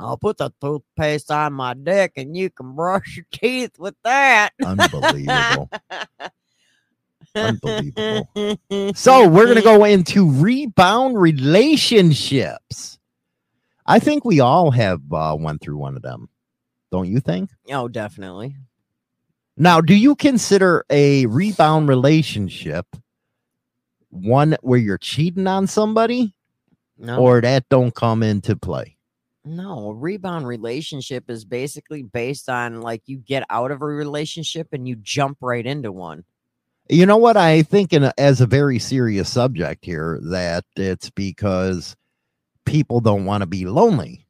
I'll 0.00 0.16
put 0.16 0.38
the 0.38 0.50
toothpaste 0.60 1.30
on 1.30 1.52
my 1.54 1.74
dick 1.74 2.12
and 2.16 2.36
you 2.36 2.50
can 2.50 2.74
brush 2.74 3.16
your 3.16 3.26
teeth 3.32 3.78
with 3.78 3.96
that. 4.04 4.50
Unbelievable. 4.64 5.68
Unbelievable. 7.34 8.94
So 8.94 9.28
we're 9.28 9.46
gonna 9.46 9.62
go 9.62 9.84
into 9.84 10.30
rebound 10.30 11.20
relationships. 11.20 12.98
I 13.86 13.98
think 13.98 14.24
we 14.24 14.40
all 14.40 14.70
have 14.70 15.00
uh, 15.12 15.36
went 15.38 15.60
through 15.62 15.78
one 15.78 15.96
of 15.96 16.02
them. 16.02 16.28
Don't 16.92 17.08
you 17.08 17.20
think? 17.20 17.50
Oh, 17.70 17.88
definitely. 17.88 18.54
Now, 19.56 19.80
do 19.80 19.94
you 19.94 20.14
consider 20.14 20.84
a 20.90 21.26
rebound 21.26 21.88
relationship 21.88 22.86
one 24.10 24.56
where 24.62 24.78
you're 24.78 24.98
cheating 24.98 25.46
on 25.46 25.66
somebody, 25.66 26.34
No. 26.98 27.18
or 27.18 27.40
that 27.40 27.68
don't 27.68 27.94
come 27.94 28.22
into 28.22 28.56
play? 28.56 28.96
No, 29.48 29.92
rebound 29.92 30.46
relationship 30.46 31.30
is 31.30 31.46
basically 31.46 32.02
based 32.02 32.50
on 32.50 32.82
like 32.82 33.02
you 33.06 33.16
get 33.16 33.44
out 33.48 33.70
of 33.70 33.80
a 33.80 33.86
relationship 33.86 34.68
and 34.72 34.86
you 34.86 34.96
jump 34.96 35.38
right 35.40 35.64
into 35.64 35.90
one. 35.90 36.24
You 36.90 37.06
know 37.06 37.16
what? 37.16 37.38
I 37.38 37.62
think, 37.62 37.94
in 37.94 38.04
a, 38.04 38.12
as 38.18 38.42
a 38.42 38.46
very 38.46 38.78
serious 38.78 39.30
subject 39.30 39.86
here, 39.86 40.20
that 40.24 40.64
it's 40.76 41.08
because 41.08 41.96
people 42.66 43.00
don't 43.00 43.24
want 43.24 43.40
to 43.40 43.46
be 43.46 43.64
lonely. 43.64 44.26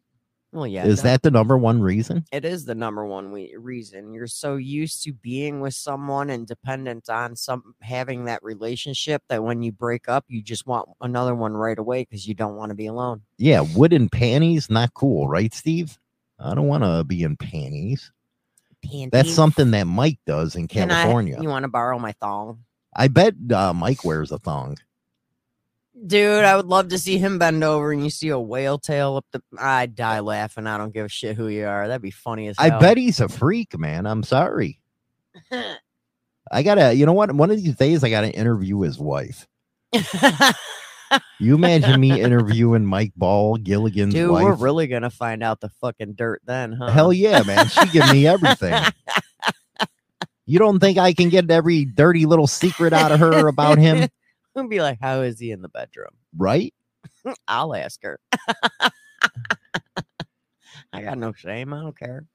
Well, 0.52 0.66
yeah. 0.66 0.86
Is 0.86 1.02
that 1.02 1.22
the 1.22 1.30
number 1.30 1.58
one 1.58 1.80
reason? 1.82 2.24
it 2.32 2.44
is 2.44 2.64
the 2.64 2.74
number 2.74 3.04
one 3.04 3.32
we, 3.32 3.54
reason 3.58 4.14
you're 4.14 4.26
so 4.26 4.56
used 4.56 5.02
to 5.04 5.12
being 5.12 5.60
with 5.60 5.74
someone 5.74 6.30
and 6.30 6.46
dependent 6.46 7.08
on 7.10 7.36
some 7.36 7.74
having 7.82 8.24
that 8.24 8.42
relationship 8.42 9.22
that 9.28 9.44
when 9.44 9.62
you 9.62 9.70
break 9.72 10.08
up 10.08 10.24
you 10.28 10.40
just 10.42 10.66
want 10.66 10.88
another 11.02 11.34
one 11.34 11.52
right 11.52 11.78
away 11.78 12.02
because 12.02 12.26
you 12.26 12.32
don't 12.34 12.56
want 12.56 12.70
to 12.70 12.74
be 12.74 12.86
alone 12.86 13.20
Yeah, 13.36 13.62
wooden 13.76 14.08
panties, 14.08 14.70
not 14.70 14.94
cool, 14.94 15.28
right, 15.28 15.52
Steve? 15.52 15.98
I 16.40 16.54
don't 16.54 16.66
want 16.68 16.82
to 16.84 17.04
be 17.04 17.22
in 17.24 17.36
panties. 17.36 18.10
Panties. 18.82 19.10
That's 19.12 19.34
something 19.34 19.72
that 19.72 19.86
Mike 19.86 20.18
does 20.26 20.54
in 20.56 20.66
Can 20.68 20.90
I- 20.90 21.02
California. 21.02 21.38
you 21.40 21.48
want 21.48 21.64
to 21.64 21.68
borrow 21.68 21.98
my 21.98 22.12
thong 22.12 22.64
I 22.96 23.08
bet 23.08 23.34
uh, 23.52 23.72
Mike 23.74 24.02
wears 24.04 24.32
a 24.32 24.38
thong. 24.38 24.78
Dude 26.06 26.44
i 26.44 26.54
would 26.56 26.66
love 26.66 26.88
to 26.88 26.98
see 26.98 27.18
him 27.18 27.38
bend 27.38 27.64
over 27.64 27.92
and 27.92 28.04
you 28.04 28.10
see 28.10 28.28
a 28.28 28.38
whale 28.38 28.78
tail 28.78 29.16
up 29.16 29.26
the 29.32 29.42
i'd 29.58 29.94
die 29.94 30.20
laughing 30.20 30.66
i 30.66 30.78
don't 30.78 30.94
give 30.94 31.06
a 31.06 31.08
shit 31.08 31.36
who 31.36 31.48
you 31.48 31.66
are 31.66 31.88
that'd 31.88 32.00
be 32.02 32.10
funny 32.10 32.48
as 32.48 32.56
I 32.58 32.78
bet 32.78 32.96
he's 32.96 33.20
a 33.20 33.28
freak, 33.28 33.78
man. 33.78 34.06
I'm 34.06 34.22
sorry. 34.22 34.80
I 36.50 36.62
gotta, 36.62 36.94
you 36.94 37.06
know 37.06 37.12
what? 37.12 37.32
One 37.32 37.50
of 37.50 37.56
these 37.62 37.76
days, 37.76 38.02
I 38.02 38.10
gotta 38.10 38.32
interview 38.32 38.80
his 38.80 38.98
wife. 38.98 39.46
You 41.38 41.54
imagine 41.54 42.00
me 42.00 42.20
interviewing 42.20 42.84
Mike 42.84 43.12
Ball, 43.16 43.56
Gilligan's 43.56 44.14
dude 44.14 44.30
wife? 44.30 44.44
we're 44.44 44.54
really 44.54 44.86
gonna 44.86 45.10
find 45.10 45.42
out 45.42 45.60
the 45.60 45.68
fucking 45.80 46.14
dirt 46.14 46.42
then 46.44 46.72
huh 46.72 46.90
Hell 46.90 47.12
yeah, 47.12 47.42
man. 47.42 47.68
She 47.68 47.88
give 47.88 48.10
me 48.12 48.26
everything. 48.26 48.74
You 50.50 50.58
don't 50.58 50.78
think 50.78 50.96
I 50.96 51.12
can 51.12 51.28
get 51.28 51.50
every 51.50 51.84
dirty 51.84 52.24
little 52.24 52.46
secret 52.46 52.94
out 52.94 53.12
of 53.12 53.20
her 53.20 53.48
about 53.48 53.76
him, 53.76 54.08
We'll 54.58 54.68
be 54.68 54.82
like, 54.82 54.98
how 55.00 55.20
is 55.20 55.38
he 55.38 55.52
in 55.52 55.62
the 55.62 55.68
bedroom? 55.68 56.10
right? 56.36 56.74
I'll 57.48 57.74
ask 57.74 58.02
her. 58.02 58.18
I 60.92 61.02
got 61.02 61.18
no 61.18 61.32
shame. 61.32 61.72
I 61.72 61.80
don't 61.80 61.98
care. 61.98 62.26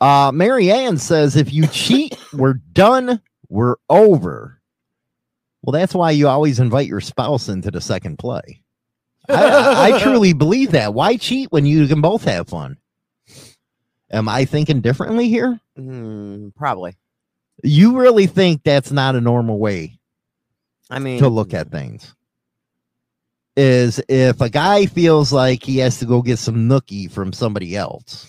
Uh, 0.00 0.32
Mary 0.34 0.72
Ann 0.72 0.98
says 0.98 1.36
if 1.36 1.52
you 1.52 1.66
cheat, 1.68 2.16
we're 2.32 2.54
done, 2.72 3.20
we're 3.48 3.76
over. 3.88 4.60
Well, 5.62 5.72
that's 5.72 5.94
why 5.94 6.10
you 6.12 6.26
always 6.26 6.58
invite 6.58 6.88
your 6.88 7.00
spouse 7.00 7.48
into 7.48 7.70
the 7.70 7.80
second 7.80 8.18
play. 8.18 8.62
I, 9.28 9.44
I, 9.44 9.92
I 9.92 9.98
truly 10.02 10.32
believe 10.32 10.72
that. 10.72 10.94
Why 10.94 11.16
cheat 11.16 11.52
when 11.52 11.66
you 11.66 11.86
can 11.86 12.00
both 12.00 12.24
have 12.24 12.48
fun? 12.48 12.78
Am 14.10 14.28
I 14.28 14.46
thinking 14.46 14.80
differently 14.80 15.28
here? 15.28 15.60
Mm, 15.78 16.54
probably. 16.56 16.96
You 17.62 17.98
really 17.98 18.26
think 18.26 18.64
that's 18.64 18.90
not 18.90 19.14
a 19.14 19.20
normal 19.20 19.58
way 19.58 19.99
I 20.90 20.98
mean, 20.98 21.18
to 21.20 21.28
look 21.28 21.54
at 21.54 21.70
things? 21.70 22.14
Is 23.56 24.00
if 24.08 24.40
a 24.40 24.48
guy 24.48 24.86
feels 24.86 25.32
like 25.32 25.62
he 25.64 25.78
has 25.78 25.98
to 25.98 26.06
go 26.06 26.22
get 26.22 26.38
some 26.38 26.68
nookie 26.68 27.10
from 27.10 27.32
somebody 27.32 27.76
else, 27.76 28.26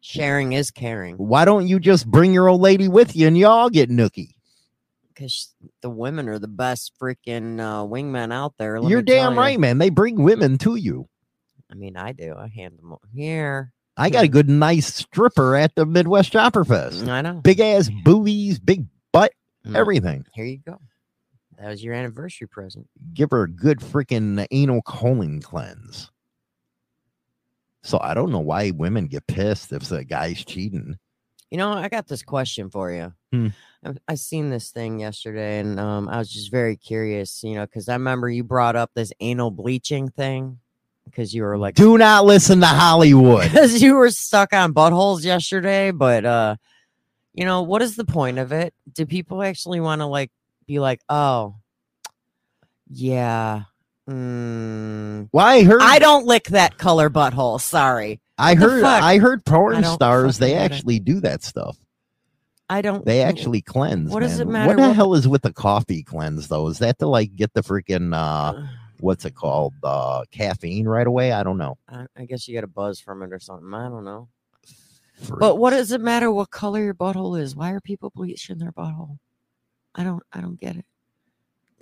sharing 0.00 0.52
is 0.52 0.70
caring 0.70 1.16
why 1.16 1.44
don't 1.44 1.66
you 1.68 1.78
just 1.78 2.06
bring 2.06 2.32
your 2.32 2.48
old 2.48 2.60
lady 2.60 2.88
with 2.88 3.14
you 3.14 3.26
and 3.26 3.36
y'all 3.36 3.68
get 3.70 3.90
nookie? 3.90 4.34
because 5.14 5.54
the 5.82 5.90
women 5.90 6.28
are 6.28 6.38
the 6.38 6.48
best 6.48 6.92
freaking 7.00 7.60
uh, 7.60 7.84
wingmen 7.84 8.32
out 8.32 8.54
there. 8.58 8.80
let 8.80 8.90
You're 8.90 9.02
damn 9.02 9.38
right, 9.38 9.60
man. 9.60 9.78
They 9.78 9.90
bring 9.90 10.22
women 10.22 10.58
to 10.58 10.76
you. 10.76 11.08
I 11.70 11.74
mean, 11.74 11.96
I 11.96 12.12
do. 12.12 12.34
I 12.36 12.48
hand 12.48 12.78
them 12.78 12.94
here. 13.14 13.72
I 13.96 14.10
got 14.10 14.24
a 14.24 14.28
good, 14.28 14.48
nice 14.48 14.92
stripper 14.94 15.54
at 15.54 15.74
the 15.74 15.84
Midwest 15.84 16.32
Chopper 16.32 16.64
Fest. 16.64 17.06
I 17.06 17.20
know. 17.20 17.34
Big 17.34 17.60
ass 17.60 17.90
boobies, 18.04 18.58
big 18.58 18.86
butt, 19.12 19.32
Mm. 19.66 19.76
everything. 19.76 20.24
Here 20.34 20.44
you 20.44 20.58
go. 20.58 20.80
That 21.58 21.68
was 21.68 21.84
your 21.84 21.94
anniversary 21.94 22.48
present. 22.48 22.88
Give 23.14 23.30
her 23.30 23.44
a 23.44 23.50
good 23.50 23.80
freaking 23.80 24.46
anal 24.50 24.82
colon 24.82 25.40
cleanse. 25.40 26.10
So 27.82 27.98
I 28.00 28.14
don't 28.14 28.30
know 28.30 28.40
why 28.40 28.70
women 28.70 29.06
get 29.06 29.26
pissed 29.26 29.72
if 29.72 29.84
the 29.84 30.04
guy's 30.04 30.44
cheating. 30.44 30.98
You 31.50 31.58
know, 31.58 31.72
I 31.72 31.88
got 31.88 32.06
this 32.06 32.22
question 32.22 32.70
for 32.70 32.90
you. 32.90 33.12
Hmm. 33.32 33.48
I, 33.84 33.92
I 34.08 34.14
seen 34.14 34.50
this 34.50 34.70
thing 34.70 35.00
yesterday, 35.00 35.58
and 35.58 35.78
um, 35.78 36.08
I 36.08 36.18
was 36.18 36.32
just 36.32 36.50
very 36.50 36.76
curious. 36.76 37.42
You 37.42 37.56
know, 37.56 37.66
because 37.66 37.88
I 37.88 37.94
remember 37.94 38.30
you 38.30 38.44
brought 38.44 38.76
up 38.76 38.90
this 38.94 39.12
anal 39.20 39.50
bleaching 39.50 40.08
thing 40.08 40.60
because 41.04 41.34
you 41.34 41.42
were 41.42 41.58
like, 41.58 41.74
Do 41.74 41.98
not 41.98 42.24
listen 42.24 42.60
to 42.60 42.66
Hollywood. 42.66 43.42
because 43.52 43.82
you 43.82 43.96
were 43.96 44.10
stuck 44.10 44.52
on 44.52 44.72
buttholes 44.72 45.24
yesterday. 45.24 45.90
But 45.90 46.24
uh, 46.24 46.56
you 47.34 47.44
know, 47.44 47.62
what 47.62 47.82
is 47.82 47.96
the 47.96 48.04
point 48.04 48.38
of 48.38 48.52
it? 48.52 48.72
Do 48.92 49.04
people 49.06 49.42
actually 49.42 49.80
want 49.80 50.00
to 50.00 50.06
like 50.06 50.30
be 50.66 50.78
like, 50.78 51.00
oh, 51.08 51.56
yeah? 52.88 53.62
Mm, 54.08 55.28
Well, 55.32 55.46
I 55.46 55.62
heard 55.62 55.80
I 55.82 55.98
don't 55.98 56.26
lick 56.26 56.44
that 56.48 56.76
color 56.78 57.08
butthole. 57.08 57.60
Sorry. 57.60 58.20
I 58.36 58.54
What 58.54 58.62
heard? 58.62 58.84
I 58.84 59.18
heard 59.18 59.44
porn 59.44 59.80
don't 59.82 59.94
stars 59.94 60.38
they 60.38 60.54
actually 60.54 60.98
do 60.98 61.20
that 61.20 61.42
stuff. 61.44 61.76
I 62.68 62.80
don't. 62.80 63.04
They 63.04 63.22
actually 63.22 63.60
cleanse. 63.60 64.10
What 64.10 64.20
does 64.20 64.40
it 64.40 64.48
matter 64.48 64.68
What 64.68 64.76
the 64.76 64.88
what- 64.88 64.96
hell 64.96 65.14
is 65.14 65.28
with 65.28 65.42
the 65.42 65.52
coffee 65.52 66.02
cleanse 66.02 66.48
though? 66.48 66.66
Is 66.68 66.78
that 66.78 66.98
to 66.98 67.06
like 67.06 67.36
get 67.36 67.52
the 67.54 67.62
freaking 67.62 68.14
uh 68.16 68.66
what's 69.00 69.24
it 69.24 69.34
called? 69.34 69.74
Uh 69.84 70.24
caffeine 70.32 70.86
right 70.88 71.06
away? 71.06 71.30
I 71.32 71.42
don't 71.44 71.58
know. 71.58 71.76
I, 71.88 72.06
I 72.16 72.24
guess 72.24 72.48
you 72.48 72.54
get 72.54 72.64
a 72.64 72.68
buzz 72.68 72.98
from 72.98 73.22
it 73.22 73.32
or 73.32 73.38
something. 73.38 73.72
I 73.72 73.88
don't 73.88 74.04
know. 74.04 74.28
Freak. 75.14 75.38
But 75.38 75.58
what 75.58 75.70
does 75.70 75.92
it 75.92 76.00
matter 76.00 76.32
what 76.32 76.50
color 76.50 76.82
your 76.82 76.94
butthole 76.94 77.38
is? 77.38 77.54
Why 77.54 77.70
are 77.72 77.80
people 77.80 78.10
bleaching 78.14 78.58
their 78.58 78.72
butthole? 78.72 79.18
I 79.94 80.04
don't. 80.04 80.22
I 80.32 80.40
don't 80.40 80.58
get 80.58 80.76
it. 80.76 80.84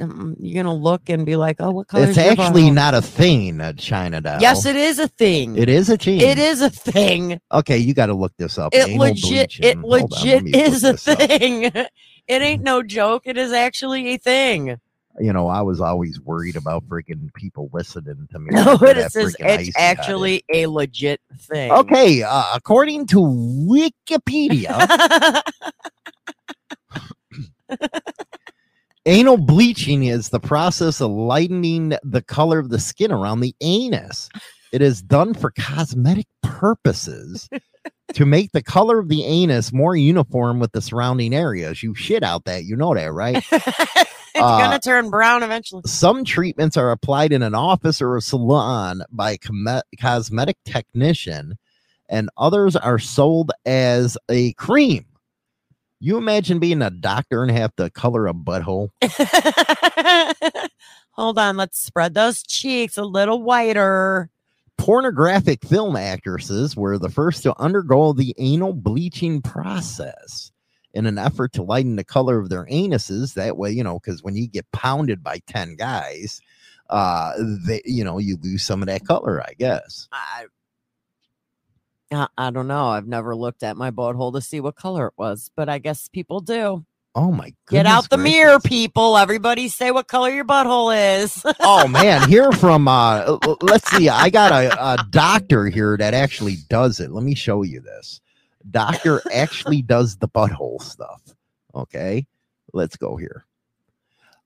Um, 0.00 0.34
you're 0.40 0.62
gonna 0.62 0.74
look 0.74 1.08
and 1.08 1.26
be 1.26 1.36
like, 1.36 1.56
"Oh, 1.60 1.70
what 1.70 1.88
color?" 1.88 2.08
it's 2.08 2.18
actually 2.18 2.70
not 2.70 2.94
a 2.94 3.02
thing 3.02 3.60
at 3.60 3.76
China 3.76 4.20
doll. 4.20 4.40
Yes, 4.40 4.64
it 4.64 4.76
is 4.76 4.98
a 4.98 5.08
thing. 5.08 5.56
It 5.56 5.68
is 5.68 5.90
a 5.90 5.96
thing. 5.96 6.20
It 6.20 6.38
is 6.38 6.62
a 6.62 6.70
thing. 6.70 7.40
Okay, 7.52 7.76
you 7.76 7.92
got 7.92 8.06
to 8.06 8.14
look 8.14 8.32
this 8.38 8.58
up. 8.58 8.74
It 8.74 8.88
Anal 8.88 9.08
legit. 9.08 9.22
bleaching. 9.22 9.64
It 9.66 9.78
Hold 9.78 10.10
legit 10.12 10.44
look 10.44 10.54
is 10.54 10.84
a 10.84 10.96
thing. 10.96 11.64
it 11.64 11.88
ain't 12.28 12.62
no 12.62 12.82
joke. 12.82 13.22
It 13.26 13.36
is 13.36 13.52
actually 13.52 14.14
a 14.14 14.16
thing. 14.16 14.78
You 15.18 15.32
know, 15.32 15.48
I 15.48 15.60
was 15.60 15.80
always 15.80 16.20
worried 16.20 16.56
about 16.56 16.88
freaking 16.88 17.32
people 17.34 17.68
listening 17.72 18.28
to 18.30 18.38
me. 18.38 18.50
No, 18.52 18.74
it 18.74 18.80
that 18.80 19.14
is. 19.14 19.36
It's 19.38 19.76
actually 19.76 20.44
a 20.52 20.66
legit 20.66 21.20
thing. 21.38 21.72
Okay, 21.72 22.22
uh, 22.22 22.44
according 22.54 23.06
to 23.08 23.18
Wikipedia, 23.18 24.70
anal 29.06 29.36
bleaching 29.38 30.04
is 30.04 30.28
the 30.28 30.40
process 30.40 31.00
of 31.00 31.10
lightening 31.10 31.94
the 32.02 32.22
color 32.22 32.58
of 32.58 32.70
the 32.70 32.78
skin 32.80 33.12
around 33.12 33.40
the 33.40 33.54
anus. 33.60 34.28
It 34.72 34.82
is 34.82 35.02
done 35.02 35.34
for 35.34 35.50
cosmetic 35.58 36.26
purposes 36.42 37.48
to 38.14 38.26
make 38.26 38.52
the 38.52 38.62
color 38.62 38.98
of 38.98 39.08
the 39.08 39.24
anus 39.24 39.72
more 39.72 39.96
uniform 39.96 40.60
with 40.60 40.72
the 40.72 40.80
surrounding 40.82 41.34
areas. 41.34 41.82
You 41.82 41.94
shit 41.94 42.22
out 42.22 42.44
that, 42.44 42.64
you 42.64 42.76
know 42.76 42.94
that, 42.94 43.12
right? 43.12 43.44
It's 44.32 44.44
Uh, 44.44 44.58
gonna 44.58 44.78
turn 44.78 45.10
brown 45.10 45.42
eventually. 45.42 45.82
Some 45.86 46.24
treatments 46.24 46.76
are 46.76 46.92
applied 46.92 47.32
in 47.32 47.42
an 47.42 47.56
office 47.56 48.00
or 48.00 48.16
a 48.16 48.20
salon 48.22 49.02
by 49.10 49.32
a 49.32 49.38
com- 49.38 49.82
cosmetic 50.00 50.56
technician, 50.64 51.58
and 52.08 52.30
others 52.38 52.76
are 52.76 53.00
sold 53.00 53.50
as 53.66 54.16
a 54.28 54.52
cream. 54.52 55.04
You 56.02 56.16
imagine 56.16 56.58
being 56.58 56.80
a 56.80 56.88
doctor 56.88 57.42
and 57.42 57.50
have 57.50 57.76
to 57.76 57.90
color 57.90 58.26
a 58.26 58.32
butthole? 58.32 58.88
Hold 61.10 61.38
on, 61.38 61.58
let's 61.58 61.78
spread 61.78 62.14
those 62.14 62.42
cheeks 62.42 62.96
a 62.96 63.04
little 63.04 63.42
whiter. 63.42 64.30
Pornographic 64.78 65.62
film 65.62 65.96
actresses 65.96 66.74
were 66.74 66.98
the 66.98 67.10
first 67.10 67.42
to 67.42 67.54
undergo 67.60 68.14
the 68.14 68.34
anal 68.38 68.72
bleaching 68.72 69.42
process 69.42 70.50
in 70.94 71.04
an 71.04 71.18
effort 71.18 71.52
to 71.52 71.62
lighten 71.62 71.96
the 71.96 72.04
color 72.04 72.38
of 72.38 72.48
their 72.48 72.64
anuses. 72.66 73.34
That 73.34 73.58
way, 73.58 73.70
you 73.70 73.84
know, 73.84 73.98
because 73.98 74.22
when 74.22 74.36
you 74.36 74.48
get 74.48 74.72
pounded 74.72 75.22
by 75.22 75.40
10 75.48 75.76
guys, 75.76 76.40
uh, 76.88 77.34
they, 77.38 77.82
you 77.84 78.04
know, 78.04 78.16
you 78.16 78.38
lose 78.42 78.62
some 78.62 78.80
of 78.80 78.86
that 78.86 79.04
color, 79.06 79.42
I 79.42 79.52
guess. 79.58 80.08
I, 80.12 80.46
I 82.12 82.28
I 82.38 82.50
don't 82.50 82.68
know. 82.68 82.88
I've 82.88 83.08
never 83.08 83.36
looked 83.36 83.62
at 83.62 83.76
my 83.76 83.90
butthole 83.90 84.32
to 84.34 84.40
see 84.40 84.60
what 84.60 84.76
color 84.76 85.08
it 85.08 85.14
was, 85.16 85.50
but 85.56 85.68
I 85.68 85.78
guess 85.78 86.08
people 86.08 86.40
do. 86.40 86.84
Oh 87.14 87.32
my 87.32 87.52
Get 87.70 87.86
out 87.86 88.08
the 88.10 88.16
gracious. 88.18 88.34
mirror, 88.36 88.60
people. 88.60 89.16
Everybody 89.18 89.68
say 89.68 89.90
what 89.90 90.08
color 90.08 90.30
your 90.30 90.44
butthole 90.44 91.22
is. 91.22 91.42
oh 91.60 91.88
man, 91.88 92.28
here 92.28 92.52
from 92.52 92.88
uh 92.88 93.38
let's 93.62 93.90
see, 93.90 94.08
I 94.08 94.30
got 94.30 94.52
a, 94.52 94.72
a 94.94 95.06
doctor 95.10 95.66
here 95.66 95.96
that 95.96 96.14
actually 96.14 96.56
does 96.68 97.00
it. 97.00 97.10
Let 97.10 97.24
me 97.24 97.34
show 97.34 97.62
you 97.62 97.80
this. 97.80 98.20
Doctor 98.70 99.22
actually 99.32 99.82
does 99.82 100.16
the 100.16 100.28
butthole 100.28 100.80
stuff. 100.82 101.22
Okay, 101.74 102.26
let's 102.72 102.96
go 102.96 103.16
here. 103.16 103.44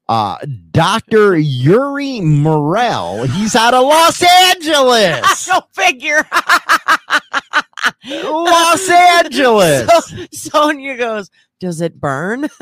Uh, 0.09 0.37
Dr. 0.71 1.37
Yuri 1.39 2.21
Morel. 2.21 3.25
He's 3.25 3.57
out 3.57 3.73
of 3.75 3.85
Los 3.85 4.23
Angeles. 4.53 5.49
Go 5.49 5.61
figure. 5.73 6.27
Los 8.07 8.89
Angeles. 8.89 9.91
So, 10.33 10.51
Sonia 10.51 10.97
goes, 10.97 11.31
Does 11.61 11.81
it 11.81 12.01
burn? 12.01 12.49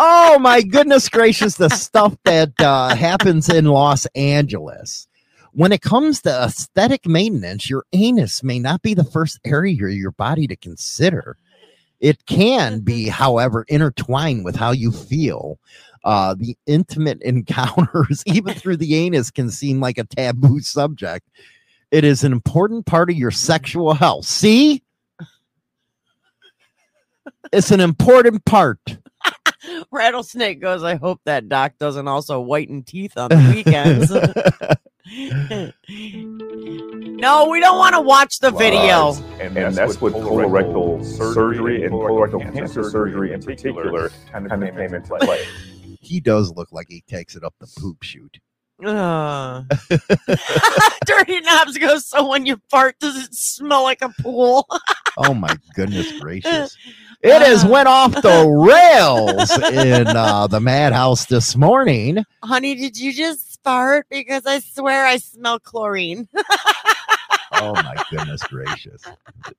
Oh 0.00 0.38
my 0.38 0.62
goodness 0.62 1.08
gracious, 1.08 1.56
the 1.56 1.68
stuff 1.70 2.16
that 2.24 2.52
uh, 2.60 2.94
happens 2.94 3.48
in 3.48 3.64
Los 3.64 4.06
Angeles. 4.14 5.08
When 5.54 5.72
it 5.72 5.82
comes 5.82 6.22
to 6.22 6.30
aesthetic 6.30 7.04
maintenance, 7.04 7.68
your 7.68 7.84
anus 7.92 8.44
may 8.44 8.60
not 8.60 8.80
be 8.82 8.94
the 8.94 9.02
first 9.02 9.40
area 9.44 9.74
of 9.74 9.92
your 9.94 10.12
body 10.12 10.46
to 10.46 10.54
consider. 10.54 11.36
It 11.98 12.26
can 12.26 12.78
be, 12.78 13.08
however, 13.08 13.64
intertwined 13.66 14.44
with 14.44 14.54
how 14.54 14.70
you 14.70 14.92
feel. 14.92 15.58
Uh, 16.04 16.36
the 16.38 16.56
intimate 16.66 17.20
encounters, 17.22 18.22
even 18.24 18.54
through 18.54 18.76
the 18.76 18.94
anus, 18.94 19.32
can 19.32 19.50
seem 19.50 19.80
like 19.80 19.98
a 19.98 20.04
taboo 20.04 20.60
subject. 20.60 21.28
It 21.90 22.04
is 22.04 22.24
an 22.24 22.32
important 22.32 22.86
part 22.86 23.10
of 23.10 23.16
your 23.16 23.30
sexual 23.30 23.94
health. 23.94 24.26
See? 24.26 24.82
It's 27.52 27.70
an 27.70 27.80
important 27.80 28.44
part. 28.44 28.78
Rattlesnake 29.90 30.60
goes, 30.60 30.84
I 30.84 30.96
hope 30.96 31.20
that 31.24 31.48
doc 31.48 31.72
doesn't 31.78 32.06
also 32.06 32.40
whiten 32.40 32.82
teeth 32.82 33.16
on 33.16 33.30
the 33.30 33.52
weekends. 33.54 34.10
no, 37.20 37.48
we 37.48 37.60
don't 37.60 37.78
want 37.78 37.94
to 37.94 38.00
watch 38.00 38.40
the 38.40 38.50
video. 38.50 39.14
And, 39.40 39.56
and 39.56 39.74
that's 39.74 40.00
what 40.00 40.12
colorectal 40.12 41.04
surgery 41.04 41.84
and 41.84 41.92
colorectal 41.92 42.52
cancer 42.52 42.90
surgery 42.90 43.32
in 43.32 43.42
particular 43.42 44.10
kind 44.30 44.50
of 44.50 44.60
came 44.60 44.94
into 44.94 45.18
play. 45.18 45.44
He 46.00 46.20
does 46.20 46.52
look 46.52 46.72
like 46.72 46.86
he 46.88 47.02
takes 47.02 47.36
it 47.36 47.44
up 47.44 47.54
the 47.60 47.70
poop 47.76 48.02
chute. 48.02 48.38
Uh. 48.84 49.64
Dirty 51.06 51.40
Knobs 51.40 51.78
goes, 51.78 52.06
so 52.06 52.28
when 52.28 52.46
you 52.46 52.60
fart, 52.70 52.98
does 53.00 53.16
it 53.24 53.34
smell 53.34 53.82
like 53.82 54.02
a 54.02 54.10
pool? 54.20 54.66
Oh 55.20 55.34
my 55.34 55.56
goodness 55.74 56.12
gracious. 56.20 56.76
It 57.20 57.42
has 57.42 57.64
went 57.64 57.88
off 57.88 58.12
the 58.12 58.46
rails 58.46 59.50
in 59.72 60.06
uh, 60.06 60.46
the 60.46 60.60
madhouse 60.60 61.26
this 61.26 61.56
morning. 61.56 62.24
Honey, 62.44 62.76
did 62.76 62.96
you 62.96 63.12
just 63.12 63.58
fart? 63.64 64.06
Because 64.08 64.46
I 64.46 64.60
swear 64.60 65.04
I 65.04 65.16
smell 65.16 65.58
chlorine. 65.58 66.28
Oh 67.54 67.74
my 67.74 67.96
goodness 68.12 68.44
gracious. 68.44 69.02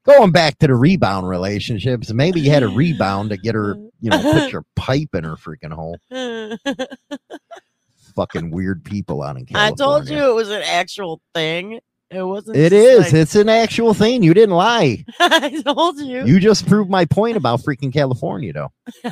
Going 0.05 0.31
back 0.31 0.57
to 0.59 0.67
the 0.67 0.75
rebound 0.75 1.27
relationships, 1.27 2.13
maybe 2.13 2.39
you 2.39 2.51
had 2.51 2.63
a 2.63 2.69
rebound 2.69 3.31
to 3.31 3.37
get 3.37 3.55
her, 3.55 3.75
you 3.99 4.09
know, 4.09 4.21
put 4.21 4.53
your 4.53 4.63
pipe 4.77 5.13
in 5.13 5.25
her 5.25 5.35
freaking 5.35 5.73
hole. 5.73 5.97
Fucking 8.19 8.51
weird 8.51 8.83
people 8.83 9.23
out 9.23 9.37
in 9.37 9.45
California. 9.45 9.73
I 9.73 9.75
told 9.75 10.09
you 10.09 10.29
it 10.29 10.35
was 10.35 10.49
an 10.49 10.61
actual 10.63 11.21
thing. 11.33 11.79
It 12.11 12.23
wasn't. 12.23 12.57
It 12.57 12.73
is. 12.73 12.99
like- 13.05 13.13
It's 13.13 13.35
an 13.35 13.47
actual 13.49 13.93
thing. 13.93 14.23
You 14.23 14.33
didn't 14.33 14.55
lie. 14.55 15.05
I 15.19 15.61
told 15.65 15.99
you. 15.99 16.25
You 16.25 16.39
just 16.39 16.67
proved 16.67 16.89
my 16.89 17.05
point 17.05 17.37
about 17.37 17.61
freaking 17.61 17.93
California, 17.93 18.51
though. 18.53 18.71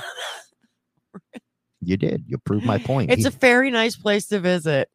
You 1.81 1.95
did. 1.95 2.25
You 2.27 2.37
proved 2.39 2.65
my 2.65 2.79
point. 2.79 3.11
It's 3.11 3.21
He- 3.21 3.27
a 3.27 3.31
very 3.31 3.71
nice 3.71 3.95
place 3.95 4.27
to 4.27 4.39
visit. 4.39 4.89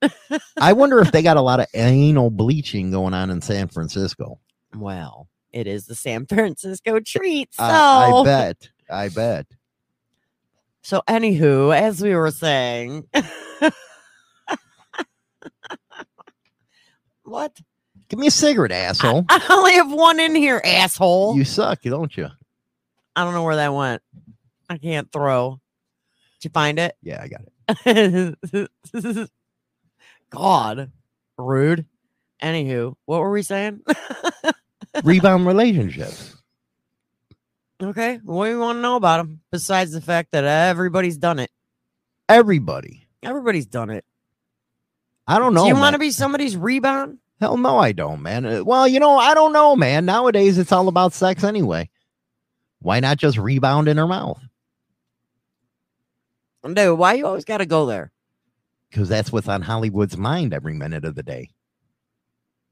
I 0.61 0.73
wonder 0.75 0.99
if 1.01 1.11
they 1.13 1.23
got 1.23 1.37
a 1.39 1.41
lot 1.51 1.61
of 1.61 1.67
anal 1.75 2.29
bleaching 2.29 2.91
going 2.91 3.15
on 3.15 3.31
in 3.31 3.41
San 3.41 3.69
Francisco. 3.69 4.39
well, 4.77 5.29
it 5.53 5.67
is 5.67 5.87
the 5.87 5.95
San 5.95 6.27
Francisco 6.27 6.99
treat. 7.01 7.55
So, 7.55 7.63
I, 7.65 8.11
I 8.13 8.25
bet. 8.25 8.69
I 8.91 9.09
bet. 9.09 9.47
so 10.83 11.03
anywho, 11.09 11.75
as 11.75 12.03
we 12.03 12.15
were 12.15 12.31
saying, 12.33 13.07
what? 17.25 17.59
Give 18.09 18.19
me 18.19 18.27
a 18.27 18.31
cigarette, 18.31 18.73
asshole. 18.73 19.25
I 19.29 19.45
only 19.51 19.75
have 19.75 19.93
one 19.93 20.21
in 20.21 20.35
here, 20.35 20.61
asshole. 20.65 21.37
You 21.37 21.45
suck, 21.45 21.83
don't 21.83 22.15
you? 22.17 22.29
I 23.15 23.25
don't 23.25 23.35
know 23.35 23.43
where 23.43 23.57
that 23.57 23.75
went. 23.75 24.03
I 24.69 24.79
can't 24.79 25.11
throw. 25.13 25.61
Did 26.41 26.45
you 26.49 26.51
find 26.53 26.79
it? 26.79 26.97
Yeah, 27.03 27.23
I 27.23 27.29
got 27.29 27.43
it. 27.87 29.31
God, 30.31 30.91
rude. 31.39 31.87
Anywho, 32.43 32.95
what 33.05 33.21
were 33.21 33.31
we 33.31 33.43
saying? 33.43 33.81
Rebound 35.05 35.47
relationships. 35.47 36.37
okay, 37.83 38.19
what 38.25 38.47
do 38.47 38.51
you 38.53 38.59
want 38.59 38.79
to 38.79 38.83
know 38.83 38.97
about 38.97 39.19
them? 39.19 39.41
Besides 39.51 39.93
the 39.93 40.01
fact 40.01 40.33
that 40.33 40.45
everybody's 40.45 41.19
done 41.19 41.39
it. 41.39 41.51
Everybody. 42.29 43.07
Everybody's 43.23 43.67
done 43.67 43.91
it. 43.91 44.05
I 45.27 45.39
don't 45.39 45.55
know. 45.55 45.63
Do 45.63 45.69
you 45.69 45.77
want 45.77 45.95
to 45.95 45.99
be 45.99 46.11
somebody's 46.11 46.57
rebound? 46.57 47.19
Hell 47.41 47.57
no, 47.57 47.79
I 47.79 47.93
don't, 47.93 48.23
man. 48.23 48.45
Uh, 48.47 48.63
Well, 48.65 48.87
you 48.87 49.01
know, 49.01 49.17
I 49.19 49.35
don't 49.35 49.53
know, 49.53 49.75
man. 49.77 50.05
Nowadays, 50.05 50.59
it's 50.59 50.73
all 50.73 50.89
about 50.89 51.13
sex 51.13 51.45
anyway. 51.45 51.91
Why 52.81 53.01
not 53.01 53.17
just 53.17 53.39
rebound 53.39 53.89
in 53.89 53.97
her 53.97 54.07
mouth? 54.07 54.41
Dude, 56.65 56.99
why 56.99 57.15
you 57.15 57.27
always 57.27 57.45
got 57.45 57.59
to 57.59 57.67
go 57.67 57.87
there? 57.87 58.13
Because 58.91 59.09
that's 59.09 59.33
what's 59.33 59.49
on 59.49 59.63
Hollywood's 59.63 60.17
mind 60.17 60.55
every 60.55 60.75
minute 60.75 61.05
of 61.05 61.15
the 61.15 61.23
day. 61.23 61.51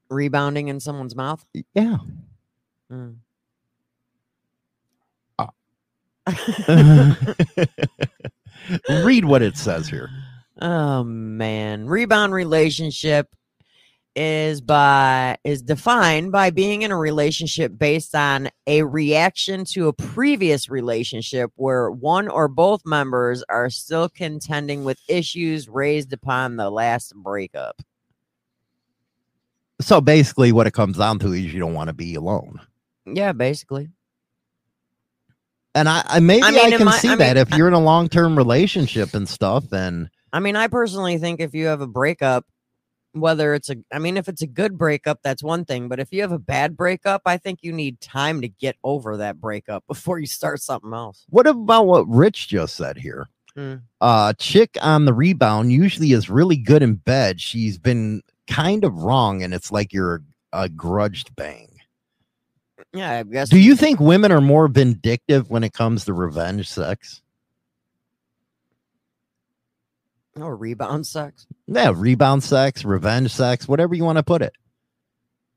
Rebounding 0.09 0.69
in 0.69 0.79
someone's 0.81 1.17
mouth? 1.17 1.45
Yeah. 1.75 1.99
Mm. 2.93 3.17
Read 9.05 9.25
what 9.25 9.43
it 9.43 9.57
says 9.57 9.89
here. 9.89 10.11
Oh 10.61 11.05
man, 11.05 11.87
rebound 11.87 12.35
relationship 12.35 13.35
is 14.17 14.61
by 14.61 15.39
is 15.45 15.63
defined 15.63 16.33
by 16.33 16.51
being 16.51 16.83
in 16.83 16.91
a 16.91 16.97
relationship 16.97 17.79
based 17.79 18.15
on 18.15 18.49
a 18.67 18.83
reaction 18.83 19.65
to 19.65 19.87
a 19.89 19.93
previous 19.93 20.69
relationship 20.69 21.51
where 21.55 21.91
one 21.91 22.29
or 22.29 22.49
both 22.49 22.85
members 22.85 23.43
are 23.49 23.71
still 23.71 24.09
contending 24.09 24.85
with 24.85 24.99
issues 25.09 25.69
raised 25.69 26.13
upon 26.13 26.57
the 26.57 26.69
last 26.71 27.15
breakup. 27.15 27.81
So 29.81 30.01
basically, 30.01 30.53
what 30.53 30.67
it 30.67 30.73
comes 30.73 30.99
down 30.99 31.21
to 31.21 31.33
is 31.33 31.55
you 31.55 31.61
don't 31.61 31.75
want 31.75 31.89
to 31.89 31.95
be 31.95 32.17
alone. 32.17 32.61
Yeah, 33.07 33.33
basically. 33.33 33.89
And 35.75 35.89
I, 35.89 36.03
I 36.05 36.21
maybe 36.21 36.43
I, 36.43 36.51
mean, 36.51 36.73
in 36.73 36.79
can 36.79 36.85
my- 36.85 36.99
see 36.99 37.09
I 37.09 37.17
that 37.17 37.37
mean, 37.37 37.47
if 37.47 37.57
you're 37.57 37.69
in 37.69 37.75
a 37.75 37.81
long 37.81 38.09
term 38.09 38.37
relationship 38.37 39.15
and 39.15 39.29
stuff, 39.29 39.71
then 39.71 40.11
I 40.33 40.41
mean, 40.41 40.57
I 40.57 40.69
personally 40.69 41.19
think 41.19 41.41
if 41.41 41.55
you 41.55 41.67
have 41.67 41.81
a 41.81 41.87
breakup, 41.87 42.47
whether 43.13 43.55
it's 43.55 43.71
a, 43.71 43.77
I 43.93 43.99
mean, 43.99 44.17
if 44.17 44.29
it's 44.29 44.43
a 44.43 44.47
good 44.47 44.79
breakup, 44.79 45.21
that's 45.23 45.43
one 45.43 45.65
thing. 45.65 45.89
But 45.89 45.99
if 45.99 46.13
you 46.13 46.21
have 46.23 46.33
a 46.33 46.39
bad 46.39 46.77
breakup, 46.77 47.23
I 47.27 47.39
think 47.39 47.61
you 47.63 47.73
need 47.73 48.01
time 48.01 48.41
to 48.43 48.49
get 48.49 48.77
over 48.85 49.17
that 49.17 49.41
breakup 49.41 49.85
before 49.89 50.19
you 50.19 50.27
start 50.27 50.61
something 50.61 50.93
else. 50.93 51.25
what 51.31 51.47
about 51.47 51.87
what 51.87 52.09
Rich 52.09 52.49
just 52.49 52.77
said 52.77 52.97
here? 52.97 53.29
Mm. 53.57 53.83
Uh, 54.01 54.33
chick 54.35 54.77
on 54.81 55.05
the 55.05 55.13
rebound 55.13 55.73
usually 55.73 56.13
is 56.13 56.31
really 56.31 56.57
good 56.57 56.83
in 56.83 56.95
bed. 56.95 57.41
She's 57.41 57.79
been 57.79 58.23
kind 58.47 58.85
of 58.85 59.03
wrong, 59.03 59.43
and 59.43 59.53
it's 59.53 59.73
like 59.73 59.93
you're 59.93 60.23
a 60.53 60.69
grudged 60.69 61.35
bang. 61.35 61.69
Yeah, 62.93 63.19
I 63.19 63.23
guess. 63.25 63.49
Do 63.49 63.59
you 63.59 63.77
think 63.77 64.01
women 64.01 64.33
are 64.33 64.41
more 64.41 64.69
vindictive 64.69 65.51
when 65.51 65.65
it 65.65 65.73
comes 65.73 66.05
to 66.05 66.13
revenge 66.13 66.69
sex? 66.69 67.23
Oh, 70.41 70.49
rebound 70.49 71.07
sex. 71.07 71.47
Yeah, 71.67 71.93
rebound 71.95 72.43
sex, 72.43 72.85
revenge 72.85 73.33
sex, 73.33 73.69
whatever 73.69 73.95
you 73.95 74.05
want 74.05 74.19
to 74.19 74.23
put 74.23 74.43
it. 74.43 74.53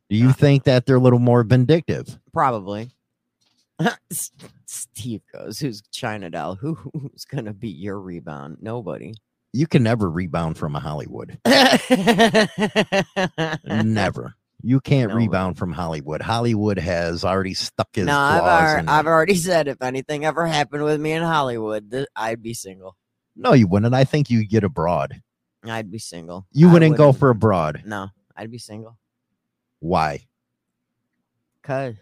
Do 0.10 0.18
you 0.18 0.32
think 0.32 0.64
that 0.64 0.86
they're 0.86 0.98
a 0.98 1.02
little 1.02 1.20
more 1.20 1.44
vindictive? 1.44 2.20
Probably. 2.34 2.92
Steve 4.66 5.22
goes, 5.34 5.60
"Who's 5.60 5.82
China 5.92 6.30
doll? 6.30 6.56
Who, 6.56 6.76
who's 6.94 7.26
gonna 7.26 7.54
be 7.54 7.70
your 7.70 8.00
rebound? 8.00 8.58
Nobody. 8.62 9.16
You 9.54 9.68
can 9.68 9.84
never 9.84 10.10
rebound 10.10 10.58
from 10.58 10.76
a 10.76 10.80
Hollywood. 10.80 11.40
never. 13.66 14.36
You 14.66 14.80
can't 14.80 15.14
rebound 15.14 15.58
from 15.58 15.74
Hollywood. 15.74 16.22
Hollywood 16.22 16.80
has 16.80 17.26
already 17.26 17.54
stuck 17.54 17.90
his 17.94 18.06
no, 18.06 18.18
I've, 18.18 18.40
claws 18.40 18.62
ar- 18.62 18.80
in 18.80 18.90
I've 18.90 19.08
already 19.08 19.36
said 19.36 19.68
if 19.68 19.82
anything 19.82 20.26
ever 20.26 20.48
happened 20.48 20.84
with 20.84 21.02
me 21.02 21.12
in 21.12 21.22
Hollywood, 21.22 21.92
th- 21.92 22.08
I'd 22.16 22.42
be 22.42 22.54
single. 22.54 22.96
No, 23.36 23.54
you 23.54 23.68
wouldn't. 23.68 23.94
I 23.94 24.04
think 24.04 24.30
you 24.30 24.46
get 24.46 24.64
abroad. 24.64 25.22
I'd 25.66 25.92
be 25.92 26.00
single. 26.00 26.46
You 26.52 26.70
I 26.70 26.74
wouldn't 26.74 26.98
go 26.98 27.14
for 27.14 27.30
abroad. 27.30 27.84
No, 27.86 28.10
I'd 28.36 28.52
be 28.52 28.58
single. 28.58 28.98
Why? 29.80 30.26
Cause 31.62 31.96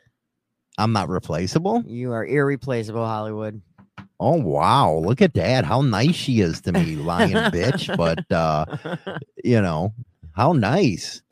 I'm 0.77 0.93
not 0.93 1.09
replaceable. 1.09 1.84
you 1.86 2.11
are 2.11 2.25
irreplaceable, 2.25 3.05
Hollywood. 3.05 3.61
Oh 4.19 4.36
wow, 4.36 4.93
look 4.93 5.21
at 5.21 5.34
that. 5.36 5.65
How 5.65 5.82
nice 5.82 6.15
she 6.15 6.41
is 6.41 6.61
to 6.61 6.71
me, 6.71 6.95
lying 6.95 7.32
bitch. 7.34 7.95
But 7.95 8.32
uh, 8.32 8.65
you 9.43 9.61
know, 9.61 9.93
how 10.34 10.53
nice. 10.53 11.21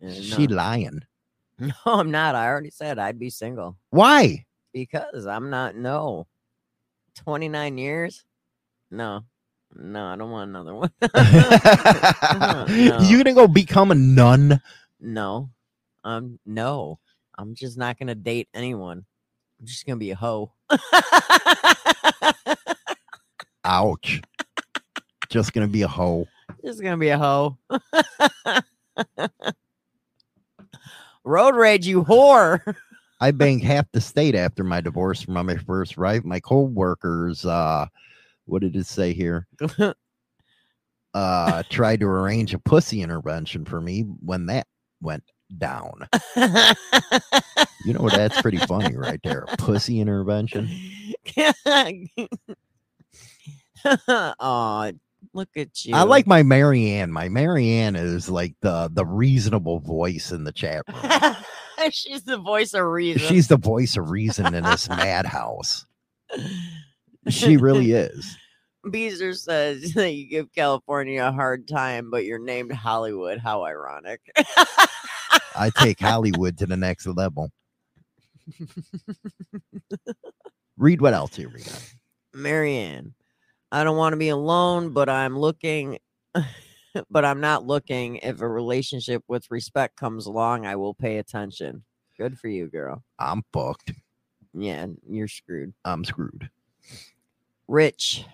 Yeah, 0.00 0.20
She 0.20 0.46
lying. 0.48 1.00
No, 1.58 1.72
I'm 1.86 2.10
not. 2.10 2.34
I 2.34 2.48
already 2.48 2.70
said 2.70 2.98
I'd 2.98 3.18
be 3.18 3.30
single 3.30 3.76
Why? 3.90 4.44
because 4.74 5.24
I'm 5.24 5.48
not. 5.50 5.76
No, 5.76 6.26
29 7.14 7.78
years. 7.78 8.24
No, 8.94 9.24
No, 9.74 10.06
I 10.06 10.14
don't 10.14 10.30
want 10.30 10.50
another 10.50 10.72
one. 10.74 10.90
You 13.10 13.16
gonna 13.18 13.34
go 13.34 13.48
become 13.48 13.90
a 13.90 13.94
nun? 13.94 14.62
no, 15.00 15.50
um, 16.04 16.38
no, 16.46 17.00
I'm 17.36 17.56
just 17.56 17.76
not 17.76 17.98
gonna 17.98 18.14
date 18.14 18.48
anyone. 18.54 19.04
I'm 19.58 19.66
just 19.66 19.84
gonna 19.84 19.98
be 19.98 20.12
a 20.12 20.14
hoe. 20.14 20.52
Ouch. 23.64 24.22
Just 25.28 25.52
gonna 25.52 25.66
be 25.66 25.82
a 25.82 25.88
hoe. 25.88 26.28
Just 26.64 26.80
gonna 26.80 26.96
be 26.96 27.08
a 27.08 27.18
hoe. 27.18 27.58
Road 31.24 31.56
rage, 31.56 31.84
you 31.86 32.04
whore. 32.04 32.60
I 33.20 33.30
banged 33.32 33.64
half 33.64 33.90
the 33.92 34.00
state 34.00 34.34
after 34.36 34.62
my 34.62 34.80
divorce 34.80 35.22
from 35.22 35.34
my 35.46 35.56
first 35.56 35.96
wife. 35.96 36.24
My 36.24 36.38
co-workers, 36.40 37.44
uh, 37.46 37.86
what 38.46 38.62
did 38.62 38.76
it 38.76 38.86
say 38.86 39.12
here? 39.12 39.46
uh, 41.14 41.62
tried 41.70 42.00
to 42.00 42.06
arrange 42.06 42.54
a 42.54 42.58
pussy 42.58 43.02
intervention 43.02 43.64
for 43.64 43.80
me 43.80 44.02
when 44.02 44.46
that 44.46 44.66
went 45.00 45.24
down. 45.58 46.08
You 47.84 47.92
know 47.92 48.08
that's 48.08 48.40
pretty 48.40 48.58
funny 48.58 48.96
right 48.96 49.20
there. 49.22 49.44
A 49.46 49.56
pussy 49.58 50.00
intervention. 50.00 50.70
Aw, 54.08 54.92
look 55.34 55.48
at 55.56 55.84
you. 55.84 55.94
I 55.94 56.04
like 56.04 56.26
my 56.26 56.42
Marianne. 56.42 57.12
My 57.12 57.28
Marianne 57.28 57.94
is 57.94 58.30
like 58.30 58.54
the 58.62 58.88
the 58.90 59.04
reasonable 59.04 59.80
voice 59.80 60.32
in 60.32 60.44
the 60.44 60.52
chat 60.52 60.84
room. 60.88 61.36
She's 61.90 62.22
the 62.22 62.38
voice 62.38 62.72
of 62.72 62.86
reason. 62.86 63.28
She's 63.28 63.48
the 63.48 63.58
voice 63.58 63.98
of 63.98 64.10
reason 64.10 64.54
in 64.54 64.64
this 64.64 64.88
madhouse. 64.88 65.84
She 67.28 67.56
really 67.56 67.92
is. 67.92 68.36
Beezer 68.90 69.34
says 69.34 69.92
that 69.94 70.12
you 70.12 70.28
give 70.28 70.52
California 70.52 71.24
a 71.24 71.32
hard 71.32 71.66
time, 71.66 72.10
but 72.10 72.24
you're 72.24 72.38
named 72.38 72.72
Hollywood. 72.72 73.38
How 73.38 73.64
ironic. 73.64 74.20
I 75.56 75.70
take 75.76 76.00
Hollywood 76.00 76.58
to 76.58 76.66
the 76.66 76.76
next 76.76 77.06
level. 77.06 77.50
Read 80.76 81.00
what 81.00 81.14
else 81.14 81.34
here 81.36 81.48
we 81.48 81.60
got. 81.60 81.94
Marianne, 82.34 83.14
I 83.70 83.84
don't 83.84 83.96
want 83.96 84.12
to 84.12 84.18
be 84.18 84.28
alone, 84.28 84.92
but 84.92 85.08
I'm 85.08 85.38
looking, 85.38 85.98
but 87.10 87.24
I'm 87.24 87.40
not 87.40 87.64
looking. 87.64 88.16
If 88.16 88.40
a 88.40 88.48
relationship 88.48 89.22
with 89.28 89.50
respect 89.50 89.96
comes 89.96 90.26
along, 90.26 90.66
I 90.66 90.76
will 90.76 90.94
pay 90.94 91.18
attention. 91.18 91.84
Good 92.18 92.38
for 92.38 92.48
you, 92.48 92.66
girl. 92.66 93.02
I'm 93.18 93.42
fucked. 93.52 93.92
Yeah, 94.52 94.86
you're 95.08 95.28
screwed. 95.28 95.72
I'm 95.84 96.04
screwed. 96.04 96.50
Rich. 97.68 98.24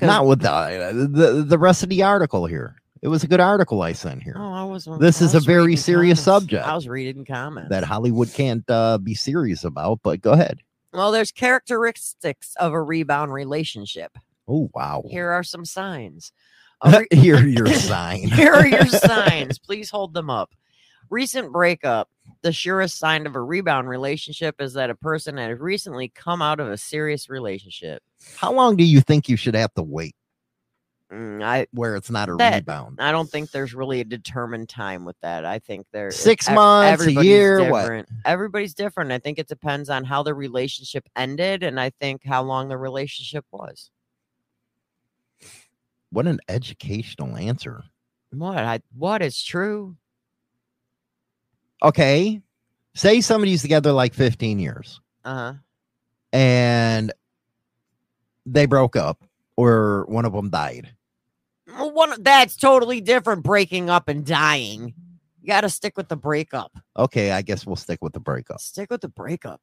Not 0.00 0.26
with 0.26 0.40
the, 0.40 1.08
the 1.12 1.42
the 1.42 1.58
rest 1.58 1.82
of 1.82 1.90
the 1.90 2.02
article 2.02 2.46
here. 2.46 2.76
It 3.02 3.08
was 3.08 3.22
a 3.22 3.26
good 3.26 3.40
article 3.40 3.82
I 3.82 3.92
sent 3.92 4.22
here. 4.22 4.34
Oh, 4.36 4.52
I 4.52 4.64
was. 4.64 4.88
This 4.98 5.20
I 5.20 5.26
is 5.26 5.34
a 5.34 5.40
very 5.40 5.76
serious 5.76 6.24
comments. 6.24 6.42
subject 6.44 6.66
I 6.66 6.74
was 6.74 6.88
reading 6.88 7.24
comments. 7.26 7.68
that 7.70 7.84
Hollywood 7.84 8.32
can't 8.32 8.64
uh, 8.70 8.96
be 8.98 9.14
serious 9.14 9.64
about. 9.64 10.00
But 10.02 10.22
go 10.22 10.32
ahead. 10.32 10.60
Well, 10.94 11.12
there's 11.12 11.30
characteristics 11.32 12.54
of 12.58 12.72
a 12.72 12.82
rebound 12.82 13.32
relationship. 13.32 14.16
Oh 14.48 14.70
wow! 14.74 15.02
Here 15.08 15.30
are 15.30 15.42
some 15.42 15.64
signs. 15.66 16.32
Re- 16.86 17.06
Here 17.10 17.36
are 17.36 17.46
your 17.46 17.66
sign. 17.66 18.22
Here 18.28 18.54
are 18.54 18.66
your 18.66 18.86
signs. 18.86 19.58
Please 19.58 19.90
hold 19.90 20.14
them 20.14 20.30
up. 20.30 20.50
Recent 21.10 21.52
breakup. 21.52 22.08
The 22.42 22.52
surest 22.52 22.98
sign 22.98 23.26
of 23.26 23.36
a 23.36 23.40
rebound 23.42 23.88
relationship 23.88 24.56
is 24.60 24.72
that 24.74 24.88
a 24.88 24.94
person 24.94 25.36
has 25.36 25.58
recently 25.58 26.08
come 26.08 26.40
out 26.40 26.58
of 26.58 26.68
a 26.68 26.78
serious 26.78 27.28
relationship. 27.28 28.02
How 28.36 28.52
long 28.52 28.76
do 28.76 28.84
you 28.84 29.00
think 29.02 29.28
you 29.28 29.36
should 29.36 29.54
have 29.54 29.74
to 29.74 29.82
wait? 29.82 30.14
Mm, 31.12 31.42
I 31.42 31.66
where 31.72 31.96
it's 31.96 32.08
not 32.10 32.28
a 32.28 32.36
that- 32.36 32.54
rebound. 32.54 32.98
I 33.00 33.10
don't 33.10 33.28
think 33.28 33.50
there's 33.50 33.74
really 33.74 34.00
a 34.00 34.04
determined 34.04 34.68
time 34.68 35.04
with 35.04 35.16
that. 35.22 35.44
I 35.44 35.58
think 35.58 35.86
there's 35.92 36.16
Six 36.16 36.48
ev- 36.48 36.54
months, 36.54 37.04
a 37.04 37.12
year, 37.12 37.68
what? 37.70 37.80
different. 37.82 38.08
Everybody's 38.24 38.74
different. 38.74 39.10
I 39.10 39.18
think 39.18 39.38
it 39.40 39.48
depends 39.48 39.90
on 39.90 40.04
how 40.04 40.22
the 40.22 40.32
relationship 40.34 41.08
ended, 41.16 41.62
and 41.64 41.80
I 41.80 41.90
think 42.00 42.24
how 42.24 42.42
long 42.44 42.68
the 42.68 42.78
relationship 42.78 43.44
was. 43.50 43.90
What 46.10 46.26
an 46.26 46.40
educational 46.48 47.36
answer. 47.36 47.84
What 48.32 48.58
I 48.58 48.80
what 48.96 49.20
is 49.22 49.42
true? 49.42 49.96
Okay, 51.82 52.40
say 52.94 53.20
somebody's 53.20 53.62
together 53.62 53.92
like 53.92 54.14
15 54.14 54.58
years 54.58 55.00
Uh 55.24 55.34
huh. 55.34 55.52
and 56.32 57.12
they 58.46 58.66
broke 58.66 58.96
up 58.96 59.22
or 59.56 60.04
one 60.08 60.24
of 60.24 60.32
them 60.32 60.50
died. 60.50 60.90
One 61.78 62.22
that's 62.22 62.56
totally 62.56 63.00
different. 63.00 63.44
Breaking 63.44 63.88
up 63.90 64.08
and 64.08 64.26
dying. 64.26 64.92
You 65.40 65.46
got 65.46 65.60
to 65.62 65.70
stick 65.70 65.96
with 65.96 66.08
the 66.08 66.16
breakup. 66.16 66.72
Okay, 66.96 67.30
I 67.30 67.42
guess 67.42 67.64
we'll 67.64 67.76
stick 67.76 68.00
with 68.02 68.12
the 68.12 68.20
breakup. 68.20 68.60
Stick 68.60 68.90
with 68.90 69.00
the 69.00 69.08
breakup. 69.08 69.60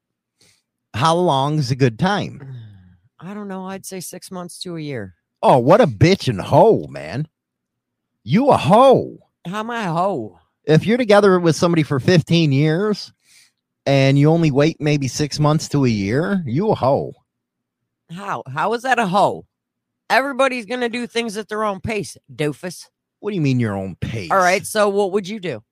How 0.94 1.14
long 1.14 1.58
is 1.58 1.70
a 1.70 1.76
good 1.76 1.98
time? 1.98 2.42
I 3.20 3.34
don't 3.34 3.48
know. 3.48 3.66
I'd 3.66 3.84
say 3.86 4.00
six 4.00 4.30
months 4.30 4.58
to 4.60 4.76
a 4.76 4.80
year. 4.80 5.14
Oh, 5.42 5.58
what 5.58 5.80
a 5.80 5.86
bitch 5.86 6.28
and 6.28 6.40
hoe, 6.40 6.86
man. 6.88 7.28
You 8.24 8.48
a 8.50 8.56
hoe. 8.56 9.18
How 9.46 9.60
am 9.60 9.70
I 9.70 9.84
a 9.84 9.92
hoe? 9.92 10.38
If 10.68 10.86
you're 10.86 10.98
together 10.98 11.40
with 11.40 11.56
somebody 11.56 11.82
for 11.82 11.98
15 11.98 12.52
years 12.52 13.10
and 13.86 14.18
you 14.18 14.28
only 14.30 14.50
wait 14.50 14.76
maybe 14.80 15.08
six 15.08 15.40
months 15.40 15.66
to 15.70 15.86
a 15.86 15.88
year, 15.88 16.42
you 16.46 16.70
a 16.70 16.74
hoe. 16.74 17.14
How? 18.10 18.42
How 18.46 18.74
is 18.74 18.82
that 18.82 18.98
a 18.98 19.06
hoe? 19.06 19.46
Everybody's 20.10 20.66
gonna 20.66 20.90
do 20.90 21.06
things 21.06 21.36
at 21.38 21.48
their 21.48 21.64
own 21.64 21.80
pace, 21.80 22.16
doofus. 22.34 22.86
What 23.20 23.30
do 23.30 23.34
you 23.36 23.40
mean 23.40 23.58
your 23.58 23.74
own 23.74 23.96
pace? 23.96 24.30
All 24.30 24.38
right. 24.38 24.64
So 24.66 24.90
what 24.90 25.12
would 25.12 25.26
you 25.26 25.40
do? 25.40 25.62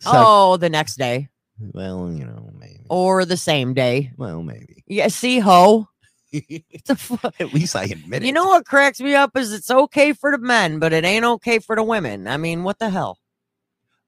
So- 0.00 0.10
oh, 0.14 0.56
the 0.56 0.70
next 0.70 0.96
day 0.96 1.28
Well, 1.60 2.10
you 2.10 2.24
know, 2.24 2.50
maybe. 2.58 2.86
or 2.88 3.24
the 3.26 3.36
same 3.36 3.74
day. 3.74 4.12
Well, 4.16 4.42
maybe. 4.42 4.82
Yeah. 4.86 5.08
See, 5.08 5.38
hoe. 5.38 5.88
At 6.32 7.52
least 7.52 7.76
I 7.76 7.84
admit 7.84 8.22
it. 8.22 8.26
You 8.26 8.32
know 8.32 8.46
what 8.46 8.64
cracks 8.64 9.00
me 9.00 9.14
up 9.14 9.36
is 9.36 9.52
it's 9.52 9.70
okay 9.70 10.14
for 10.14 10.30
the 10.32 10.38
men, 10.38 10.78
but 10.78 10.94
it 10.94 11.04
ain't 11.04 11.26
okay 11.26 11.58
for 11.58 11.76
the 11.76 11.82
women. 11.82 12.26
I 12.26 12.38
mean, 12.38 12.64
what 12.64 12.78
the 12.78 12.88
hell? 12.88 13.18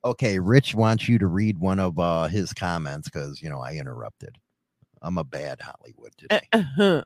Okay, 0.05 0.39
Rich 0.39 0.75
wants 0.75 1.09
you 1.09 1.19
to 1.19 1.27
read 1.27 1.59
one 1.59 1.81
of 1.81 1.99
uh, 1.99 2.29
his 2.29 2.53
comments 2.53 3.09
because 3.09 3.41
you 3.41 3.49
know 3.49 3.61
I 3.61 3.73
interrupted. 3.73 4.37
I'm 5.01 5.19
a 5.19 5.25
bad 5.25 5.61
Hollywood 5.61 6.13
today. 6.19 7.03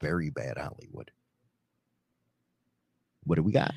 Very 0.00 0.30
bad 0.30 0.58
Hollywood. 0.58 1.10
What 3.24 3.36
do 3.36 3.42
we 3.42 3.52
got? 3.52 3.72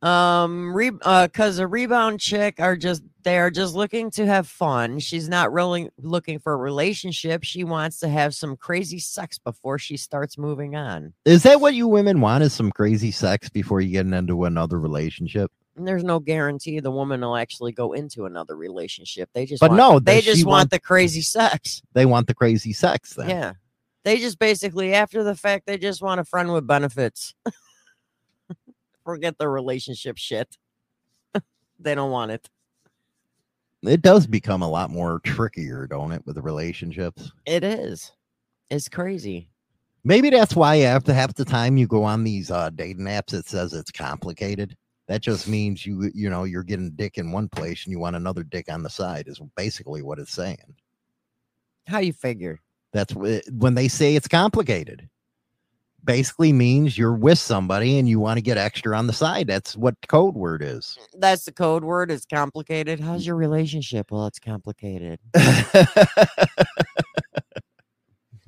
Um, 0.00 0.72
re- 0.74 0.92
uh, 1.02 1.26
cause 1.32 1.58
a 1.58 1.66
rebound 1.66 2.20
chick 2.20 2.60
are 2.60 2.76
just 2.76 3.02
they 3.24 3.38
are 3.38 3.50
just 3.50 3.74
looking 3.74 4.12
to 4.12 4.26
have 4.26 4.46
fun. 4.46 5.00
She's 5.00 5.28
not 5.28 5.52
really 5.52 5.90
looking 5.98 6.38
for 6.38 6.52
a 6.52 6.56
relationship. 6.56 7.42
She 7.42 7.64
wants 7.64 7.98
to 8.00 8.08
have 8.08 8.32
some 8.34 8.56
crazy 8.56 9.00
sex 9.00 9.38
before 9.38 9.76
she 9.78 9.96
starts 9.96 10.38
moving 10.38 10.76
on. 10.76 11.14
Is 11.24 11.42
that 11.42 11.60
what 11.60 11.74
you 11.74 11.88
women 11.88 12.20
want? 12.20 12.44
Is 12.44 12.52
some 12.52 12.70
crazy 12.70 13.10
sex 13.10 13.48
before 13.48 13.80
you 13.80 13.90
get 13.90 14.06
into 14.06 14.44
another 14.44 14.78
relationship? 14.78 15.50
And 15.78 15.86
there's 15.86 16.02
no 16.02 16.18
guarantee 16.18 16.80
the 16.80 16.90
woman 16.90 17.20
will 17.20 17.36
actually 17.36 17.70
go 17.70 17.92
into 17.92 18.26
another 18.26 18.56
relationship. 18.56 19.30
They 19.32 19.46
just 19.46 19.60
But 19.60 19.70
want, 19.70 19.78
no, 19.78 19.98
they 20.00 20.20
just 20.20 20.44
want 20.44 20.62
want- 20.62 20.70
the 20.72 20.80
crazy 20.80 21.22
sex. 21.22 21.80
They 21.92 22.04
want 22.04 22.26
the 22.26 22.34
crazy 22.34 22.72
sex 22.72 23.14
then. 23.14 23.30
Yeah. 23.30 23.52
They 24.02 24.18
just 24.18 24.40
basically 24.40 24.92
after 24.92 25.22
the 25.22 25.36
fact 25.36 25.66
they 25.66 25.78
just 25.78 26.02
want 26.02 26.20
a 26.20 26.24
friend 26.24 26.52
with 26.52 26.66
benefits. 26.66 27.34
Forget 29.04 29.38
the 29.38 29.48
relationship 29.48 30.18
shit. 30.18 30.56
they 31.78 31.94
don't 31.94 32.10
want 32.10 32.32
it. 32.32 32.48
It 33.84 34.02
does 34.02 34.26
become 34.26 34.62
a 34.62 34.68
lot 34.68 34.90
more 34.90 35.20
trickier, 35.20 35.86
don't 35.86 36.10
it, 36.10 36.22
with 36.26 36.34
the 36.34 36.42
relationships? 36.42 37.30
It 37.46 37.62
is. 37.62 38.10
It's 38.68 38.88
crazy. 38.88 39.48
Maybe 40.02 40.30
that's 40.30 40.56
why 40.56 40.78
after 40.80 41.14
half 41.14 41.34
the 41.34 41.44
time 41.44 41.76
you 41.76 41.86
go 41.86 42.02
on 42.02 42.24
these 42.24 42.50
uh, 42.50 42.70
dating 42.70 43.04
apps, 43.04 43.32
it 43.32 43.46
says 43.46 43.72
it's 43.72 43.92
complicated. 43.92 44.76
That 45.08 45.22
just 45.22 45.48
means 45.48 45.86
you 45.86 46.10
you 46.14 46.28
know 46.28 46.44
you're 46.44 46.62
getting 46.62 46.90
dick 46.90 47.16
in 47.16 47.32
one 47.32 47.48
place 47.48 47.84
and 47.84 47.92
you 47.92 47.98
want 47.98 48.16
another 48.16 48.44
dick 48.44 48.70
on 48.70 48.82
the 48.82 48.90
side 48.90 49.26
is 49.26 49.40
basically 49.56 50.02
what 50.02 50.18
it's 50.18 50.32
saying. 50.32 50.76
How 51.86 51.98
you 51.98 52.12
figure? 52.12 52.60
That's 52.92 53.14
wh- 53.14 53.40
when 53.50 53.74
they 53.74 53.88
say 53.88 54.14
it's 54.14 54.28
complicated. 54.28 55.08
Basically 56.04 56.52
means 56.52 56.96
you're 56.96 57.14
with 57.14 57.38
somebody 57.38 57.98
and 57.98 58.08
you 58.08 58.20
want 58.20 58.36
to 58.36 58.42
get 58.42 58.56
extra 58.56 58.96
on 58.96 59.06
the 59.06 59.12
side. 59.12 59.46
That's 59.46 59.76
what 59.76 59.94
code 60.06 60.34
word 60.34 60.62
is. 60.62 60.96
Mm, 61.00 61.20
that's 61.20 61.44
the 61.44 61.52
code 61.52 61.84
word. 61.84 62.10
It's 62.10 62.24
complicated. 62.24 63.00
How's 63.00 63.24
mm. 63.24 63.28
your 63.28 63.36
relationship? 63.36 64.10
Well, 64.10 64.26
it's 64.26 64.38
complicated. 64.38 65.18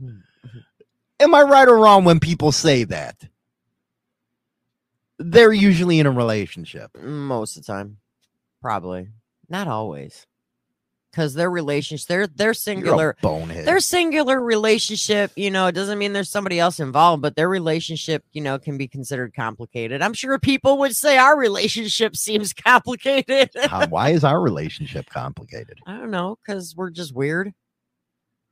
Mm-hmm, 0.03 0.17
mm-hmm. 0.47 0.59
Am 1.21 1.35
I 1.35 1.43
right 1.43 1.69
or 1.69 1.77
wrong 1.77 2.05
when 2.05 2.21
people 2.21 2.53
say 2.53 2.85
that? 2.85 3.17
They're 5.23 5.53
usually 5.53 5.99
in 6.01 6.07
a 6.07 6.11
relationship. 6.11 6.91
Most 7.01 7.57
of 7.57 7.65
the 7.65 7.73
time. 7.73 7.99
Probably. 8.63 9.09
Not 9.49 9.69
always. 9.69 10.27
because 11.11 11.35
their 11.35 11.51
relationship, 11.51 12.09
their 12.09 12.27
their 12.27 12.55
singular 12.55 13.17
bonehead. 13.21 13.67
their 13.67 13.81
singular 13.81 14.41
relationship, 14.41 15.33
you 15.37 15.51
know, 15.51 15.67
it 15.67 15.73
doesn't 15.73 15.99
mean 15.99 16.13
there's 16.13 16.31
somebody 16.31 16.59
else 16.61 16.79
involved, 16.81 17.21
but 17.21 17.35
their 17.37 17.49
relationship, 17.49 18.25
you 18.33 18.41
know, 18.41 18.59
can 18.59 18.79
be 18.79 18.87
considered 18.89 19.35
complicated. 19.35 20.03
I'm 20.03 20.15
sure 20.15 20.39
people 20.39 20.79
would 20.79 20.95
say 20.97 21.19
our 21.19 21.37
relationship 21.37 22.17
seems 22.27 22.53
complicated. 22.53 23.51
How, 23.65 23.87
why 23.89 24.11
is 24.11 24.25
our 24.25 24.41
relationship 24.41 25.11
complicated? 25.11 25.79
I 25.87 25.97
don't 25.99 26.11
know, 26.11 26.39
because 26.45 26.75
we're 26.77 26.91
just 26.91 27.15
weird. 27.15 27.53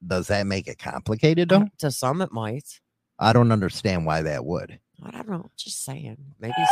Does 0.07 0.27
that 0.29 0.47
make 0.47 0.69
it 0.69 0.79
complicated 0.79 1.49
though? 1.49 1.67
To 1.79 1.91
some, 1.91 2.23
it 2.23 2.33
might. 2.33 2.81
I 3.19 3.33
don't 3.33 3.51
understand 3.53 4.05
why 4.07 4.23
that 4.23 4.45
would. 4.45 4.79
I 5.03 5.11
don't 5.11 5.29
know. 5.29 5.51
Just 5.57 5.85
saying. 5.85 6.17
Maybe. 6.41 6.55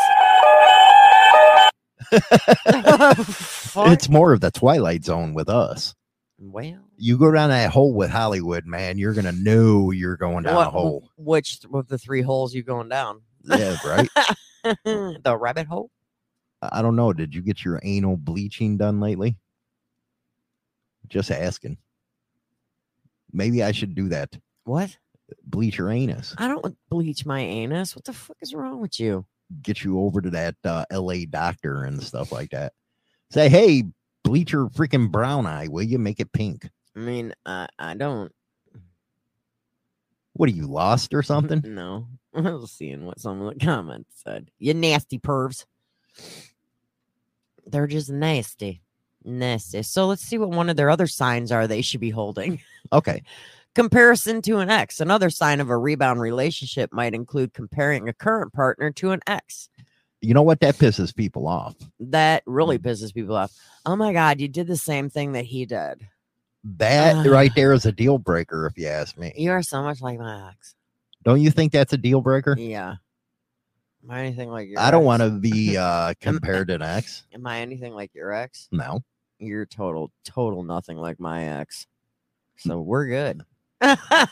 It's 3.78 4.08
more 4.08 4.32
of 4.32 4.40
the 4.40 4.50
twilight 4.50 5.04
zone 5.04 5.34
with 5.34 5.48
us. 5.48 5.94
Well, 6.38 6.78
You 6.98 7.18
go 7.18 7.30
down 7.32 7.50
that 7.50 7.70
hole 7.70 7.94
with 7.94 8.10
Hollywood, 8.10 8.66
man, 8.66 8.98
you're 8.98 9.14
gonna 9.14 9.32
know 9.32 9.90
you're 9.90 10.16
going 10.16 10.44
down 10.44 10.54
what, 10.56 10.66
a 10.66 10.70
hole. 10.70 11.10
which 11.16 11.60
of 11.72 11.88
the 11.88 11.98
three 11.98 12.22
holes 12.22 12.54
you 12.54 12.62
going 12.62 12.88
down? 12.88 13.22
Yeah, 13.44 13.76
right. 13.86 14.08
the 14.84 15.36
rabbit 15.38 15.66
hole. 15.66 15.90
I 16.62 16.82
don't 16.82 16.96
know. 16.96 17.12
Did 17.12 17.34
you 17.34 17.42
get 17.42 17.64
your 17.64 17.80
anal 17.82 18.16
bleaching 18.16 18.76
done 18.76 19.00
lately? 19.00 19.36
Just 21.08 21.30
asking. 21.30 21.78
Maybe 23.32 23.62
I 23.62 23.72
should 23.72 23.94
do 23.94 24.08
that. 24.08 24.36
What? 24.64 24.96
Bleach 25.44 25.78
your 25.78 25.90
anus. 25.90 26.34
I 26.38 26.48
don't 26.48 26.76
bleach 26.88 27.26
my 27.26 27.40
anus. 27.40 27.96
What 27.96 28.04
the 28.04 28.12
fuck 28.12 28.36
is 28.40 28.54
wrong 28.54 28.80
with 28.80 29.00
you? 29.00 29.26
Get 29.62 29.82
you 29.82 30.00
over 30.00 30.20
to 30.20 30.30
that 30.30 30.56
uh, 30.64 30.84
LA 30.92 31.24
doctor 31.28 31.84
and 31.84 32.02
stuff 32.02 32.32
like 32.32 32.50
that. 32.50 32.72
Say, 33.30 33.48
hey, 33.48 33.84
bleach 34.24 34.52
your 34.52 34.68
freaking 34.68 35.10
brown 35.10 35.46
eye, 35.46 35.68
will 35.68 35.82
you? 35.82 35.98
Make 35.98 36.20
it 36.20 36.32
pink. 36.32 36.68
I 36.94 36.98
mean, 36.98 37.32
I 37.44 37.68
I 37.78 37.94
don't. 37.94 38.32
What 40.32 40.48
are 40.48 40.52
you 40.52 40.66
lost 40.66 41.14
or 41.14 41.22
something? 41.24 41.62
No, 41.64 42.08
I 42.34 42.40
was 42.40 42.72
seeing 42.72 43.04
what 43.04 43.20
some 43.20 43.40
of 43.42 43.54
the 43.54 43.64
comments 43.64 44.22
said. 44.24 44.50
You 44.58 44.74
nasty 44.74 45.18
pervs. 45.18 45.64
They're 47.66 47.86
just 47.88 48.10
nasty, 48.10 48.82
nasty. 49.24 49.82
So 49.82 50.06
let's 50.06 50.22
see 50.22 50.38
what 50.38 50.50
one 50.50 50.70
of 50.70 50.76
their 50.76 50.90
other 50.90 51.06
signs 51.06 51.50
are 51.50 51.66
they 51.66 51.82
should 51.82 52.00
be 52.00 52.10
holding. 52.10 52.60
Okay. 52.92 53.22
Comparison 53.76 54.40
to 54.40 54.56
an 54.56 54.70
ex. 54.70 55.02
Another 55.02 55.28
sign 55.28 55.60
of 55.60 55.68
a 55.68 55.76
rebound 55.76 56.18
relationship 56.18 56.94
might 56.94 57.12
include 57.12 57.52
comparing 57.52 58.08
a 58.08 58.14
current 58.14 58.54
partner 58.54 58.90
to 58.92 59.10
an 59.10 59.20
ex. 59.26 59.68
You 60.22 60.32
know 60.32 60.40
what? 60.40 60.60
That 60.60 60.76
pisses 60.76 61.14
people 61.14 61.46
off. 61.46 61.74
That 62.00 62.42
really 62.46 62.78
pisses 62.78 63.12
people 63.12 63.36
off. 63.36 63.52
Oh 63.84 63.94
my 63.94 64.14
God, 64.14 64.40
you 64.40 64.48
did 64.48 64.66
the 64.66 64.78
same 64.78 65.10
thing 65.10 65.32
that 65.32 65.44
he 65.44 65.66
did. 65.66 66.08
That 66.64 67.26
Ah. 67.26 67.30
right 67.30 67.54
there 67.54 67.74
is 67.74 67.84
a 67.84 67.92
deal 67.92 68.16
breaker, 68.16 68.64
if 68.64 68.78
you 68.78 68.86
ask 68.86 69.18
me. 69.18 69.34
You 69.36 69.50
are 69.50 69.62
so 69.62 69.82
much 69.82 70.00
like 70.00 70.18
my 70.18 70.48
ex. 70.48 70.74
Don't 71.22 71.42
you 71.42 71.50
think 71.50 71.70
that's 71.70 71.92
a 71.92 71.98
deal 71.98 72.22
breaker? 72.22 72.56
Yeah. 72.58 72.94
Am 74.02 74.10
I 74.10 74.20
anything 74.20 74.48
like 74.48 74.70
your 74.70 74.80
I 74.80 74.90
don't 74.90 75.04
want 75.04 75.20
to 75.20 75.28
be 75.28 75.76
uh 75.76 76.14
compared 76.18 76.68
to 76.68 76.76
an 76.76 76.82
ex. 76.82 77.24
Am 77.34 77.46
I 77.46 77.60
anything 77.60 77.92
like 77.92 78.14
your 78.14 78.32
ex? 78.32 78.68
No. 78.72 79.04
You're 79.38 79.66
total, 79.66 80.10
total 80.24 80.62
nothing 80.62 80.96
like 80.96 81.20
my 81.20 81.60
ex. 81.60 81.86
So 82.56 82.80
we're 82.80 83.08
good. 83.08 83.44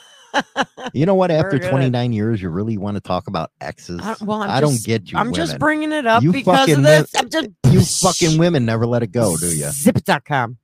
You 0.92 1.06
know 1.06 1.14
what? 1.14 1.30
After 1.30 1.58
29 1.60 2.12
years, 2.12 2.42
you 2.42 2.48
really 2.48 2.76
want 2.76 2.96
to 2.96 3.00
talk 3.00 3.28
about 3.28 3.52
exes? 3.60 4.00
I, 4.02 4.16
well, 4.24 4.42
I'm 4.42 4.50
I 4.50 4.60
don't 4.60 4.72
just- 4.72 4.86
get 4.86 5.12
you. 5.12 5.18
I'm 5.18 5.32
just 5.32 5.58
bringing 5.60 5.92
it 5.92 6.06
up 6.06 6.22
You 6.24 6.32
because 6.32 6.70
of 6.70 6.82
this. 6.82 7.12
I'm 7.16 7.30
just 7.30 7.48
You 7.70 7.80
fucking 7.80 8.38
women 8.38 8.64
never 8.64 8.84
let 8.84 9.02
it 9.04 9.12
go, 9.12 9.36
do 9.36 9.46
you? 9.46 9.70
Zip.com. 9.70 10.58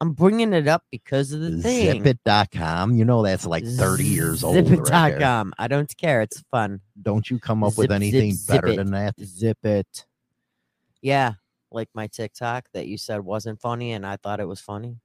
I'm 0.00 0.12
bringing 0.12 0.52
it 0.54 0.66
up 0.66 0.84
because 0.90 1.32
of 1.32 1.40
the 1.40 1.60
thing. 1.60 2.02
Zipit.com. 2.02 2.94
You 2.94 3.04
know 3.04 3.22
that's 3.22 3.44
like 3.44 3.66
30 3.66 4.04
years 4.04 4.42
old. 4.42 4.56
Right. 4.56 4.64
Zipit.com. 4.66 5.52
I 5.58 5.68
don't 5.68 5.94
care. 5.98 6.22
It's 6.22 6.40
fun. 6.50 6.80
Don't 7.02 7.28
you 7.28 7.38
come 7.38 7.62
up 7.62 7.76
with 7.76 7.90
Zip, 7.90 7.90
zip, 7.90 7.96
anything 7.96 8.32
zip 8.32 8.54
better 8.62 8.68
it. 8.68 8.76
than 8.76 8.92
that? 8.92 9.14
Zip 9.22 9.58
it. 9.64 10.06
Yeah. 11.02 11.34
Like 11.70 11.88
my 11.92 12.06
TikTok 12.06 12.66
that 12.72 12.86
you 12.86 12.96
said 12.96 13.20
wasn't 13.20 13.60
funny 13.60 13.92
and 13.92 14.06
I 14.06 14.16
thought 14.16 14.40
it 14.40 14.48
was 14.48 14.60
funny. 14.60 14.96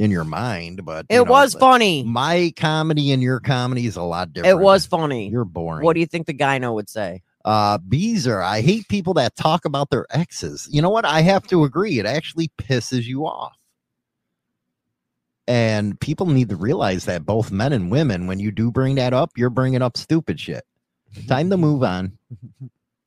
In 0.00 0.10
your 0.10 0.24
mind, 0.24 0.82
but 0.86 1.04
It 1.10 1.16
know, 1.16 1.24
was 1.24 1.54
funny. 1.54 2.02
My 2.02 2.54
comedy 2.56 3.12
and 3.12 3.22
your 3.22 3.38
comedy 3.38 3.84
is 3.84 3.96
a 3.96 4.02
lot 4.02 4.32
different. 4.32 4.58
It 4.58 4.62
was 4.62 4.86
funny. 4.86 5.28
You're 5.28 5.44
boring. 5.44 5.84
What 5.84 5.92
do 5.92 6.00
you 6.00 6.06
think 6.06 6.26
the 6.26 6.34
gyno 6.34 6.74
would 6.74 6.88
say? 6.88 7.22
uh 7.44 7.78
Beezer, 7.78 8.42
I 8.42 8.62
hate 8.62 8.88
people 8.88 9.14
that 9.14 9.36
talk 9.36 9.66
about 9.66 9.90
their 9.90 10.06
exes. 10.10 10.66
You 10.70 10.80
know 10.80 10.88
what? 10.88 11.04
I 11.04 11.20
have 11.20 11.46
to 11.48 11.64
agree. 11.64 11.98
It 11.98 12.06
actually 12.06 12.50
pisses 12.58 13.04
you 13.04 13.26
off. 13.26 13.56
And 15.46 16.00
people 16.00 16.26
need 16.26 16.48
to 16.48 16.56
realize 16.56 17.04
that 17.04 17.26
both 17.26 17.50
men 17.50 17.72
and 17.74 17.90
women, 17.90 18.26
when 18.26 18.38
you 18.38 18.50
do 18.50 18.70
bring 18.70 18.94
that 18.94 19.12
up, 19.12 19.32
you're 19.36 19.50
bringing 19.50 19.82
up 19.82 19.98
stupid 19.98 20.40
shit. 20.40 20.64
Time 21.28 21.50
to 21.50 21.56
move 21.58 21.82
on. 21.82 22.16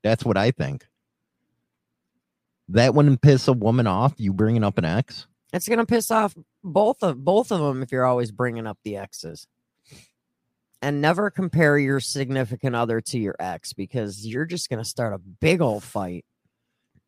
That's 0.03 0.23
what 0.23 0.37
I 0.37 0.51
think. 0.51 0.85
That 2.69 2.93
wouldn't 2.93 3.21
piss 3.21 3.47
a 3.47 3.53
woman 3.53 3.87
off. 3.87 4.13
You 4.17 4.33
bringing 4.33 4.63
up 4.63 4.77
an 4.77 4.85
ex? 4.85 5.25
It's 5.53 5.69
gonna 5.69 5.85
piss 5.85 6.09
off 6.09 6.35
both 6.63 7.03
of 7.03 7.23
both 7.23 7.51
of 7.51 7.59
them 7.59 7.83
if 7.83 7.91
you're 7.91 8.05
always 8.05 8.31
bringing 8.31 8.67
up 8.67 8.79
the 8.83 8.97
exes. 8.97 9.47
And 10.81 10.99
never 10.99 11.29
compare 11.29 11.77
your 11.77 12.01
significant 12.01 12.75
other 12.75 12.99
to 12.99 13.19
your 13.19 13.35
ex 13.39 13.71
because 13.71 14.27
you're 14.27 14.45
just 14.45 14.69
gonna 14.69 14.83
start 14.83 15.13
a 15.13 15.19
big 15.19 15.61
old 15.61 15.83
fight. 15.83 16.25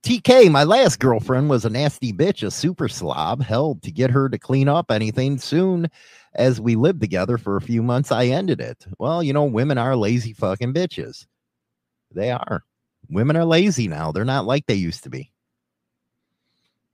TK, 0.04 0.52
my 0.52 0.64
last 0.64 1.00
girlfriend 1.00 1.50
was 1.50 1.66
a 1.66 1.70
nasty 1.70 2.14
bitch, 2.14 2.46
a 2.46 2.52
super 2.52 2.88
slob. 2.88 3.42
Hell, 3.42 3.80
to 3.82 3.92
get 3.92 4.12
her 4.12 4.30
to 4.30 4.38
clean 4.38 4.70
up 4.70 4.92
anything 4.92 5.40
soon 5.40 5.90
as 6.36 6.62
we 6.62 6.76
lived 6.76 7.02
together 7.02 7.40
for 7.40 7.58
a 7.58 7.62
few 7.62 7.82
months, 7.82 8.12
I 8.12 8.28
ended 8.28 8.62
it. 8.62 8.86
Well, 9.00 9.24
you 9.24 9.34
know, 9.34 9.46
women 9.46 9.80
are 9.80 9.96
lazy 9.96 10.34
fucking 10.34 10.76
bitches. 10.76 11.26
They 12.14 12.30
are. 12.30 12.64
Women 13.10 13.36
are 13.36 13.46
lazy 13.46 13.88
now. 13.88 14.12
They're 14.12 14.26
not 14.26 14.46
like 14.46 14.68
they 14.68 14.76
used 14.76 15.04
to 15.04 15.10
be. 15.10 15.32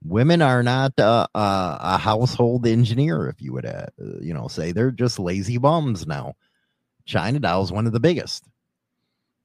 Women 0.04 0.42
are 0.42 0.62
not 0.62 0.98
uh, 0.98 1.26
uh, 1.34 1.78
a 1.80 1.98
household 1.98 2.66
engineer, 2.66 3.28
if 3.28 3.40
you 3.40 3.52
would, 3.52 3.66
uh, 3.66 3.86
you 4.20 4.34
know, 4.34 4.48
say 4.48 4.72
they're 4.72 4.90
just 4.90 5.18
lazy 5.18 5.58
bums 5.58 6.06
now. 6.06 6.34
China 7.04 7.38
doll 7.38 7.62
is 7.62 7.72
one 7.72 7.86
of 7.86 7.92
the 7.92 8.00
biggest. 8.00 8.44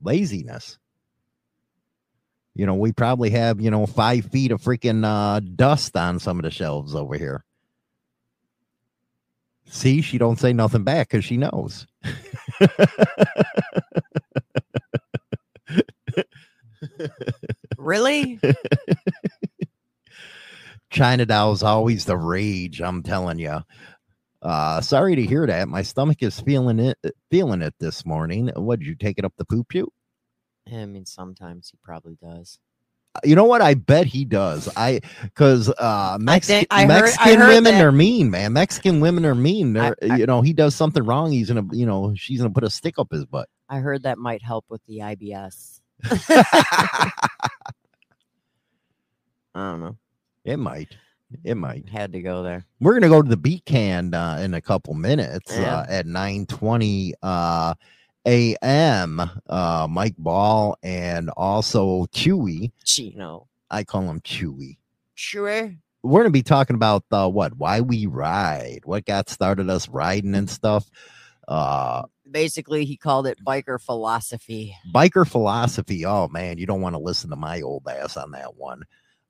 Laziness 0.01 0.77
you 2.57 2.65
know, 2.65 2.73
we 2.73 2.91
probably 2.91 3.29
have, 3.29 3.61
you 3.61 3.69
know, 3.69 3.85
five 3.85 4.25
feet 4.25 4.51
of 4.51 4.59
freaking 4.59 5.05
uh, 5.05 5.39
dust 5.39 5.95
on 5.95 6.17
some 6.17 6.39
of 6.39 6.43
the 6.43 6.49
shelves 6.49 6.95
over 6.95 7.15
here. 7.15 7.45
See, 9.69 10.01
she 10.01 10.17
don't 10.17 10.39
say 10.39 10.53
nothing 10.53 10.83
back 10.83 11.09
because 11.09 11.23
she 11.23 11.37
knows. 11.37 11.85
Really? 17.77 18.39
China 20.89 21.25
doll's 21.25 21.63
always 21.63 22.05
the 22.05 22.17
rage. 22.17 22.81
I'm 22.81 23.03
telling 23.03 23.39
you. 23.39 23.59
Uh, 24.41 24.81
sorry 24.81 25.15
to 25.15 25.25
hear 25.25 25.45
that. 25.47 25.67
My 25.67 25.81
stomach 25.81 26.21
is 26.21 26.39
feeling 26.39 26.79
it, 26.79 26.97
feeling 27.31 27.61
it 27.61 27.73
this 27.79 28.05
morning. 28.05 28.49
What 28.55 28.79
did 28.79 28.87
you 28.87 28.95
take 28.95 29.17
it 29.17 29.25
up 29.25 29.33
the 29.37 29.45
poop 29.45 29.67
chute? 29.71 29.91
I 30.71 30.85
mean, 30.85 31.05
sometimes 31.05 31.69
he 31.69 31.77
probably 31.83 32.17
does. 32.21 32.59
You 33.23 33.35
know 33.35 33.45
what? 33.45 33.61
I 33.61 33.73
bet 33.73 34.05
he 34.05 34.25
does. 34.25 34.69
I 34.77 34.99
because 35.23 35.69
uh, 35.69 35.73
I 35.79 36.15
I 36.15 36.17
Mexican 36.85 37.39
heard 37.39 37.47
women 37.47 37.75
that- 37.75 37.83
are 37.83 37.91
mean, 37.91 38.29
man. 38.29 38.53
Mexican 38.53 38.99
women 38.99 39.25
are 39.25 39.33
mean. 39.33 39.73
They're, 39.73 39.95
you 40.01 40.27
know, 40.27 40.41
he 40.41 40.53
does 40.53 40.75
something 40.75 41.03
wrong. 41.03 41.31
He's 41.31 41.47
gonna, 41.47 41.65
you 41.71 41.87
know, 41.87 42.13
she's 42.15 42.39
gonna 42.39 42.53
put 42.53 42.63
a 42.63 42.69
stick 42.69 42.99
up 42.99 43.07
his 43.11 43.25
butt. 43.25 43.49
I 43.69 43.79
heard 43.79 44.03
that 44.03 44.19
might 44.19 44.43
help 44.43 44.65
with 44.69 44.81
the 44.85 44.99
IBS. 44.99 45.81
I 46.09 47.11
don't 49.55 49.79
know. 49.79 49.97
It 50.47 50.57
might. 50.57 50.95
It 51.43 51.55
might. 51.57 51.89
Had 51.89 52.13
to 52.13 52.21
go 52.21 52.41
there. 52.41 52.65
We're 52.79 52.93
gonna 52.93 53.09
go 53.09 53.21
to 53.21 53.29
the 53.29 53.35
beat 53.37 53.65
can 53.65 54.13
uh, 54.13 54.39
in 54.41 54.53
a 54.53 54.61
couple 54.61 54.93
minutes 54.93 55.51
Yeah. 55.55 55.79
uh, 55.79 55.85
at 55.89 56.05
nine 56.05 56.45
twenty 56.45 57.13
uh, 57.21 57.73
a.m. 58.25 59.19
Uh, 59.47 59.87
Mike 59.89 60.15
Ball 60.17 60.77
and 60.81 61.29
also 61.31 62.05
Chewy. 62.13 62.71
Chino. 62.85 63.47
I 63.69 63.83
call 63.83 64.03
him 64.03 64.21
Chewy. 64.21 64.77
Sure. 65.15 65.73
We're 66.03 66.19
gonna 66.21 66.29
be 66.29 66.43
talking 66.43 66.75
about 66.75 67.03
uh, 67.11 67.29
what? 67.29 67.57
Why 67.57 67.81
we 67.81 68.05
ride? 68.05 68.81
What 68.85 69.05
got 69.05 69.27
started 69.29 69.69
us 69.69 69.89
riding 69.89 70.33
and 70.35 70.49
stuff? 70.49 70.89
Uh, 71.47 72.03
Basically, 72.29 72.85
he 72.85 72.95
called 72.97 73.27
it 73.27 73.37
biker 73.45 73.81
philosophy. 73.81 74.75
biker 74.93 75.27
philosophy. 75.27 76.05
Oh 76.05 76.29
man, 76.29 76.57
you 76.57 76.65
don't 76.65 76.81
want 76.81 76.95
to 76.95 76.99
listen 77.01 77.29
to 77.31 77.35
my 77.35 77.61
old 77.61 77.83
ass 77.89 78.15
on 78.15 78.31
that 78.31 78.55
one. 78.55 78.83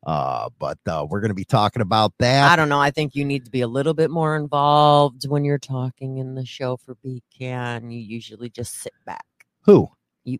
Uh, 0.05 0.49
but 0.59 0.77
uh, 0.87 1.05
we're 1.09 1.21
gonna 1.21 1.33
be 1.33 1.43
talking 1.45 1.81
about 1.81 2.13
that. 2.19 2.51
I 2.51 2.55
don't 2.55 2.69
know. 2.69 2.79
I 2.79 2.91
think 2.91 3.15
you 3.15 3.25
need 3.25 3.45
to 3.45 3.51
be 3.51 3.61
a 3.61 3.67
little 3.67 3.93
bit 3.93 4.09
more 4.09 4.35
involved 4.35 5.27
when 5.27 5.43
you're 5.43 5.57
talking 5.57 6.17
in 6.17 6.35
the 6.35 6.45
show 6.45 6.77
for 6.77 6.95
BCAN. 6.95 7.91
You 7.91 7.99
usually 7.99 8.49
just 8.49 8.75
sit 8.75 8.93
back. 9.05 9.25
Who? 9.63 9.89
You. 10.23 10.39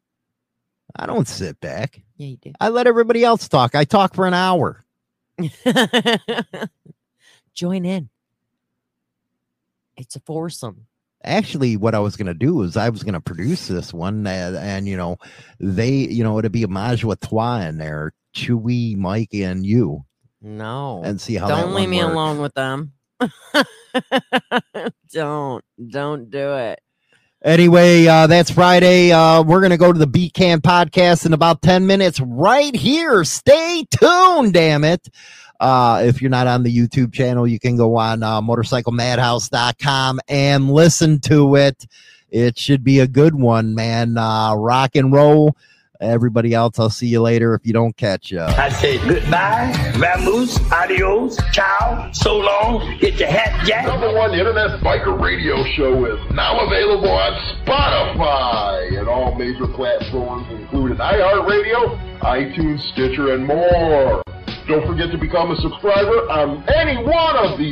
I 0.96 1.06
don't 1.06 1.28
sit 1.28 1.60
back. 1.60 2.02
Yeah, 2.18 2.28
you 2.28 2.38
do. 2.38 2.54
I 2.60 2.70
let 2.70 2.88
everybody 2.88 3.24
else 3.24 3.48
talk. 3.48 3.76
I 3.76 3.84
talk 3.84 4.14
for 4.14 4.26
an 4.26 4.34
hour. 4.34 4.86
Join 7.54 7.86
in. 7.86 8.10
It's 9.98 10.16
a 10.16 10.20
foursome. 10.20 10.86
Actually 11.24 11.76
what 11.78 11.96
i 11.96 12.00
was 12.00 12.16
going 12.16 12.28
to 12.28 12.34
do 12.34 12.62
is 12.62 12.78
i 12.78 12.90
was 12.90 13.04
going 13.04 13.14
to 13.14 13.20
produce 13.20 13.68
this 13.68 13.94
one 13.94 14.26
and, 14.28 14.56
and 14.56 14.88
you 14.88 14.96
know 14.96 15.18
they 15.60 15.90
you 15.92 16.24
know 16.24 16.38
it'd 16.40 16.52
be 16.52 16.64
a 16.64 16.68
ménage 16.68 17.04
à 17.04 17.20
trois 17.20 17.58
in 17.68 17.78
there 17.78 18.14
chewy 18.36 18.96
mike 18.96 19.34
and 19.34 19.66
you 19.66 20.06
No. 20.42 21.02
and 21.04 21.20
see 21.20 21.36
how 21.36 21.48
Don't 21.48 21.74
leave 21.74 21.90
me 21.90 22.02
works. 22.04 22.14
alone 22.14 22.40
with 22.40 22.54
them. 22.54 22.94
don't. 25.12 25.64
Don't 25.90 26.30
do 26.30 26.54
it. 26.54 26.80
Anyway, 27.44 28.08
uh, 28.08 28.28
that's 28.28 28.50
Friday. 28.50 29.12
Uh, 29.12 29.44
we're 29.44 29.60
going 29.60 29.70
to 29.72 29.78
go 29.78 29.94
to 29.94 30.00
the 30.00 30.08
Beat 30.08 30.34
Can 30.34 30.60
podcast 30.60 31.26
in 31.26 31.34
about 31.34 31.62
10 31.62 31.86
minutes 31.86 32.20
right 32.20 32.76
here. 32.76 33.24
Stay 33.24 33.86
tuned, 33.92 34.54
damn 34.54 34.84
it. 34.84 35.08
Uh, 35.60 36.04
if 36.06 36.22
you're 36.22 36.32
not 36.32 36.48
on 36.48 36.64
the 36.64 36.76
YouTube 36.76 37.14
channel, 37.14 37.48
you 37.48 37.60
can 37.60 37.76
go 37.78 37.96
on 37.96 38.24
uh, 38.24 38.42
motorcyclemadhouse.com 38.42 40.20
and 40.28 40.72
listen 40.72 41.20
to 41.22 41.56
it. 41.56 41.86
It 42.30 42.58
should 42.58 42.84
be 42.84 43.00
a 43.00 43.08
good 43.08 43.36
one, 43.36 43.74
man. 43.74 44.18
Uh, 44.18 44.54
rock 44.56 44.96
and 44.96 45.12
roll. 45.12 45.56
Everybody 46.00 46.54
else, 46.54 46.78
I'll 46.78 46.92
see 46.92 47.08
you 47.08 47.22
later 47.22 47.56
if 47.56 47.66
you 47.66 47.74
don't 47.74 47.96
catch 47.98 48.32
up. 48.32 48.56
I 48.56 48.70
say 48.70 49.00
goodbye, 49.00 49.72
vamoose, 49.96 50.72
adios, 50.72 51.40
ciao, 51.52 52.12
so 52.12 52.38
long, 52.38 53.00
get 53.00 53.16
your 53.16 53.30
hat 53.30 53.66
jack. 53.66 53.88
Number 53.88 54.14
one 54.14 54.34
internet 54.36 54.80
biker 54.82 55.20
radio 55.20 55.64
show 55.76 56.06
is 56.06 56.20
now 56.34 56.60
available 56.68 57.10
on 57.10 57.34
Spotify 57.66 59.00
and 59.00 59.08
all 59.08 59.34
major 59.36 59.68
platforms, 59.68 60.46
including 60.52 60.98
iHeartRadio, 60.98 62.20
iTunes, 62.20 62.80
Stitcher, 62.94 63.34
and 63.34 63.48
more. 63.48 64.22
Don't 64.68 64.86
forget 64.86 65.12
to 65.12 65.18
become 65.18 65.52
a 65.52 65.56
subscriber 65.64 66.28
on 66.28 66.62
any 66.76 66.98
one 67.02 67.36
of 67.38 67.58
these 67.58 67.66